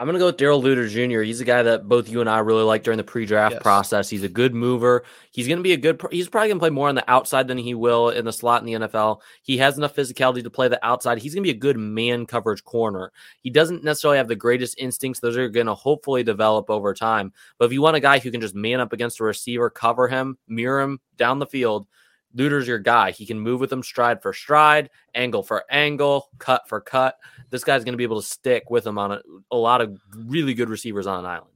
I'm 0.00 0.06
going 0.06 0.14
to 0.14 0.20
go 0.20 0.26
with 0.26 0.36
Darrell 0.36 0.62
Luter 0.62 0.88
Jr. 0.88 1.22
He's 1.22 1.40
a 1.40 1.44
guy 1.44 1.64
that 1.64 1.88
both 1.88 2.08
you 2.08 2.20
and 2.20 2.30
I 2.30 2.38
really 2.38 2.62
like 2.62 2.84
during 2.84 2.98
the 2.98 3.04
pre-draft 3.04 3.54
yes. 3.54 3.62
process. 3.62 4.08
He's 4.08 4.22
a 4.22 4.28
good 4.28 4.54
mover. 4.54 5.04
He's 5.32 5.48
going 5.48 5.58
to 5.58 5.62
be 5.62 5.72
a 5.72 5.76
good. 5.76 6.00
He's 6.12 6.28
probably 6.28 6.50
going 6.50 6.58
to 6.58 6.62
play 6.62 6.70
more 6.70 6.88
on 6.88 6.94
the 6.94 7.10
outside 7.10 7.48
than 7.48 7.58
he 7.58 7.74
will 7.74 8.10
in 8.10 8.24
the 8.24 8.32
slot 8.32 8.62
in 8.62 8.66
the 8.66 8.86
NFL. 8.86 9.20
He 9.42 9.58
has 9.58 9.76
enough 9.76 9.96
physicality 9.96 10.44
to 10.44 10.50
play 10.50 10.68
the 10.68 10.84
outside. 10.86 11.18
He's 11.18 11.34
going 11.34 11.42
to 11.42 11.52
be 11.52 11.56
a 11.56 11.60
good 11.60 11.78
man 11.78 12.26
coverage 12.26 12.62
corner. 12.62 13.10
He 13.40 13.50
doesn't 13.50 13.82
necessarily 13.82 14.18
have 14.18 14.28
the 14.28 14.36
greatest 14.36 14.78
instincts. 14.78 15.18
Those 15.18 15.36
are 15.36 15.48
going 15.48 15.66
to 15.66 15.74
hopefully 15.74 16.22
develop 16.22 16.70
over 16.70 16.94
time. 16.94 17.32
But 17.58 17.64
if 17.64 17.72
you 17.72 17.82
want 17.82 17.96
a 17.96 18.00
guy 18.00 18.20
who 18.20 18.30
can 18.30 18.40
just 18.40 18.54
man 18.54 18.78
up 18.78 18.92
against 18.92 19.18
a 19.18 19.24
receiver, 19.24 19.68
cover 19.68 20.06
him, 20.06 20.38
mirror 20.46 20.80
him 20.80 21.00
down 21.16 21.40
the 21.40 21.46
field, 21.46 21.88
Luter's 22.38 22.68
your 22.68 22.78
guy. 22.78 23.10
He 23.10 23.26
can 23.26 23.40
move 23.40 23.60
with 23.60 23.72
him 23.72 23.82
stride 23.82 24.22
for 24.22 24.32
stride, 24.32 24.90
angle 25.14 25.42
for 25.42 25.64
angle, 25.70 26.28
cut 26.38 26.68
for 26.68 26.80
cut. 26.80 27.16
This 27.50 27.64
guy's 27.64 27.84
going 27.84 27.94
to 27.94 27.98
be 27.98 28.04
able 28.04 28.20
to 28.20 28.26
stick 28.26 28.70
with 28.70 28.86
him 28.86 28.98
on 28.98 29.12
a, 29.12 29.20
a 29.50 29.56
lot 29.56 29.80
of 29.80 29.98
really 30.14 30.54
good 30.54 30.70
receivers 30.70 31.06
on 31.06 31.18
an 31.18 31.26
island. 31.26 31.50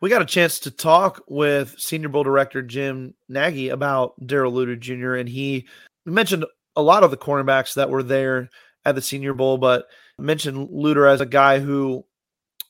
We 0.00 0.10
got 0.10 0.22
a 0.22 0.26
chance 0.26 0.60
to 0.60 0.70
talk 0.70 1.22
with 1.26 1.74
Senior 1.78 2.08
Bowl 2.08 2.22
director 2.22 2.62
Jim 2.62 3.14
Nagy 3.28 3.70
about 3.70 4.14
Darrell 4.24 4.52
Luter 4.52 4.78
Jr., 4.78 5.14
and 5.14 5.28
he 5.28 5.66
mentioned 6.06 6.44
a 6.76 6.82
lot 6.82 7.02
of 7.02 7.10
the 7.10 7.16
cornerbacks 7.16 7.74
that 7.74 7.90
were 7.90 8.04
there 8.04 8.50
at 8.84 8.94
the 8.94 9.02
Senior 9.02 9.34
Bowl, 9.34 9.58
but 9.58 9.86
mentioned 10.18 10.68
Luter 10.68 11.10
as 11.10 11.20
a 11.20 11.26
guy 11.26 11.58
who 11.58 12.04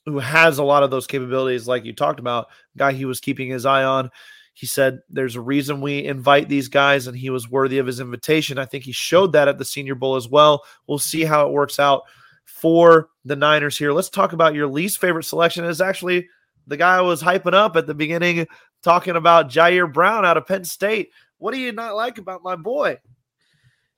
who 0.07 0.19
has 0.19 0.57
a 0.57 0.65
lot 0.65 0.83
of 0.83 0.91
those 0.91 1.07
capabilities, 1.07 1.69
like 1.69 1.85
you 1.85 1.93
talked 1.93 2.19
about, 2.19 2.49
guy 2.79 2.93
he 2.93 3.05
was 3.05 3.21
keeping 3.21 3.51
his 3.51 3.67
eye 3.67 3.85
on. 3.85 4.11
He 4.59 4.67
said 4.67 5.03
there's 5.09 5.37
a 5.37 5.41
reason 5.41 5.81
we 5.81 6.05
invite 6.05 6.49
these 6.49 6.67
guys, 6.67 7.07
and 7.07 7.17
he 7.17 7.31
was 7.31 7.49
worthy 7.49 7.79
of 7.79 7.87
his 7.87 8.01
invitation. 8.01 8.59
I 8.59 8.65
think 8.65 8.83
he 8.83 8.91
showed 8.91 9.31
that 9.35 9.47
at 9.47 9.57
the 9.57 9.65
Senior 9.65 9.95
Bowl 9.95 10.17
as 10.17 10.29
well. 10.29 10.65
We'll 10.89 10.99
see 10.99 11.23
how 11.23 11.47
it 11.47 11.53
works 11.53 11.79
out 11.79 12.03
for 12.45 13.09
the 13.25 13.37
Niners 13.37 13.79
here. 13.79 13.93
Let's 13.93 14.11
talk 14.11 14.33
about 14.33 14.57
your 14.57 14.67
least 14.67 15.01
favorite 15.01 15.27
selection. 15.27 15.65
Is 15.65 15.81
actually 15.81 16.27
the 16.67 16.77
guy 16.77 16.97
I 16.97 17.03
was 17.03 17.23
hyping 17.23 17.55
up 17.55 17.77
at 17.77 17.87
the 17.87 17.95
beginning, 17.95 18.49
talking 18.83 19.15
about 19.15 19.49
Ji'Ayir 19.49 19.93
Brown 19.93 20.27
out 20.27 20.37
of 20.37 20.49
Penn 20.49 20.65
State. 20.65 21.11
What 21.39 21.55
do 21.55 21.61
you 21.61 21.71
not 21.71 21.95
like 21.95 22.19
about 22.19 22.43
my 22.43 22.57
boy? 22.57 22.99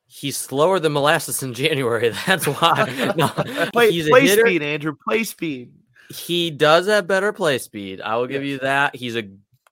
He's 0.09 0.37
slower 0.37 0.79
than 0.79 0.93
molasses 0.93 1.43
in 1.43 1.55
January. 1.55 2.11
That's 2.27 2.45
why. 2.45 3.15
No, 3.17 3.29
play, 3.73 4.07
play 4.07 4.27
speed, 4.27 4.61
Andrew. 4.61 4.95
Play 5.09 5.25
speed. 5.25 5.73
He 6.11 6.51
does 6.51 6.87
have 6.87 7.07
better 7.07 7.33
play 7.33 7.57
speed. 7.57 8.03
I 8.03 8.17
will 8.17 8.27
give 8.27 8.45
yes. 8.45 8.51
you 8.51 8.59
that. 8.59 8.95
He's 8.95 9.17
a 9.17 9.23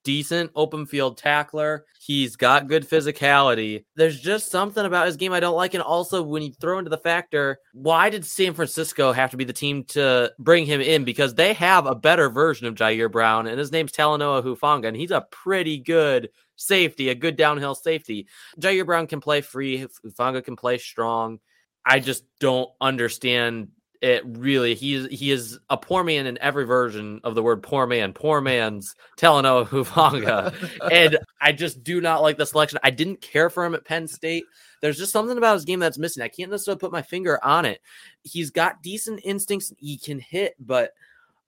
decent 0.03 0.51
open 0.55 0.85
field 0.85 1.17
tackler. 1.17 1.85
He's 1.99 2.35
got 2.35 2.67
good 2.67 2.87
physicality. 2.87 3.85
There's 3.95 4.19
just 4.19 4.49
something 4.49 4.85
about 4.85 5.07
his 5.07 5.17
game 5.17 5.33
I 5.33 5.39
don't 5.39 5.55
like. 5.55 5.73
And 5.73 5.83
also, 5.83 6.23
when 6.23 6.41
you 6.41 6.53
throw 6.53 6.79
into 6.79 6.89
the 6.89 6.97
factor, 6.97 7.59
why 7.73 8.09
did 8.09 8.25
San 8.25 8.53
Francisco 8.53 9.11
have 9.11 9.31
to 9.31 9.37
be 9.37 9.43
the 9.43 9.53
team 9.53 9.83
to 9.85 10.31
bring 10.39 10.65
him 10.65 10.81
in? 10.81 11.03
Because 11.03 11.35
they 11.35 11.53
have 11.53 11.85
a 11.85 11.95
better 11.95 12.29
version 12.29 12.67
of 12.67 12.75
Ji'Ayir 12.75 13.11
Brown, 13.11 13.47
and 13.47 13.59
his 13.59 13.71
name's 13.71 13.91
Talanoa 13.91 14.43
Hufanga, 14.43 14.87
and 14.87 14.97
he's 14.97 15.11
a 15.11 15.27
pretty 15.31 15.77
good 15.77 16.29
safety, 16.55 17.09
a 17.09 17.15
good 17.15 17.35
downhill 17.35 17.75
safety. 17.75 18.27
Ji'Ayir 18.59 18.85
Brown 18.85 19.07
can 19.07 19.21
play 19.21 19.41
free, 19.41 19.87
Hufanga 20.05 20.43
can 20.43 20.55
play 20.55 20.77
strong. 20.77 21.39
I 21.85 21.99
just 21.99 22.23
don't 22.39 22.69
understand 22.81 23.69
it 24.01 24.23
really 24.25 24.75
he 24.75 25.07
he 25.07 25.29
is 25.29 25.59
a 25.69 25.75
poor 25.75 26.03
man 26.03 26.25
in 26.25 26.37
every 26.39 26.65
version 26.65 27.19
of 27.23 27.35
the 27.35 27.43
word 27.43 27.61
poor 27.61 27.85
man. 27.85 28.13
Poor 28.13 28.39
man's 28.39 28.95
Talanoa 29.17 29.67
Hufanga. 29.69 30.53
and 30.91 31.17
I 31.41 31.51
just 31.51 31.83
do 31.83 31.99
not 31.99 32.21
like 32.21 32.37
the 32.37 32.45
selection. 32.45 32.79
I 32.83 32.91
didn't 32.91 33.21
care 33.21 33.49
for 33.49 33.65
him 33.65 33.75
at 33.75 33.85
Penn 33.85 34.07
State. 34.07 34.45
There's 34.81 34.97
just 34.97 35.11
something 35.11 35.37
about 35.37 35.55
his 35.55 35.65
game 35.65 35.79
that's 35.79 35.97
missing. 35.97 36.23
I 36.23 36.29
can't 36.29 36.49
necessarily 36.49 36.79
put 36.79 36.93
my 36.93 37.01
finger 37.01 37.43
on 37.43 37.65
it. 37.65 37.81
He's 38.23 38.51
got 38.51 38.81
decent 38.81 39.19
instincts. 39.25 39.73
He 39.77 39.97
can 39.97 40.19
hit, 40.19 40.55
but 40.59 40.93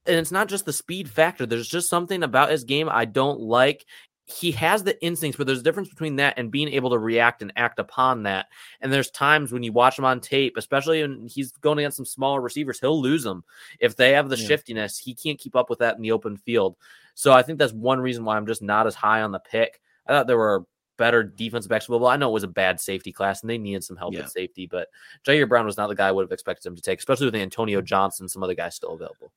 and 0.06 0.18
it's 0.18 0.32
not 0.32 0.50
just 0.50 0.66
the 0.66 0.74
speed 0.74 1.10
factor. 1.10 1.46
There's 1.46 1.68
just 1.68 1.90
something 1.90 2.24
about 2.24 2.52
his 2.52 2.64
game 2.64 2.90
I 2.90 3.06
don't 3.06 3.40
like 3.40 3.86
he 4.32 4.52
has 4.52 4.84
the 4.84 5.02
instincts, 5.04 5.38
but 5.38 5.48
there's 5.48 5.60
a 5.60 5.64
difference 5.64 5.90
between 5.90 6.16
that 6.18 6.36
and 6.38 6.52
being 6.52 6.70
able 6.70 6.90
to 6.92 6.98
react 6.98 7.42
and 7.42 7.52
act 7.56 7.80
upon 7.80 8.24
that. 8.24 8.48
And 8.82 8.92
there's 8.92 9.12
times 9.12 9.52
when 9.52 9.64
you 9.64 9.72
watch 9.72 9.98
him 9.98 10.06
on 10.06 10.20
tape, 10.20 10.58
especially 10.58 11.02
when 11.02 11.28
he's 11.28 11.52
going 11.54 11.80
against 11.80 11.98
some 11.98 12.06
smaller 12.06 12.42
receivers, 12.42 12.80
he'll 12.80 13.02
lose 13.02 13.24
them. 13.24 13.44
If 13.80 13.96
they 13.96 14.14
have 14.14 14.30
the 14.30 14.38
yeah. 14.38 14.48
shiftiness, 14.48 14.98
he 14.98 15.14
can't 15.14 15.40
keep 15.40 15.56
up 15.56 15.70
with 15.70 15.80
that 15.80 15.96
in 15.96 16.02
the 16.02 16.12
open 16.12 16.38
field. 16.38 16.76
So 17.14 17.34
I 17.34 17.42
think 17.42 17.60
that's 17.60 17.74
one 17.74 18.00
reason 18.00 18.26
why 18.26 18.38
I'm 18.38 18.48
just 18.48 18.62
not 18.62 18.88
as 18.88 18.96
high 18.96 19.22
on 19.22 19.32
the 19.32 19.40
pick. 19.40 19.82
I 20.08 20.14
thought 20.14 20.28
there 20.28 20.38
were 20.38 20.66
better 20.98 21.24
defensive 21.24 21.70
backs 21.70 21.88
available. 21.88 22.08
I 22.08 22.18
know 22.18 22.30
it 22.30 22.34
was 22.34 22.44
a 22.44 22.48
bad 22.48 22.80
safety 22.80 23.12
class 23.12 23.42
and 23.42 23.50
they 23.50 23.58
needed 23.58 23.84
some 23.84 23.98
help 23.98 24.14
yeah. 24.14 24.22
at 24.22 24.32
safety, 24.32 24.68
but 24.68 24.88
Ji'Ayir 25.26 25.50
Brown 25.50 25.66
was 25.66 25.78
not 25.78 25.88
the 25.88 25.96
guy 25.96 26.08
I 26.08 26.12
would 26.12 26.24
have 26.24 26.32
expected 26.32 26.68
him 26.68 26.76
to 26.76 26.82
take, 26.82 27.00
especially 27.00 27.26
with 27.26 27.36
Antonio 27.36 27.82
Johnson, 27.82 28.26
and 28.26 28.32
some 28.32 28.44
other 28.44 28.54
guys 28.54 28.76
still 28.76 28.94
available. 28.94 29.32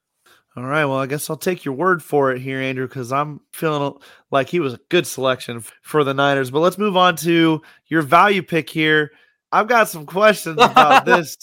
All 0.56 0.64
right. 0.64 0.84
Well, 0.84 0.98
I 0.98 1.06
guess 1.06 1.28
I'll 1.28 1.36
take 1.36 1.64
your 1.64 1.74
word 1.74 2.00
for 2.00 2.30
it 2.30 2.40
here, 2.40 2.60
Andrew, 2.60 2.86
because 2.86 3.10
I'm 3.10 3.40
feeling 3.52 3.94
like 4.30 4.48
he 4.48 4.60
was 4.60 4.74
a 4.74 4.80
good 4.88 5.04
selection 5.04 5.64
for 5.82 6.04
the 6.04 6.14
Niners. 6.14 6.50
But 6.50 6.60
let's 6.60 6.78
move 6.78 6.96
on 6.96 7.16
to 7.16 7.60
your 7.88 8.02
value 8.02 8.42
pick 8.42 8.70
here. 8.70 9.10
I've 9.50 9.66
got 9.66 9.88
some 9.88 10.06
questions 10.06 10.58
about 10.60 11.04
this. 11.06 11.36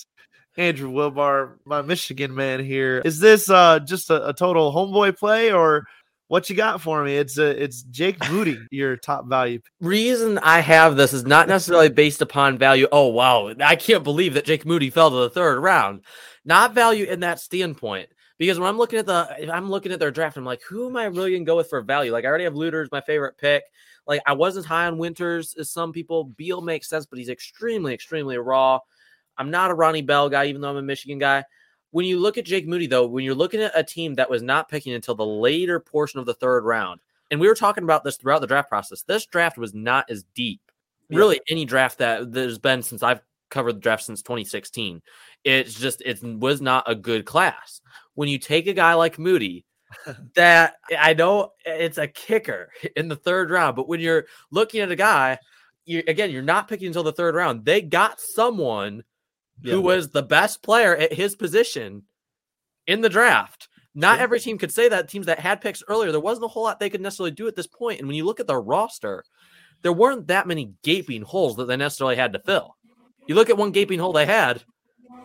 Andrew 0.57 0.91
Wilbar, 0.91 1.55
my 1.65 1.81
Michigan 1.81 2.35
man 2.35 2.63
here. 2.63 3.01
Is 3.03 3.19
this 3.19 3.49
uh, 3.49 3.79
just 3.79 4.09
a, 4.09 4.29
a, 4.29 4.33
total 4.33 4.73
homeboy 4.73 5.17
play 5.17 5.51
or 5.51 5.85
what 6.27 6.49
you 6.49 6.57
got 6.57 6.81
for 6.81 7.03
me? 7.05 7.15
It's 7.15 7.37
a, 7.37 7.51
uh, 7.51 7.53
it's 7.53 7.83
Jake 7.83 8.17
Moody, 8.29 8.59
your 8.69 8.97
top 8.97 9.27
value. 9.27 9.61
Reason 9.79 10.37
I 10.39 10.59
have 10.59 10.97
this 10.97 11.13
is 11.13 11.25
not 11.25 11.47
necessarily 11.47 11.87
based 11.87 12.21
upon 12.21 12.57
value. 12.57 12.87
Oh 12.91 13.07
wow, 13.07 13.53
I 13.63 13.77
can't 13.77 14.03
believe 14.03 14.33
that 14.33 14.45
Jake 14.45 14.65
Moody 14.65 14.89
fell 14.89 15.09
to 15.09 15.15
the 15.15 15.29
third 15.29 15.61
round. 15.61 16.01
Not 16.43 16.73
value 16.73 17.05
in 17.05 17.21
that 17.21 17.39
standpoint 17.39 18.09
because 18.41 18.57
when 18.57 18.67
I'm 18.67 18.79
looking 18.79 18.97
at 18.97 19.05
the, 19.05 19.53
I'm 19.53 19.69
looking 19.69 19.91
at 19.91 19.99
their 19.99 20.09
draft, 20.09 20.35
I'm 20.35 20.43
like, 20.43 20.63
who 20.63 20.87
am 20.87 20.97
I 20.97 21.05
really 21.05 21.33
gonna 21.33 21.45
go 21.45 21.57
with 21.57 21.69
for 21.69 21.79
value? 21.79 22.11
Like 22.11 22.25
I 22.25 22.27
already 22.27 22.45
have 22.45 22.55
Luter's, 22.55 22.89
my 22.91 22.99
favorite 22.99 23.37
pick. 23.37 23.61
Like 24.07 24.23
I 24.25 24.33
wasn't 24.33 24.65
high 24.65 24.87
on 24.87 24.97
Winters 24.97 25.53
as 25.59 25.69
some 25.69 25.91
people. 25.93 26.23
Beal 26.23 26.59
makes 26.59 26.89
sense, 26.89 27.05
but 27.05 27.19
he's 27.19 27.29
extremely, 27.29 27.93
extremely 27.93 28.39
raw. 28.39 28.79
I'm 29.37 29.51
not 29.51 29.69
a 29.69 29.75
Ronnie 29.75 30.01
Bell 30.01 30.27
guy, 30.27 30.45
even 30.45 30.59
though 30.59 30.71
I'm 30.71 30.77
a 30.77 30.81
Michigan 30.81 31.19
guy. 31.19 31.45
When 31.91 32.07
you 32.07 32.17
look 32.17 32.39
at 32.39 32.45
Jake 32.45 32.67
Moody, 32.67 32.87
though, 32.87 33.05
when 33.05 33.23
you're 33.23 33.35
looking 33.35 33.61
at 33.61 33.77
a 33.77 33.83
team 33.83 34.15
that 34.15 34.27
was 34.27 34.41
not 34.41 34.69
picking 34.69 34.93
until 34.93 35.13
the 35.13 35.23
later 35.23 35.79
portion 35.79 36.19
of 36.19 36.25
the 36.25 36.33
third 36.33 36.65
round, 36.65 36.99
and 37.29 37.39
we 37.39 37.47
were 37.47 37.53
talking 37.53 37.83
about 37.83 38.03
this 38.03 38.17
throughout 38.17 38.41
the 38.41 38.47
draft 38.47 38.69
process, 38.69 39.03
this 39.03 39.27
draft 39.27 39.59
was 39.59 39.75
not 39.75 40.09
as 40.09 40.23
deep. 40.33 40.61
Really, 41.11 41.35
yeah. 41.35 41.53
any 41.53 41.65
draft 41.65 41.99
that 41.99 42.33
there's 42.33 42.57
been 42.57 42.81
since 42.81 43.03
I've 43.03 43.21
covered 43.51 43.73
the 43.73 43.81
draft 43.81 44.03
since 44.03 44.23
2016. 44.23 45.03
It's 45.43 45.73
just 45.73 46.01
it 46.01 46.23
was 46.23 46.61
not 46.61 46.89
a 46.89 46.95
good 46.95 47.25
class 47.25 47.81
when 48.15 48.29
you 48.29 48.37
take 48.37 48.67
a 48.67 48.73
guy 48.73 48.93
like 48.93 49.19
Moody, 49.19 49.65
that 50.35 50.75
I 50.97 51.13
know 51.13 51.51
it's 51.65 51.97
a 51.97 52.07
kicker 52.07 52.69
in 52.95 53.07
the 53.07 53.15
third 53.15 53.49
round, 53.49 53.75
but 53.75 53.87
when 53.87 53.99
you're 53.99 54.25
looking 54.51 54.81
at 54.81 54.91
a 54.91 54.95
guy, 54.95 55.37
you 55.85 56.03
again, 56.07 56.31
you're 56.31 56.41
not 56.41 56.67
picking 56.67 56.87
until 56.87 57.03
the 57.03 57.11
third 57.11 57.35
round. 57.35 57.65
They 57.65 57.81
got 57.81 58.21
someone 58.21 59.03
yeah. 59.61 59.73
who 59.73 59.81
was 59.81 60.09
the 60.09 60.23
best 60.23 60.63
player 60.63 60.95
at 60.95 61.13
his 61.13 61.35
position 61.35 62.03
in 62.87 63.01
the 63.01 63.09
draft. 63.09 63.67
Not 63.93 64.19
every 64.19 64.39
team 64.39 64.57
could 64.57 64.71
say 64.71 64.87
that. 64.87 65.09
Teams 65.09 65.25
that 65.25 65.39
had 65.39 65.59
picks 65.59 65.83
earlier, 65.87 66.11
there 66.11 66.21
wasn't 66.21 66.45
a 66.45 66.47
whole 66.47 66.63
lot 66.63 66.79
they 66.79 66.89
could 66.89 67.01
necessarily 67.01 67.31
do 67.31 67.47
at 67.47 67.57
this 67.57 67.67
point. 67.67 67.99
And 67.99 68.07
when 68.07 68.15
you 68.15 68.23
look 68.23 68.39
at 68.39 68.47
the 68.47 68.55
roster, 68.55 69.25
there 69.81 69.91
weren't 69.91 70.27
that 70.27 70.47
many 70.47 70.71
gaping 70.81 71.23
holes 71.23 71.57
that 71.57 71.65
they 71.65 71.75
necessarily 71.75 72.15
had 72.15 72.31
to 72.31 72.39
fill. 72.39 72.77
You 73.27 73.35
look 73.35 73.49
at 73.49 73.57
one 73.57 73.71
gaping 73.71 73.99
hole 73.99 74.13
they 74.13 74.25
had, 74.25 74.63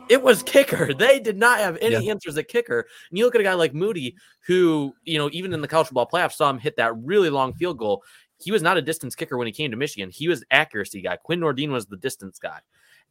it 0.08 0.22
was 0.22 0.42
kicker. 0.42 0.92
They 0.96 1.20
did 1.20 1.36
not 1.36 1.58
have 1.58 1.76
any 1.80 2.04
yeah. 2.04 2.10
answers 2.10 2.36
at 2.38 2.48
kicker. 2.48 2.86
And 3.10 3.18
you 3.18 3.24
look 3.24 3.34
at 3.34 3.40
a 3.40 3.44
guy 3.44 3.54
like 3.54 3.74
Moody, 3.74 4.16
who, 4.46 4.94
you 5.04 5.18
know, 5.18 5.28
even 5.32 5.52
in 5.52 5.60
the 5.60 5.68
college 5.68 5.88
football 5.88 6.08
playoffs, 6.08 6.34
saw 6.34 6.48
him 6.50 6.58
hit 6.58 6.76
that 6.76 6.96
really 6.96 7.30
long 7.30 7.52
field 7.54 7.78
goal. 7.78 8.02
He 8.38 8.50
was 8.50 8.62
not 8.62 8.76
a 8.76 8.82
distance 8.82 9.14
kicker 9.14 9.36
when 9.36 9.46
he 9.46 9.52
came 9.52 9.70
to 9.70 9.76
Michigan. 9.76 10.10
He 10.10 10.28
was 10.28 10.44
accuracy 10.50 11.00
guy. 11.00 11.16
Quinn 11.16 11.40
Nordin 11.40 11.70
was 11.70 11.86
the 11.86 11.96
distance 11.96 12.38
guy. 12.38 12.60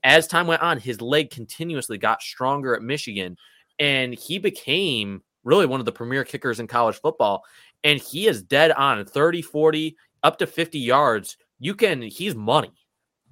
As 0.04 0.28
time 0.28 0.48
went 0.48 0.62
on, 0.62 0.78
his 0.78 1.02
leg 1.02 1.32
continuously 1.32 1.98
got 1.98 2.22
stronger 2.22 2.76
at 2.76 2.82
Michigan, 2.82 3.38
and 3.80 4.14
he 4.14 4.38
became 4.38 5.22
really 5.44 5.66
one 5.66 5.80
of 5.80 5.86
the 5.86 5.92
premier 5.92 6.24
kickers 6.24 6.60
in 6.60 6.68
college 6.68 7.00
football. 7.00 7.44
And 7.84 8.00
he 8.00 8.28
is 8.28 8.44
dead 8.44 8.72
on 8.72 9.06
30, 9.06 9.42
40, 9.42 9.96
up 10.24 10.38
to 10.40 10.48
50 10.48 10.80
yards. 10.80 11.38
You 11.60 11.76
can, 11.76 12.02
he's 12.02 12.36
money. 12.36 12.74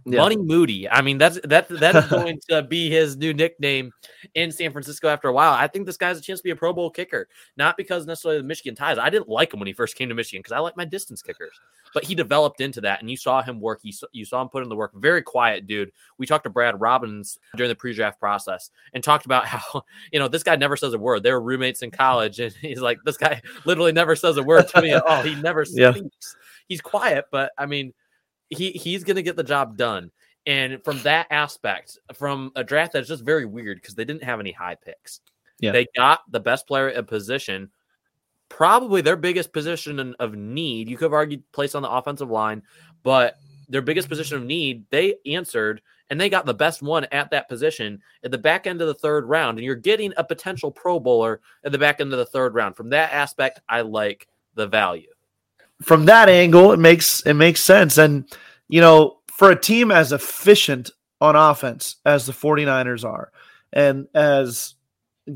Yeah. 0.06 0.20
Money 0.20 0.36
Moody. 0.36 0.90
I 0.90 1.02
mean, 1.02 1.18
that's 1.18 1.40
that 1.46 1.70
that 1.70 1.96
is 1.96 2.06
going 2.08 2.40
to 2.50 2.62
be 2.62 2.90
his 2.90 3.16
new 3.16 3.34
nickname 3.34 3.92
in 4.36 4.52
San 4.52 4.72
Francisco 4.72 5.08
after 5.08 5.30
a 5.30 5.34
while. 5.34 5.54
I 5.54 5.68
think 5.68 5.86
this 5.86 5.96
guy 5.96 6.10
has 6.10 6.18
a 6.18 6.22
chance 6.22 6.40
to 6.40 6.44
be 6.44 6.50
a 6.50 6.56
Pro 6.56 6.74
Bowl 6.74 6.90
kicker, 6.90 7.30
not 7.56 7.78
because 7.78 8.06
necessarily 8.06 8.42
the 8.42 8.48
Michigan 8.48 8.76
ties. 8.76 8.98
I 8.98 9.10
didn't 9.10 9.30
like 9.30 9.54
him 9.54 9.62
when 9.62 9.68
he 9.68 9.74
first 9.74 9.96
came 9.96 10.10
to 10.10 10.16
Michigan 10.16 10.42
because 10.42 10.52
I 10.52 10.60
like 10.60 10.76
my 10.76 10.84
distance 10.84 11.22
kickers, 11.22 11.58
but 11.94 12.04
he 12.04 12.16
developed 12.16 12.60
into 12.60 12.82
that, 12.82 13.00
and 13.00 13.10
you 13.10 13.16
saw 13.16 13.42
him 13.42 13.62
work. 13.62 13.80
You 13.84 13.94
saw, 13.94 14.08
you 14.12 14.26
saw 14.26 14.42
him 14.42 14.50
put 14.50 14.64
in 14.64 14.70
the 14.70 14.76
work. 14.76 14.92
Very 14.96 15.22
quiet 15.22 15.68
dude. 15.68 15.92
We 16.18 16.26
talked 16.26 16.44
to 16.44 16.50
Brad 16.50 16.82
Robbins 16.82 17.40
during 17.56 17.70
the 17.70 17.76
pre-draft 17.76 18.20
process 18.20 18.72
and 18.94 19.02
talked 19.02 19.26
about 19.26 19.46
how 19.48 19.84
you 20.12 20.20
know 20.20 20.28
this 20.28 20.44
guy 20.44 20.58
never 20.58 20.76
says 20.76 20.94
a 20.94 21.00
word. 21.00 21.24
They 21.24 21.32
were 21.32 21.42
roommates 21.42 21.82
in 21.82 21.92
college, 21.92 22.42
and 22.42 22.54
he's 22.62 22.82
like, 22.82 23.00
this 23.06 23.18
guy 23.18 23.42
literally 23.66 23.94
never 23.94 24.18
says 24.18 24.36
a 24.36 24.44
word 24.44 24.68
to 24.70 24.82
me 24.82 24.92
at 24.92 25.06
all. 25.06 25.24
He 25.24 25.36
never 25.36 25.64
speaks. 25.66 25.78
Yeah. 25.78 25.94
He's 26.68 26.82
quiet, 26.82 27.26
but 27.32 27.52
I 27.58 27.68
mean 27.68 27.94
he 28.50 28.72
he's 28.72 29.04
going 29.04 29.16
to 29.16 29.24
get 29.24 29.36
the 29.36 29.44
job 29.44 29.78
done. 29.78 30.12
And 30.46 30.84
from 30.84 31.02
that 31.04 31.28
aspect, 31.32 31.98
from 32.14 32.52
a 32.56 32.64
draft 32.64 32.94
that's 32.94 33.08
just 33.08 33.24
very 33.24 33.46
weird 33.46 33.78
because 33.78 33.96
they 33.96 34.06
didn't 34.06 34.24
have 34.24 34.40
any 34.40 34.52
high 34.52 34.76
picks. 34.76 35.22
Yeah. 35.60 35.72
They 35.72 35.88
got 35.96 36.30
the 36.30 36.42
best 36.42 36.68
player 36.68 36.90
at 36.90 37.08
position, 37.08 37.70
probably 38.50 39.02
their 39.02 39.16
biggest 39.16 39.54
position 39.54 40.16
of 40.20 40.36
need. 40.36 40.90
You 40.90 40.98
could 40.98 41.06
have 41.06 41.14
argued 41.14 41.50
place 41.54 41.76
on 41.76 41.82
the 41.82 41.90
offensive 41.90 42.30
line, 42.30 42.64
but 43.04 43.38
their 43.70 43.82
biggest 43.82 44.10
position 44.10 44.38
of 44.38 44.44
need, 44.44 44.86
they 44.90 45.16
answered 45.26 45.82
and 46.10 46.20
they 46.20 46.30
got 46.30 46.46
the 46.46 46.54
best 46.54 46.82
one 46.82 47.06
at 47.12 47.32
that 47.32 47.48
position 47.48 48.02
at 48.26 48.32
the 48.32 48.38
back 48.38 48.68
end 48.68 48.82
of 48.82 48.88
the 48.88 48.94
third 48.94 49.26
round. 49.30 49.58
And 49.58 49.66
you're 49.66 49.76
getting 49.76 50.14
a 50.18 50.24
potential 50.24 50.70
Pro 50.70 51.00
Bowler 51.00 51.40
at 51.64 51.72
the 51.72 51.78
back 51.78 52.02
end 52.02 52.12
of 52.12 52.20
the 52.20 52.26
third 52.26 52.54
round. 52.54 52.76
From 52.76 52.90
that 52.90 53.14
aspect, 53.14 53.62
I 53.70 53.82
like 53.82 54.28
the 54.56 54.68
value 54.68 55.13
from 55.82 56.06
that 56.06 56.30
angle, 56.30 56.72
it 56.72 56.80
makes 56.80 57.22
it 57.22 57.34
makes 57.34 57.62
sense. 57.62 57.98
And 57.98 58.26
you 58.70 58.82
know, 58.82 59.20
for 59.28 59.52
a 59.52 59.60
team 59.60 59.92
as 59.92 60.12
efficient 60.12 60.92
on 61.22 61.36
offense 61.36 61.98
as 62.06 62.26
the 62.26 62.34
49ers 62.34 63.04
are, 63.04 63.32
and 63.72 64.08
as 64.14 64.76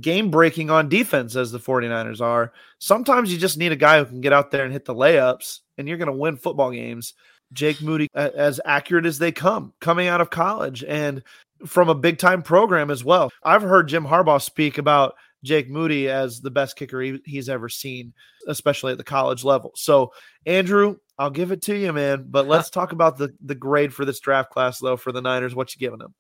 game 0.01 0.29
breaking 0.29 0.69
on 0.69 0.89
defense 0.89 1.35
as 1.35 1.51
the 1.51 1.59
49ers 1.59 2.21
are, 2.21 2.53
sometimes 2.79 3.31
you 3.31 3.37
just 3.37 3.57
need 3.57 3.71
a 3.71 3.77
guy 3.77 3.99
who 3.99 4.05
can 4.05 4.21
get 4.21 4.33
out 4.33 4.51
there 4.51 4.63
and 4.63 4.73
hit 4.73 4.85
the 4.85 4.95
layups, 4.95 5.59
and 5.77 5.87
you're 5.87 5.97
going 5.97 6.07
to 6.07 6.13
win 6.13 6.37
football 6.37 6.71
games. 6.71 7.13
Jake 7.53 7.81
Moody, 7.81 8.09
as 8.13 8.59
accurate 8.65 9.05
as 9.05 9.19
they 9.19 9.31
come, 9.31 9.73
coming 9.79 10.07
out 10.07 10.19
of 10.19 10.29
college 10.29 10.83
and 10.83 11.23
from 11.65 11.89
a 11.89 11.95
big 11.95 12.17
time 12.17 12.43
program 12.43 12.91
as 12.91 13.03
well. 13.03 13.31
I've 13.43 13.61
heard 13.61 13.87
Jim 13.87 14.05
Harbaugh 14.05 14.41
speak 14.41 14.77
about 14.77 15.15
Jake 15.43 15.69
Moody 15.69 16.09
as 16.09 16.41
the 16.41 16.51
best 16.51 16.75
kicker 16.75 17.01
he, 17.01 17.19
he's 17.25 17.49
ever 17.49 17.69
seen, 17.69 18.13
especially 18.47 18.91
at 18.91 18.97
the 18.97 19.03
college 19.03 19.43
level. 19.43 19.71
So, 19.75 20.11
Andrew, 20.45 20.97
I'll 21.17 21.29
give 21.29 21.51
it 21.51 21.61
to 21.63 21.75
you, 21.75 21.93
man. 21.93 22.25
But 22.27 22.47
let's 22.47 22.69
talk 22.69 22.91
about 22.91 23.17
the 23.17 23.33
the 23.43 23.55
grade 23.55 23.93
for 23.93 24.05
this 24.05 24.19
draft 24.19 24.51
class, 24.51 24.79
though, 24.79 24.97
for 24.97 25.11
the 25.11 25.21
Niners. 25.21 25.55
What 25.55 25.73
you 25.75 25.79
giving 25.79 25.99
them? 25.99 26.13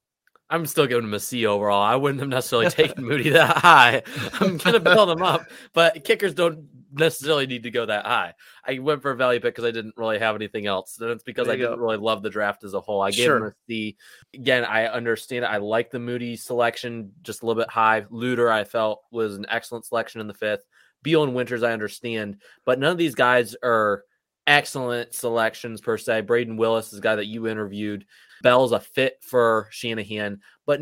I'm 0.49 0.65
still 0.65 0.87
giving 0.87 1.03
him 1.03 1.13
a 1.13 1.19
C 1.19 1.45
overall. 1.45 1.81
I 1.81 1.95
wouldn't 1.95 2.21
have 2.21 2.29
necessarily 2.29 2.69
taken 2.71 3.03
Moody 3.05 3.29
that 3.29 3.57
high. 3.57 4.03
I'm 4.39 4.57
gonna 4.57 4.79
build 4.79 5.09
him 5.09 5.21
up, 5.21 5.49
but 5.73 6.03
kickers 6.03 6.33
don't 6.33 6.76
necessarily 6.93 7.47
need 7.47 7.63
to 7.63 7.71
go 7.71 7.85
that 7.85 8.05
high. 8.05 8.33
I 8.65 8.79
went 8.79 9.01
for 9.01 9.11
a 9.11 9.15
value 9.15 9.39
pick 9.39 9.55
because 9.55 9.65
I 9.65 9.71
didn't 9.71 9.95
really 9.97 10.19
have 10.19 10.35
anything 10.35 10.67
else. 10.67 10.97
And 10.99 11.11
it's 11.11 11.23
because 11.23 11.47
I 11.47 11.55
didn't 11.55 11.79
really 11.79 11.97
love 11.97 12.23
the 12.23 12.29
draft 12.29 12.63
as 12.63 12.73
a 12.73 12.81
whole. 12.81 13.01
I 13.01 13.11
gave 13.11 13.25
sure. 13.25 13.37
him 13.37 13.43
a 13.43 13.53
C. 13.67 13.97
Again, 14.33 14.65
I 14.65 14.87
understand 14.87 15.45
it. 15.45 15.49
I 15.49 15.57
like 15.57 15.91
the 15.91 15.99
Moody 15.99 16.35
selection 16.35 17.11
just 17.21 17.41
a 17.41 17.45
little 17.45 17.61
bit 17.61 17.69
high. 17.69 18.01
Luter, 18.11 18.51
I 18.51 18.63
felt 18.63 19.01
was 19.11 19.35
an 19.35 19.45
excellent 19.49 19.85
selection 19.85 20.21
in 20.21 20.27
the 20.27 20.33
fifth. 20.33 20.63
Beal 21.03 21.23
and 21.23 21.35
Winters, 21.35 21.63
I 21.63 21.73
understand, 21.73 22.37
but 22.65 22.79
none 22.79 22.91
of 22.91 22.97
these 22.97 23.15
guys 23.15 23.55
are 23.63 24.03
excellent 24.47 25.13
selections 25.13 25.79
per 25.79 25.97
se. 25.97 26.23
Brayden 26.23 26.57
Willis 26.57 26.91
is 26.91 26.99
a 26.99 27.01
guy 27.01 27.15
that 27.15 27.27
you 27.27 27.47
interviewed. 27.47 28.05
Bell's 28.41 28.71
a 28.71 28.79
fit 28.79 29.17
for 29.21 29.67
Shanahan, 29.71 30.41
but 30.65 30.81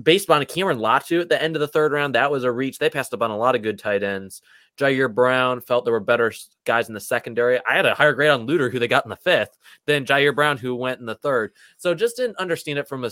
based 0.00 0.30
on 0.30 0.42
a 0.42 0.46
Cameron 0.46 0.78
Latu 0.78 1.20
at 1.20 1.28
the 1.28 1.42
end 1.42 1.56
of 1.56 1.60
the 1.60 1.68
third 1.68 1.92
round, 1.92 2.14
that 2.14 2.30
was 2.30 2.44
a 2.44 2.52
reach. 2.52 2.78
They 2.78 2.90
passed 2.90 3.12
up 3.12 3.22
on 3.22 3.30
a 3.30 3.36
lot 3.36 3.54
of 3.54 3.62
good 3.62 3.78
tight 3.78 4.02
ends. 4.02 4.42
Ji'Ayir 4.78 5.14
Brown 5.14 5.60
felt 5.60 5.84
there 5.84 5.92
were 5.92 6.00
better 6.00 6.32
guys 6.64 6.88
in 6.88 6.94
the 6.94 7.00
secondary. 7.00 7.60
I 7.68 7.76
had 7.76 7.86
a 7.86 7.94
higher 7.94 8.14
grade 8.14 8.30
on 8.30 8.46
Luter, 8.46 8.70
who 8.70 8.78
they 8.78 8.88
got 8.88 9.04
in 9.04 9.10
the 9.10 9.16
fifth, 9.16 9.56
than 9.86 10.04
Ji'Ayir 10.04 10.34
Brown, 10.34 10.56
who 10.56 10.74
went 10.74 11.00
in 11.00 11.06
the 11.06 11.14
third. 11.14 11.52
So 11.76 11.94
just 11.94 12.16
didn't 12.16 12.38
understand 12.38 12.78
it 12.78 12.88
from 12.88 13.04
a 13.04 13.10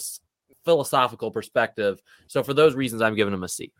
philosophical 0.64 1.30
perspective. 1.30 2.00
So 2.26 2.42
for 2.42 2.54
those 2.54 2.74
reasons, 2.74 3.02
I'm 3.02 3.14
giving 3.14 3.34
him 3.34 3.44
a 3.44 3.48
C. 3.48 3.72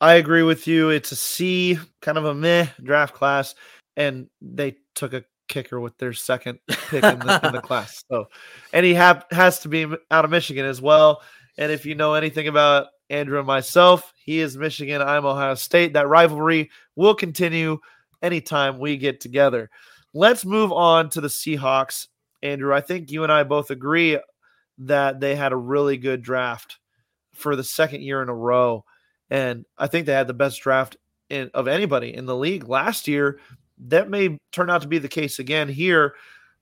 I 0.00 0.14
agree 0.14 0.42
with 0.42 0.66
you. 0.66 0.90
It's 0.90 1.12
a 1.12 1.16
C, 1.16 1.78
kind 2.00 2.18
of 2.18 2.24
a 2.24 2.34
meh 2.34 2.68
draft 2.82 3.14
class, 3.14 3.54
and 3.96 4.28
they 4.40 4.76
took 4.94 5.12
a 5.12 5.24
kicker 5.48 5.80
with 5.80 5.96
their 5.98 6.12
second 6.12 6.58
pick 6.68 7.02
in 7.02 7.18
the, 7.18 7.40
in 7.44 7.52
the 7.52 7.60
class. 7.64 8.04
So, 8.10 8.26
and 8.72 8.86
he 8.86 8.94
ha- 8.94 9.24
has 9.30 9.60
to 9.60 9.68
be 9.68 9.86
out 10.10 10.24
of 10.24 10.30
Michigan 10.30 10.66
as 10.66 10.80
well. 10.80 11.22
And 11.56 11.72
if 11.72 11.84
you 11.84 11.94
know 11.94 12.14
anything 12.14 12.46
about 12.46 12.88
Andrew 13.10 13.38
and 13.38 13.46
myself, 13.46 14.12
he 14.24 14.40
is 14.40 14.56
Michigan, 14.56 15.00
I'm 15.00 15.24
Ohio 15.24 15.54
State. 15.54 15.94
That 15.94 16.08
rivalry 16.08 16.70
will 16.94 17.14
continue 17.14 17.78
anytime 18.22 18.78
we 18.78 18.96
get 18.96 19.20
together. 19.20 19.70
Let's 20.12 20.44
move 20.44 20.72
on 20.72 21.10
to 21.10 21.20
the 21.20 21.28
Seahawks. 21.28 22.08
Andrew, 22.42 22.74
I 22.74 22.80
think 22.80 23.10
you 23.10 23.22
and 23.22 23.32
I 23.32 23.44
both 23.44 23.70
agree 23.70 24.18
that 24.78 25.20
they 25.20 25.34
had 25.36 25.52
a 25.52 25.56
really 25.56 25.96
good 25.96 26.22
draft 26.22 26.78
for 27.34 27.56
the 27.56 27.64
second 27.64 28.02
year 28.02 28.22
in 28.22 28.28
a 28.28 28.34
row. 28.34 28.84
And 29.30 29.64
I 29.76 29.86
think 29.86 30.06
they 30.06 30.12
had 30.12 30.26
the 30.26 30.34
best 30.34 30.60
draft 30.60 30.96
in, 31.28 31.50
of 31.54 31.68
anybody 31.68 32.14
in 32.14 32.26
the 32.26 32.36
league 32.36 32.68
last 32.68 33.08
year. 33.08 33.40
That 33.86 34.10
may 34.10 34.38
turn 34.52 34.70
out 34.70 34.82
to 34.82 34.88
be 34.88 34.98
the 34.98 35.08
case 35.08 35.38
again 35.38 35.68
here. 35.68 36.14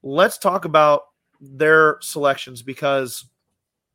Let's 0.02 0.38
talk 0.38 0.64
about 0.64 1.02
their 1.40 1.98
selections 2.00 2.62
because 2.62 3.24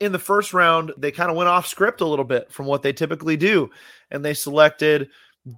in 0.01 0.11
the 0.11 0.19
first 0.19 0.53
round, 0.53 0.91
they 0.97 1.11
kind 1.11 1.29
of 1.29 1.37
went 1.37 1.47
off 1.47 1.67
script 1.67 2.01
a 2.01 2.05
little 2.05 2.25
bit 2.25 2.51
from 2.51 2.65
what 2.65 2.81
they 2.81 2.91
typically 2.91 3.37
do. 3.37 3.69
And 4.09 4.25
they 4.25 4.33
selected 4.33 5.09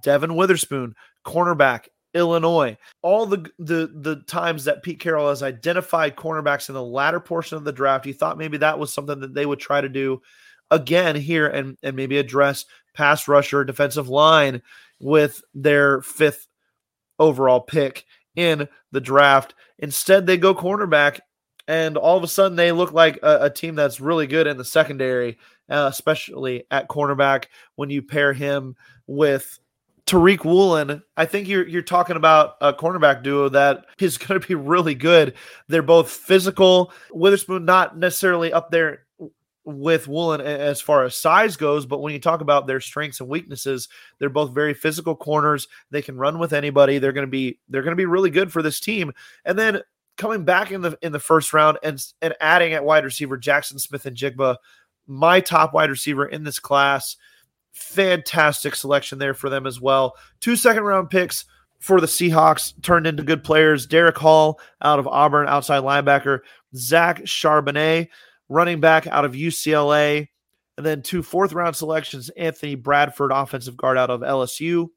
Devon 0.02 0.36
Witherspoon, 0.36 0.94
cornerback, 1.26 1.86
Illinois. 2.12 2.76
All 3.02 3.26
the 3.26 3.50
the 3.58 3.90
the 3.92 4.16
times 4.28 4.64
that 4.66 4.82
Pete 4.82 5.00
Carroll 5.00 5.30
has 5.30 5.42
identified 5.42 6.14
cornerbacks 6.14 6.68
in 6.68 6.74
the 6.74 6.84
latter 6.84 7.18
portion 7.18 7.56
of 7.56 7.64
the 7.64 7.72
draft, 7.72 8.04
he 8.04 8.12
thought 8.12 8.38
maybe 8.38 8.58
that 8.58 8.78
was 8.78 8.92
something 8.92 9.18
that 9.20 9.34
they 9.34 9.46
would 9.46 9.58
try 9.58 9.80
to 9.80 9.88
do 9.88 10.22
again 10.70 11.16
here 11.16 11.48
and 11.48 11.76
and 11.82 11.96
maybe 11.96 12.18
address 12.18 12.66
pass 12.94 13.26
rusher, 13.26 13.64
defensive 13.64 14.08
line 14.08 14.62
with 15.00 15.42
their 15.54 16.02
fifth 16.02 16.46
overall 17.18 17.60
pick 17.60 18.04
in 18.36 18.68
the 18.92 19.00
draft. 19.00 19.54
Instead, 19.78 20.26
they 20.26 20.36
go 20.36 20.54
cornerback 20.54 21.18
and 21.68 21.96
all 21.96 22.16
of 22.16 22.24
a 22.24 22.28
sudden 22.28 22.56
they 22.56 22.72
look 22.72 22.92
like 22.92 23.18
a, 23.22 23.44
a 23.44 23.50
team 23.50 23.74
that's 23.74 24.00
really 24.00 24.26
good 24.26 24.46
in 24.46 24.56
the 24.56 24.64
secondary, 24.64 25.38
uh, 25.68 25.88
especially 25.90 26.64
at 26.70 26.88
cornerback 26.88 27.46
when 27.76 27.90
you 27.90 28.02
pair 28.02 28.32
him 28.32 28.76
with 29.06 29.58
Tariq 30.06 30.44
Woolen. 30.44 31.02
I 31.16 31.24
think 31.24 31.48
you're 31.48 31.66
you're 31.66 31.82
talking 31.82 32.16
about 32.16 32.56
a 32.60 32.72
cornerback 32.72 33.22
duo 33.22 33.48
that 33.50 33.86
is 33.98 34.18
going 34.18 34.40
to 34.40 34.46
be 34.46 34.54
really 34.54 34.94
good. 34.94 35.34
They're 35.68 35.82
both 35.82 36.10
physical. 36.10 36.92
Witherspoon 37.12 37.64
not 37.64 37.96
necessarily 37.98 38.52
up 38.52 38.70
there 38.70 39.04
with 39.64 40.06
Woolen 40.06 40.42
as 40.42 40.82
far 40.82 41.04
as 41.04 41.16
size 41.16 41.56
goes, 41.56 41.86
but 41.86 42.02
when 42.02 42.12
you 42.12 42.20
talk 42.20 42.42
about 42.42 42.66
their 42.66 42.80
strengths 42.80 43.20
and 43.20 43.28
weaknesses, 43.30 43.88
they're 44.18 44.28
both 44.28 44.52
very 44.52 44.74
physical 44.74 45.16
corners. 45.16 45.68
They 45.90 46.02
can 46.02 46.18
run 46.18 46.38
with 46.38 46.52
anybody. 46.52 46.98
They're 46.98 47.12
going 47.12 47.26
to 47.26 47.30
be 47.30 47.58
they're 47.68 47.82
going 47.82 47.92
to 47.92 47.96
be 47.96 48.04
really 48.04 48.30
good 48.30 48.52
for 48.52 48.60
this 48.60 48.80
team. 48.80 49.12
And 49.46 49.58
then 49.58 49.80
coming 50.16 50.44
back 50.44 50.70
in 50.70 50.80
the 50.80 50.98
in 51.02 51.12
the 51.12 51.18
first 51.18 51.52
round 51.52 51.78
and 51.82 52.04
and 52.22 52.34
adding 52.40 52.72
at 52.72 52.84
wide 52.84 53.04
receiver 53.04 53.36
Jackson 53.36 53.78
Smith-Njigba, 53.78 54.56
my 55.06 55.40
top 55.40 55.74
wide 55.74 55.90
receiver 55.90 56.26
in 56.26 56.44
this 56.44 56.58
class. 56.58 57.16
Fantastic 57.72 58.76
selection 58.76 59.18
there 59.18 59.34
for 59.34 59.50
them 59.50 59.66
as 59.66 59.80
well. 59.80 60.14
Two 60.40 60.56
second 60.56 60.84
round 60.84 61.10
picks 61.10 61.44
for 61.80 62.00
the 62.00 62.06
Seahawks 62.06 62.72
turned 62.82 63.06
into 63.06 63.22
good 63.22 63.44
players. 63.44 63.86
Derick 63.86 64.16
Hall 64.16 64.60
out 64.80 64.98
of 64.98 65.06
Auburn, 65.06 65.48
outside 65.48 65.82
linebacker. 65.82 66.40
Zach 66.74 67.22
Charbonnet, 67.24 68.08
running 68.48 68.80
back 68.80 69.06
out 69.06 69.24
of 69.24 69.32
UCLA. 69.32 70.28
And 70.76 70.86
then 70.86 71.02
two 71.02 71.22
fourth 71.22 71.52
round 71.52 71.76
selections 71.76 72.30
Anthony 72.30 72.74
Bradford, 72.74 73.32
offensive 73.32 73.76
guard 73.76 73.98
out 73.98 74.10
of 74.10 74.22
LSU. 74.22 74.88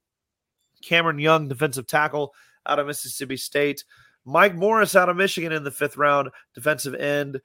Cameron 0.82 1.20
Young, 1.20 1.48
defensive 1.48 1.88
tackle 1.88 2.34
out 2.66 2.80
of 2.80 2.88
Mississippi 2.88 3.38
State. 3.38 3.84
Mike 4.28 4.56
Morris 4.56 4.96
out 4.96 5.08
of 5.08 5.16
Michigan 5.16 5.54
in 5.54 5.64
the 5.64 5.72
fifth 5.72 5.96
round, 5.96 6.30
defensive 6.54 6.94
end. 6.94 7.40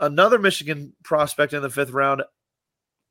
Another 0.00 0.38
Michigan 0.38 0.92
prospect 1.02 1.54
in 1.54 1.62
the 1.62 1.70
fifth 1.70 1.90
round, 1.90 2.22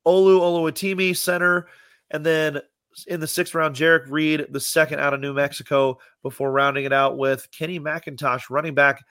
Olu 0.05 0.39
Oluwatimi, 0.39 1.17
center. 1.17 1.67
And 2.11 2.23
then 2.23 2.61
in 3.07 3.19
the 3.19 3.27
sixth 3.27 3.55
round, 3.55 3.75
Jerrick 3.75 4.05
Reed, 4.09 4.45
the 4.51 4.59
second 4.59 4.99
out 4.99 5.15
of 5.15 5.21
New 5.21 5.33
Mexico, 5.33 5.97
before 6.21 6.51
rounding 6.51 6.85
it 6.85 6.93
out 6.93 7.17
with 7.17 7.49
Kenny 7.51 7.79
McIntosh, 7.79 8.51
running 8.51 8.75
back 8.75 9.03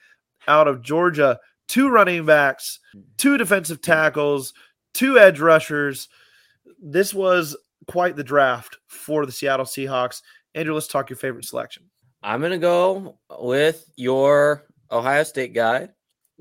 out 0.47 0.67
of 0.67 0.81
Georgia. 0.81 1.37
Two 1.67 1.89
running 1.89 2.25
backs, 2.25 2.79
two 3.17 3.37
defensive 3.37 3.81
tackles, 3.81 4.53
two 4.93 5.19
edge 5.19 5.39
rushers. 5.39 6.07
This 6.81 7.13
was 7.13 7.55
quite 7.87 8.15
the 8.15 8.23
draft 8.23 8.77
for 8.87 9.25
the 9.25 9.31
Seattle 9.31 9.65
Seahawks. 9.65 10.21
Andrew, 10.55 10.73
let's 10.73 10.87
talk 10.87 11.09
your 11.09 11.17
favorite 11.17 11.45
selection. 11.45 11.83
I'm 12.21 12.41
gonna 12.41 12.57
go 12.57 13.17
with 13.39 13.89
your 13.95 14.65
Ohio 14.91 15.23
State 15.23 15.53
guy, 15.53 15.89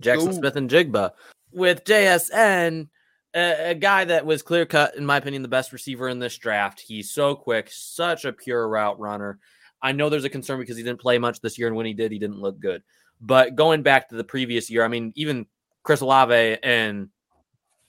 Jackson 0.00 0.30
Ooh. 0.30 0.34
Smith-Njigba, 0.34 1.12
with 1.52 1.84
JSN, 1.84 2.88
a, 3.34 3.70
a 3.70 3.74
guy 3.74 4.04
that 4.04 4.26
was 4.26 4.42
clear 4.42 4.66
cut, 4.66 4.96
in 4.96 5.06
my 5.06 5.16
opinion, 5.16 5.42
the 5.42 5.48
best 5.48 5.72
receiver 5.72 6.08
in 6.08 6.18
this 6.18 6.36
draft. 6.36 6.80
He's 6.80 7.10
so 7.10 7.34
quick, 7.34 7.68
such 7.70 8.24
a 8.24 8.32
pure 8.32 8.68
route 8.68 8.98
runner. 8.98 9.38
I 9.80 9.92
know 9.92 10.08
there's 10.08 10.24
a 10.24 10.30
concern 10.30 10.58
because 10.58 10.76
he 10.76 10.82
didn't 10.82 11.00
play 11.00 11.18
much 11.18 11.40
this 11.40 11.58
year, 11.58 11.68
and 11.68 11.76
when 11.76 11.86
he 11.86 11.94
did, 11.94 12.10
he 12.10 12.18
didn't 12.18 12.40
look 12.40 12.58
good. 12.58 12.82
But 13.20 13.54
going 13.54 13.82
back 13.82 14.08
to 14.08 14.16
the 14.16 14.24
previous 14.24 14.70
year, 14.70 14.84
I 14.84 14.88
mean, 14.88 15.12
even 15.14 15.46
Chris 15.82 16.00
Olave 16.00 16.58
and 16.62 17.08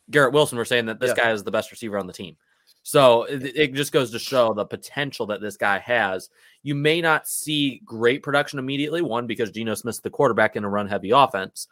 Garrett 0.09 0.33
Wilson 0.33 0.57
were 0.57 0.65
saying 0.65 0.87
that 0.87 0.99
this 0.99 1.13
yeah. 1.15 1.23
guy 1.23 1.31
is 1.31 1.43
the 1.43 1.51
best 1.51 1.71
receiver 1.71 1.97
on 1.97 2.07
the 2.07 2.13
team. 2.13 2.37
So 2.83 3.23
it, 3.23 3.43
it, 3.55 3.73
just 3.73 3.91
goes 3.91 4.11
to 4.11 4.19
show 4.19 4.53
the 4.53 4.65
potential 4.65 5.27
that 5.27 5.41
this 5.41 5.57
guy 5.57 5.79
has. 5.79 6.29
You 6.63 6.75
may 6.75 7.01
not 7.01 7.27
see 7.27 7.81
great 7.85 8.23
production 8.23 8.57
immediately. 8.59 9.01
One, 9.01 9.27
because 9.27 9.51
Geno 9.51 9.75
Smith's 9.75 9.99
the 9.99 10.09
quarterback 10.09 10.55
in 10.55 10.63
a 10.63 10.69
run 10.69 10.87
heavy 10.87 11.11
offense. 11.11 11.67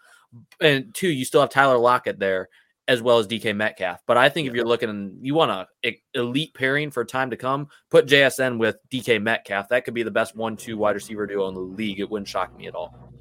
And 0.59 0.93
two, 0.93 1.07
you 1.07 1.25
still 1.25 1.41
have 1.41 1.49
Tyler 1.49 1.77
Lockett 1.77 2.19
there 2.19 2.49
as 2.87 3.01
well 3.01 3.17
as 3.19 3.27
DK 3.27 3.55
Metcalf. 3.55 4.01
But 4.05 4.17
I 4.17 4.29
think 4.29 4.45
yeah. 4.45 4.51
if 4.51 4.55
you're 4.55 4.65
looking 4.65 4.89
and 4.89 5.25
you 5.25 5.33
want 5.33 5.67
a 5.83 6.01
elite 6.13 6.53
pairing 6.53 6.89
for 6.91 7.03
time 7.03 7.29
to 7.31 7.37
come, 7.37 7.67
put 7.89 8.07
JSN 8.07 8.57
with 8.57 8.77
DK 8.89 9.21
Metcalf. 9.21 9.69
That 9.69 9.83
could 9.83 9.93
be 9.93 10.03
the 10.03 10.11
best 10.11 10.35
one-two 10.35 10.77
wide 10.77 10.95
receiver 10.95 11.25
duo 11.27 11.47
in 11.49 11.53
the 11.53 11.59
league. 11.59 11.99
It 11.99 12.09
wouldn't 12.09 12.29
shock 12.29 12.55
me 12.57 12.67
at 12.67 12.75
all. 12.75 13.13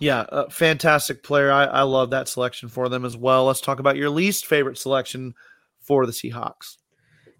Yeah, 0.00 0.20
uh, 0.20 0.48
fantastic 0.48 1.22
player. 1.22 1.52
I, 1.52 1.64
I 1.64 1.82
love 1.82 2.10
that 2.10 2.28
selection 2.28 2.68
for 2.68 2.88
them 2.88 3.04
as 3.04 3.16
well. 3.16 3.44
Let's 3.46 3.60
talk 3.60 3.78
about 3.78 3.96
your 3.96 4.10
least 4.10 4.46
favorite 4.46 4.78
selection 4.78 5.34
for 5.80 6.06
the 6.06 6.12
Seahawks. 6.12 6.78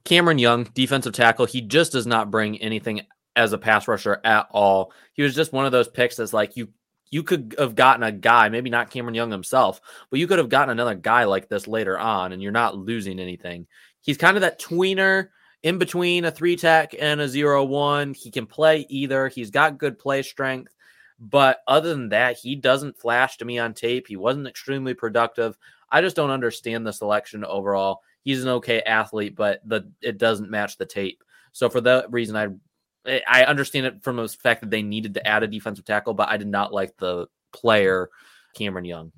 Cameron 0.04 0.38
Young, 0.38 0.64
defensive 0.74 1.12
tackle, 1.12 1.46
he 1.46 1.60
just 1.60 1.92
does 1.92 2.06
not 2.06 2.30
bring 2.30 2.60
anything 2.60 3.02
as 3.36 3.52
a 3.52 3.58
pass 3.58 3.88
rusher 3.88 4.20
at 4.24 4.46
all. 4.50 4.92
He 5.14 5.22
was 5.22 5.34
just 5.34 5.52
one 5.52 5.66
of 5.66 5.72
those 5.72 5.88
picks 5.88 6.16
that's 6.16 6.32
like 6.32 6.56
you 6.56 6.68
you 7.10 7.22
could 7.22 7.54
have 7.58 7.76
gotten 7.76 8.02
a 8.02 8.10
guy, 8.10 8.48
maybe 8.48 8.70
not 8.70 8.90
Cameron 8.90 9.14
Young 9.14 9.30
himself, 9.30 9.80
but 10.10 10.18
you 10.18 10.26
could 10.26 10.38
have 10.38 10.48
gotten 10.48 10.70
another 10.70 10.96
guy 10.96 11.24
like 11.24 11.48
this 11.48 11.68
later 11.68 11.96
on, 11.96 12.32
and 12.32 12.42
you're 12.42 12.50
not 12.50 12.76
losing 12.76 13.20
anything. 13.20 13.66
He's 14.00 14.18
kind 14.18 14.36
of 14.36 14.40
that 14.40 14.60
tweener 14.60 15.28
in 15.62 15.78
between 15.78 16.24
a 16.24 16.30
three 16.30 16.56
tech 16.56 16.94
and 16.98 17.20
a 17.20 17.28
zero 17.28 17.64
one. 17.64 18.14
He 18.14 18.30
can 18.30 18.46
play 18.46 18.84
either. 18.88 19.28
He's 19.28 19.50
got 19.50 19.78
good 19.78 19.98
play 19.98 20.22
strength. 20.22 20.74
But 21.20 21.60
other 21.68 21.90
than 21.90 22.08
that, 22.08 22.36
he 22.36 22.56
doesn't 22.56 22.98
flash 22.98 23.36
to 23.38 23.44
me 23.44 23.58
on 23.58 23.72
tape. 23.72 24.08
He 24.08 24.16
wasn't 24.16 24.48
extremely 24.48 24.94
productive. 24.94 25.56
I 25.90 26.00
just 26.00 26.16
don't 26.16 26.30
understand 26.30 26.86
the 26.86 26.92
selection 26.92 27.44
overall 27.44 28.00
he's 28.24 28.42
an 28.42 28.48
okay 28.48 28.80
athlete, 28.80 29.36
but 29.36 29.60
the 29.64 29.90
it 30.00 30.18
doesn't 30.18 30.50
match 30.50 30.76
the 30.76 30.86
tape. 30.86 31.22
So 31.52 31.68
for 31.68 31.80
that 31.82 32.10
reason, 32.10 32.36
I 32.36 33.20
I 33.28 33.44
understand 33.44 33.86
it 33.86 34.02
from 34.02 34.16
the 34.16 34.28
fact 34.28 34.62
that 34.62 34.70
they 34.70 34.82
needed 34.82 35.14
to 35.14 35.26
add 35.26 35.42
a 35.42 35.46
defensive 35.46 35.84
tackle, 35.84 36.14
but 36.14 36.28
I 36.28 36.36
did 36.36 36.48
not 36.48 36.72
like 36.72 36.96
the 36.96 37.26
player 37.52 38.10
Cameron 38.54 38.86
Young. 38.86 39.12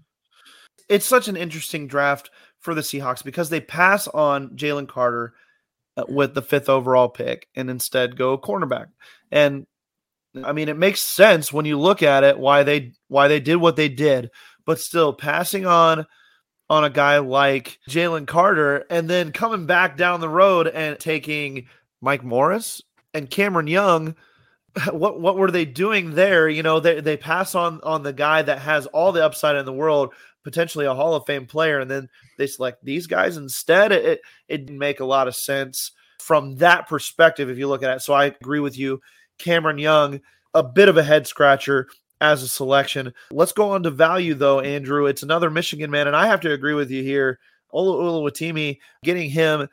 It's 0.88 1.07
such 1.07 1.29
an 1.29 1.37
interesting 1.37 1.87
draft 1.87 2.31
for 2.61 2.75
the 2.75 2.81
Seahawks 2.81 3.25
because 3.25 3.49
they 3.49 3.61
pass 3.61 4.09
on 4.09 4.51
Jalen 4.51 4.88
Carter 4.88 5.35
uh, 5.97 6.05
with 6.09 6.35
the 6.35 6.42
fifth 6.42 6.69
overall 6.69 7.09
pick 7.09 7.49
and 7.55 7.71
instead 7.71 8.16
go 8.16 8.37
cornerback. 8.37 8.88
And 9.31 9.66
I 10.45 10.53
mean, 10.53 10.69
it 10.69 10.77
makes 10.77 11.01
sense 11.01 11.53
when 11.53 11.64
you 11.64 11.79
look 11.79 12.03
at 12.03 12.25
it 12.25 12.38
why 12.38 12.62
they 12.62 12.92
why 13.09 13.29
they 13.29 13.40
did 13.40 13.57
what 13.57 13.77
they 13.77 13.88
did, 13.88 14.31
but 14.64 14.81
still 14.81 15.12
passing 15.12 15.64
on 15.64 16.07
on 16.69 16.85
a 16.85 16.91
guy 16.91 17.19
like 17.19 17.79
Jalen 17.89 18.27
Carter 18.27 18.85
and 18.91 19.09
then 19.09 19.33
coming 19.33 19.67
back 19.67 19.97
down 19.97 20.21
the 20.21 20.29
road 20.29 20.67
and 20.67 20.99
taking 20.99 21.67
Mike 22.01 22.25
Morris 22.25 22.83
and 23.14 23.31
Cameron 23.31 23.67
Young. 23.67 24.14
What 24.93 25.19
what 25.19 25.39
were 25.39 25.51
they 25.51 25.64
doing 25.64 26.14
there? 26.14 26.51
You 26.51 26.62
know, 26.62 26.81
they, 26.81 27.01
they 27.01 27.17
pass 27.17 27.55
on 27.55 27.81
on 27.83 28.03
the 28.03 28.12
guy 28.12 28.43
that 28.43 28.59
has 28.59 28.85
all 28.85 29.11
the 29.11 29.25
upside 29.25 29.57
in 29.57 29.64
the 29.64 29.73
world, 29.73 30.12
potentially 30.45 30.85
a 30.85 30.93
Hall 30.93 31.14
of 31.14 31.25
Fame 31.25 31.47
player, 31.47 31.81
and 31.81 31.91
then 31.91 32.11
they 32.37 32.47
select 32.47 32.85
these 32.85 33.07
guys 33.07 33.39
instead. 33.39 33.91
It 33.91 34.21
it 34.49 34.67
didn't 34.67 34.79
make 34.79 35.01
a 35.01 35.07
lot 35.07 35.29
of 35.29 35.35
sense 35.35 35.93
from 36.19 36.57
that 36.57 36.89
perspective 36.89 37.49
if 37.49 37.57
you 37.57 37.69
look 37.69 37.83
at 37.83 37.97
it. 37.97 38.03
So 38.03 38.12
I 38.12 38.27
agree 38.27 38.61
with 38.61 38.77
you. 38.77 39.01
Cameron 39.39 39.79
Young, 39.79 40.21
a 40.53 40.62
bit 40.62 40.91
of 40.91 40.99
a 40.99 41.03
head 41.03 41.27
scratcher 41.27 41.89
as 42.21 42.43
a 42.43 42.49
selection. 42.49 43.12
Let's 43.31 43.53
go 43.53 43.71
on 43.71 43.83
to 43.83 43.91
value, 43.91 44.35
though, 44.35 44.61
Andrew. 44.61 45.07
It's 45.07 45.23
another 45.23 45.51
Michigan 45.51 45.91
man, 45.91 46.07
and 46.07 46.17
I 46.17 46.27
have 46.27 46.41
to 46.41 46.53
agree 46.53 46.75
with 46.75 46.91
you 46.91 47.03
here. 47.03 47.39
Olu 47.75 48.01
Oluwatimi, 48.01 48.79
getting 49.03 49.31
him 49.31 49.69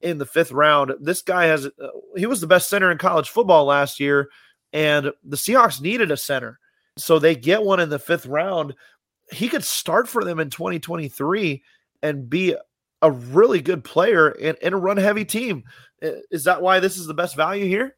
in 0.00 0.18
the 0.18 0.26
fifth 0.26 0.52
round. 0.52 0.92
This 1.00 1.22
guy 1.22 1.46
has, 1.46 1.66
uh, 1.66 1.88
he 2.16 2.26
was 2.26 2.40
the 2.40 2.46
best 2.46 2.68
center 2.68 2.90
in 2.90 2.98
college 2.98 3.28
football 3.28 3.64
last 3.64 4.00
year, 4.00 4.28
and 4.72 5.12
the 5.24 5.36
Seahawks 5.36 5.80
needed 5.80 6.10
a 6.10 6.16
center. 6.16 6.58
So 6.96 7.18
they 7.18 7.34
get 7.34 7.62
one 7.62 7.80
in 7.80 7.88
the 7.88 7.98
fifth 7.98 8.26
round. 8.26 8.74
He 9.32 9.48
could 9.48 9.64
start 9.64 10.08
for 10.08 10.24
them 10.24 10.40
in 10.40 10.50
2023 10.50 11.62
and 12.02 12.28
be 12.28 12.54
a 13.02 13.10
really 13.10 13.60
good 13.60 13.84
player 13.84 14.30
in, 14.30 14.56
in 14.62 14.74
a 14.74 14.78
run 14.78 14.96
heavy 14.96 15.24
team. 15.24 15.64
Is 16.00 16.44
that 16.44 16.62
why 16.62 16.80
this 16.80 16.96
is 16.96 17.06
the 17.06 17.14
best 17.14 17.36
value 17.36 17.66
here? 17.66 17.96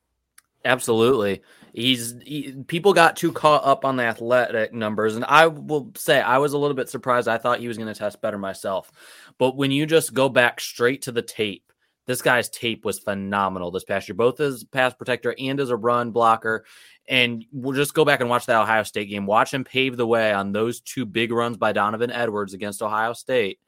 Absolutely. 0.65 1.43
He's 1.73 2.15
he, 2.25 2.53
people 2.67 2.93
got 2.93 3.17
too 3.17 3.33
caught 3.33 3.65
up 3.65 3.85
on 3.85 3.97
the 3.97 4.05
athletic 4.05 4.73
numbers, 4.75 5.17
and 5.17 5.25
I 5.25 5.47
will 5.47 5.91
say 5.97 6.21
I 6.21 6.39
was 6.39 6.53
a 6.53 6.59
little 6.59 6.77
bit 6.77 6.91
surprised. 6.91 7.29
I 7.29 7.39
thought 7.39 7.61
he 7.61 7.69
was 7.69 7.79
going 7.79 7.93
to 7.93 7.99
test 7.99 8.21
better 8.21 8.39
myself, 8.39 8.93
but 9.39 9.57
when 9.57 9.71
you 9.71 9.87
just 9.87 10.13
go 10.13 10.29
back 10.29 10.61
straight 10.61 11.03
to 11.03 11.13
the 11.13 11.23
tape, 11.23 11.73
this 12.07 12.21
guy's 12.21 12.51
tape 12.51 12.85
was 12.85 12.99
phenomenal 12.99 13.71
this 13.71 13.85
past 13.85 14.09
year, 14.09 14.15
both 14.15 14.39
as 14.41 14.65
pass 14.65 14.93
protector 14.93 15.35
and 15.39 15.61
as 15.61 15.71
a 15.71 15.77
run 15.77 16.11
blocker. 16.11 16.65
And 17.09 17.45
we'll 17.53 17.77
just 17.77 17.95
go 17.95 18.05
back 18.05 18.21
and 18.21 18.31
watch 18.31 18.47
that 18.47 18.61
Ohio 18.61 18.83
State 18.83 19.09
game. 19.09 19.27
Watch 19.27 19.53
him 19.55 19.65
pave 19.65 19.97
the 19.97 20.07
way 20.07 20.33
on 20.33 20.53
those 20.53 20.81
two 20.81 21.05
big 21.05 21.33
runs 21.33 21.57
by 21.57 21.73
Donovan 21.73 22.11
Edwards 22.11 22.55
against 22.55 22.83
Ohio 22.83 23.13
State. 23.13 23.59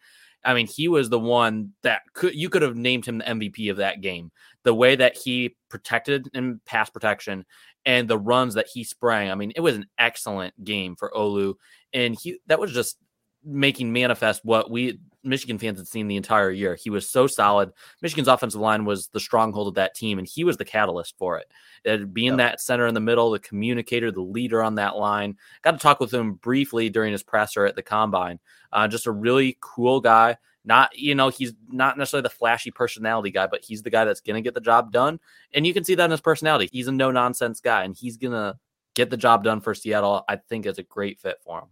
I 0.44 0.54
mean, 0.54 0.66
he 0.66 0.88
was 0.88 1.08
the 1.08 1.18
one 1.18 1.72
that 1.82 2.02
could 2.12 2.34
you 2.34 2.50
could 2.50 2.62
have 2.62 2.76
named 2.76 3.06
him 3.06 3.18
the 3.18 3.24
MVP 3.24 3.70
of 3.70 3.78
that 3.78 4.00
game. 4.00 4.30
The 4.64 4.74
way 4.74 4.96
that 4.96 5.16
he 5.16 5.56
protected 5.68 6.28
in 6.34 6.60
pass 6.66 6.90
protection 6.90 7.44
and 7.86 8.08
the 8.08 8.18
runs 8.18 8.54
that 8.54 8.66
he 8.72 8.84
sprang. 8.84 9.30
I 9.30 9.34
mean, 9.34 9.52
it 9.54 9.60
was 9.60 9.76
an 9.76 9.86
excellent 9.98 10.62
game 10.64 10.96
for 10.96 11.12
Olu, 11.14 11.54
and 11.92 12.18
he 12.18 12.38
that 12.46 12.58
was 12.58 12.72
just 12.72 12.98
making 13.44 13.92
manifest 13.92 14.44
what 14.44 14.70
we 14.70 14.98
Michigan 15.22 15.58
fans 15.58 15.78
had 15.78 15.88
seen 15.88 16.06
the 16.06 16.16
entire 16.16 16.50
year. 16.50 16.74
He 16.74 16.90
was 16.90 17.08
so 17.08 17.26
solid. 17.26 17.72
Michigan's 18.02 18.28
offensive 18.28 18.60
line 18.60 18.84
was 18.84 19.08
the 19.08 19.20
stronghold 19.20 19.68
of 19.68 19.74
that 19.74 19.94
team, 19.94 20.18
and 20.18 20.28
he 20.28 20.44
was 20.44 20.56
the 20.56 20.64
catalyst 20.64 21.14
for 21.18 21.38
it. 21.38 21.46
it 21.84 22.12
being 22.12 22.32
yep. 22.32 22.36
that 22.38 22.60
center 22.60 22.86
in 22.86 22.94
the 22.94 23.00
middle, 23.00 23.30
the 23.30 23.38
communicator, 23.38 24.12
the 24.12 24.20
leader 24.20 24.62
on 24.62 24.74
that 24.76 24.96
line. 24.96 25.36
Got 25.62 25.72
to 25.72 25.78
talk 25.78 26.00
with 26.00 26.12
him 26.12 26.34
briefly 26.34 26.90
during 26.90 27.12
his 27.12 27.22
presser 27.22 27.64
at 27.64 27.76
the 27.76 27.82
combine. 27.82 28.38
Uh, 28.72 28.88
just 28.88 29.06
a 29.06 29.12
really 29.12 29.56
cool 29.60 30.00
guy. 30.00 30.36
Not, 30.64 30.96
you 30.96 31.14
know, 31.14 31.28
he's 31.28 31.52
not 31.68 31.98
necessarily 31.98 32.22
the 32.22 32.30
flashy 32.30 32.70
personality 32.70 33.30
guy, 33.30 33.46
but 33.46 33.64
he's 33.64 33.82
the 33.82 33.90
guy 33.90 34.04
that's 34.04 34.20
going 34.20 34.36
to 34.36 34.46
get 34.46 34.54
the 34.54 34.60
job 34.60 34.92
done. 34.92 35.20
And 35.52 35.66
you 35.66 35.74
can 35.74 35.84
see 35.84 35.94
that 35.94 36.06
in 36.06 36.10
his 36.10 36.22
personality. 36.22 36.70
He's 36.72 36.88
a 36.88 36.92
no 36.92 37.10
nonsense 37.10 37.60
guy, 37.60 37.84
and 37.84 37.94
he's 37.94 38.16
going 38.16 38.32
to 38.32 38.56
get 38.94 39.10
the 39.10 39.16
job 39.16 39.44
done 39.44 39.60
for 39.60 39.74
Seattle. 39.74 40.24
I 40.28 40.36
think 40.36 40.64
it's 40.64 40.78
a 40.78 40.84
great 40.84 41.20
fit 41.20 41.38
for 41.44 41.58
him. 41.60 41.68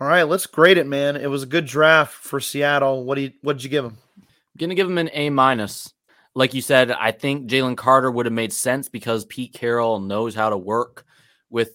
All 0.00 0.06
right, 0.06 0.22
let's 0.22 0.46
grade 0.46 0.78
it, 0.78 0.86
man. 0.86 1.16
It 1.16 1.28
was 1.28 1.42
a 1.42 1.46
good 1.46 1.66
draft 1.66 2.14
for 2.14 2.38
Seattle. 2.38 3.04
What 3.04 3.16
do 3.16 3.22
you 3.22 3.32
what 3.42 3.54
did 3.54 3.64
you 3.64 3.70
give 3.70 3.84
him? 3.84 3.98
I'm 4.16 4.24
gonna 4.56 4.76
give 4.76 4.86
him 4.86 4.98
an 4.98 5.10
A 5.12 5.28
minus. 5.30 5.92
Like 6.36 6.54
you 6.54 6.62
said, 6.62 6.92
I 6.92 7.10
think 7.10 7.50
Jalen 7.50 7.76
Carter 7.76 8.08
would 8.08 8.26
have 8.26 8.32
made 8.32 8.52
sense 8.52 8.88
because 8.88 9.24
Pete 9.24 9.52
Carroll 9.52 9.98
knows 9.98 10.36
how 10.36 10.50
to 10.50 10.56
work 10.56 11.04
with 11.50 11.72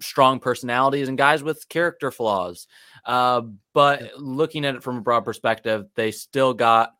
strong 0.00 0.38
personalities 0.38 1.08
and 1.08 1.16
guys 1.16 1.42
with 1.42 1.66
character 1.70 2.10
flaws. 2.10 2.66
Uh, 3.04 3.42
but 3.72 4.12
looking 4.16 4.64
at 4.64 4.74
it 4.74 4.82
from 4.82 4.98
a 4.98 5.00
broad 5.00 5.24
perspective, 5.24 5.86
they 5.94 6.10
still 6.10 6.54
got 6.54 6.94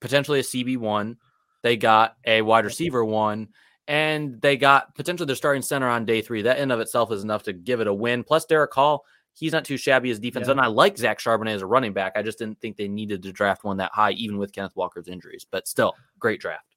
potentially 0.00 0.40
a 0.40 0.44
CB 0.44 0.78
one. 0.78 1.16
They 1.62 1.76
got 1.76 2.16
a 2.24 2.42
wide 2.42 2.64
receiver 2.64 3.04
one, 3.04 3.48
and 3.88 4.40
they 4.40 4.56
got 4.56 4.94
potentially 4.94 5.26
their 5.26 5.36
starting 5.36 5.62
center 5.62 5.88
on 5.88 6.04
day 6.04 6.22
three. 6.22 6.42
That 6.42 6.58
in 6.58 6.70
of 6.70 6.80
itself 6.80 7.10
is 7.12 7.24
enough 7.24 7.44
to 7.44 7.52
give 7.52 7.80
it 7.80 7.86
a 7.86 7.94
win. 7.94 8.22
Plus, 8.22 8.44
Derick 8.44 8.72
Hall 8.72 9.04
he's 9.36 9.52
not 9.52 9.64
too 9.64 9.76
shabby 9.76 10.10
as 10.10 10.18
defense. 10.18 10.46
Yeah. 10.46 10.52
And 10.52 10.60
I 10.60 10.66
like 10.66 10.96
Zach 10.96 11.18
Charbonnet 11.18 11.54
as 11.54 11.62
a 11.62 11.66
running 11.66 11.92
back. 11.92 12.12
I 12.16 12.22
just 12.22 12.38
didn't 12.38 12.60
think 12.60 12.76
they 12.76 12.88
needed 12.88 13.22
to 13.22 13.32
draft 13.32 13.64
one 13.64 13.76
that 13.76 13.92
high, 13.92 14.12
even 14.12 14.38
with 14.38 14.52
Kenneth 14.52 14.74
Walker's 14.74 15.08
injuries. 15.08 15.46
But 15.48 15.68
still, 15.68 15.94
great 16.18 16.40
draft. 16.40 16.74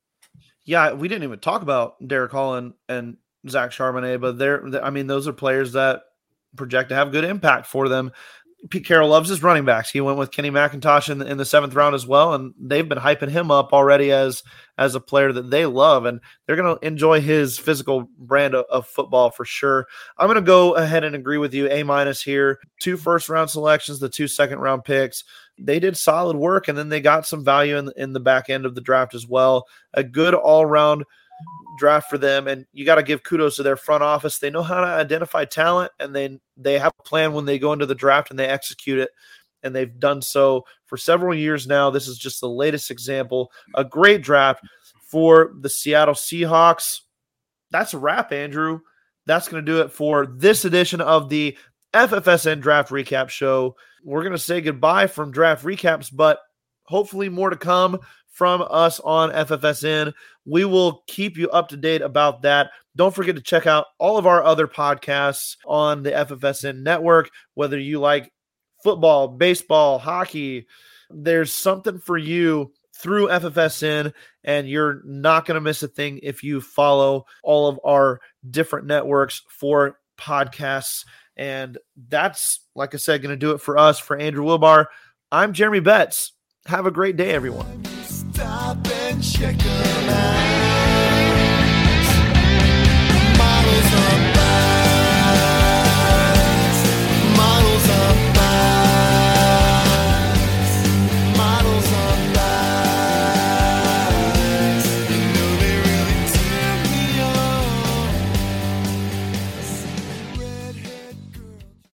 Yeah, 0.65 0.93
we 0.93 1.07
didn't 1.07 1.23
even 1.23 1.39
talk 1.39 1.61
about 1.61 1.95
Derick 2.05 2.31
Hall 2.31 2.55
and, 2.55 2.73
and 2.89 3.17
Zach 3.47 3.71
Charbonnet, 3.71 4.21
but 4.21 4.37
they're, 4.37 4.83
I 4.83 4.89
mean, 4.89 5.07
those 5.07 5.27
are 5.27 5.33
players 5.33 5.71
that 5.71 6.03
project 6.55 6.89
to 6.89 6.95
have 6.95 7.11
good 7.11 7.23
impact 7.23 7.65
for 7.65 7.87
them. 7.87 8.11
Pete 8.69 8.85
Carroll 8.85 9.09
loves 9.09 9.29
his 9.29 9.41
running 9.41 9.63
backs. 9.63 9.89
He 9.89 10.01
went 10.01 10.17
with 10.17 10.31
Kenny 10.31 10.51
McIntosh 10.51 11.09
in 11.09 11.19
the, 11.19 11.25
in 11.25 11.37
the 11.37 11.45
seventh 11.45 11.73
round 11.75 11.95
as 11.95 12.05
well, 12.05 12.33
and 12.33 12.53
they've 12.59 12.87
been 12.87 12.97
hyping 12.97 13.29
him 13.29 13.51
up 13.51 13.71
already 13.71 14.11
as 14.11 14.43
as 14.77 14.95
a 14.95 14.99
player 14.99 15.31
that 15.31 15.49
they 15.49 15.65
love, 15.65 16.05
and 16.05 16.19
they're 16.45 16.55
going 16.57 16.77
to 16.77 16.85
enjoy 16.85 17.21
his 17.21 17.57
physical 17.57 18.09
brand 18.17 18.55
of, 18.55 18.65
of 18.69 18.87
football 18.87 19.29
for 19.29 19.45
sure. 19.45 19.87
I'm 20.17 20.27
going 20.27 20.35
to 20.35 20.41
go 20.41 20.75
ahead 20.75 21.03
and 21.03 21.15
agree 21.15 21.37
with 21.37 21.53
you. 21.53 21.69
A 21.69 21.83
minus 21.83 22.21
here. 22.21 22.59
Two 22.81 22.97
first 22.97 23.29
round 23.29 23.49
selections, 23.49 23.99
the 23.99 24.09
two 24.09 24.27
second 24.27 24.59
round 24.59 24.83
picks. 24.83 25.23
They 25.57 25.79
did 25.79 25.95
solid 25.95 26.35
work, 26.35 26.67
and 26.67 26.77
then 26.77 26.89
they 26.89 27.01
got 27.01 27.25
some 27.25 27.45
value 27.45 27.77
in 27.77 27.91
in 27.95 28.11
the 28.11 28.19
back 28.19 28.49
end 28.49 28.65
of 28.65 28.75
the 28.75 28.81
draft 28.81 29.15
as 29.15 29.25
well. 29.25 29.67
A 29.93 30.03
good 30.03 30.33
all 30.33 30.65
round 30.65 31.05
draft 31.79 32.09
for 32.09 32.17
them 32.17 32.47
and 32.47 32.65
you 32.73 32.85
got 32.85 32.95
to 32.95 33.03
give 33.03 33.23
kudos 33.23 33.55
to 33.55 33.63
their 33.63 33.75
front 33.75 34.03
office. 34.03 34.37
They 34.37 34.51
know 34.51 34.61
how 34.61 34.81
to 34.81 34.87
identify 34.87 35.45
talent 35.45 35.91
and 35.99 36.15
then 36.15 36.39
they 36.57 36.77
have 36.77 36.91
a 36.99 37.03
plan 37.03 37.33
when 37.33 37.45
they 37.45 37.57
go 37.57 37.73
into 37.73 37.87
the 37.87 37.95
draft 37.95 38.29
and 38.29 38.37
they 38.37 38.47
execute 38.47 38.99
it 38.99 39.09
and 39.63 39.75
they've 39.75 39.99
done 39.99 40.21
so 40.21 40.65
for 40.85 40.97
several 40.97 41.33
years 41.33 41.65
now. 41.65 41.89
This 41.89 42.07
is 42.07 42.17
just 42.17 42.41
the 42.41 42.49
latest 42.49 42.91
example. 42.91 43.51
A 43.75 43.83
great 43.83 44.21
draft 44.21 44.63
for 45.01 45.53
the 45.59 45.69
Seattle 45.69 46.13
Seahawks. 46.13 47.01
That's 47.71 47.93
a 47.93 47.97
wrap 47.97 48.31
andrew. 48.31 48.81
That's 49.25 49.47
going 49.47 49.65
to 49.65 49.71
do 49.71 49.81
it 49.81 49.91
for 49.91 50.25
this 50.25 50.65
edition 50.65 51.01
of 51.01 51.29
the 51.29 51.57
FFSN 51.93 52.61
draft 52.61 52.89
recap 52.89 53.29
show. 53.29 53.75
We're 54.03 54.21
going 54.21 54.33
to 54.33 54.37
say 54.37 54.61
goodbye 54.61 55.07
from 55.07 55.31
draft 55.31 55.65
recaps 55.65 56.09
but 56.13 56.39
hopefully 56.83 57.29
more 57.29 57.51
to 57.51 57.55
come 57.55 57.99
from 58.39 58.65
us 58.69 59.01
on 59.01 59.31
FFSN. 59.31 60.13
We 60.45 60.63
will 60.63 61.03
keep 61.07 61.35
you 61.35 61.49
up 61.49 61.67
to 61.67 61.77
date 61.77 62.01
about 62.01 62.43
that. 62.43 62.71
Don't 62.95 63.13
forget 63.13 63.35
to 63.35 63.41
check 63.41 63.67
out 63.67 63.87
all 63.97 64.17
of 64.17 64.25
our 64.25 64.41
other 64.41 64.65
podcasts 64.65 65.57
on 65.65 66.03
the 66.03 66.11
FFSN 66.11 66.81
network, 66.81 67.31
whether 67.55 67.77
you 67.77 67.99
like 67.99 68.31
football, 68.81 69.27
baseball, 69.27 69.99
hockey. 69.99 70.67
There's 71.09 71.51
something 71.51 71.99
for 71.99 72.17
you 72.17 72.71
through 72.95 73.27
FFSN, 73.27 74.13
and 74.45 74.69
you're 74.69 75.01
not 75.03 75.45
going 75.45 75.55
to 75.55 75.61
miss 75.61 75.83
a 75.83 75.89
thing 75.89 76.21
if 76.23 76.41
you 76.41 76.61
follow 76.61 77.25
all 77.43 77.67
of 77.67 77.77
our 77.83 78.21
different 78.49 78.87
networks 78.87 79.41
for 79.49 79.99
podcasts. 80.17 81.03
And 81.35 81.77
that's, 82.07 82.61
like 82.73 82.93
I 82.93 82.99
said, 82.99 83.21
going 83.21 83.37
to 83.37 83.37
do 83.37 83.51
it 83.51 83.59
for 83.59 83.77
us. 83.77 83.99
For 83.99 84.15
Andrew 84.15 84.45
Wilbar, 84.45 84.85
I'm 85.29 85.51
Jeremy 85.51 85.81
Betz. 85.81 86.31
Have 86.67 86.85
a 86.85 86.91
great 86.91 87.17
day, 87.17 87.31
everyone 87.31 87.88
stop 88.39 88.77
and 88.87 89.21
check 89.21 89.57
them 89.57 90.09
out. 90.09 91.39
Models 93.37 94.28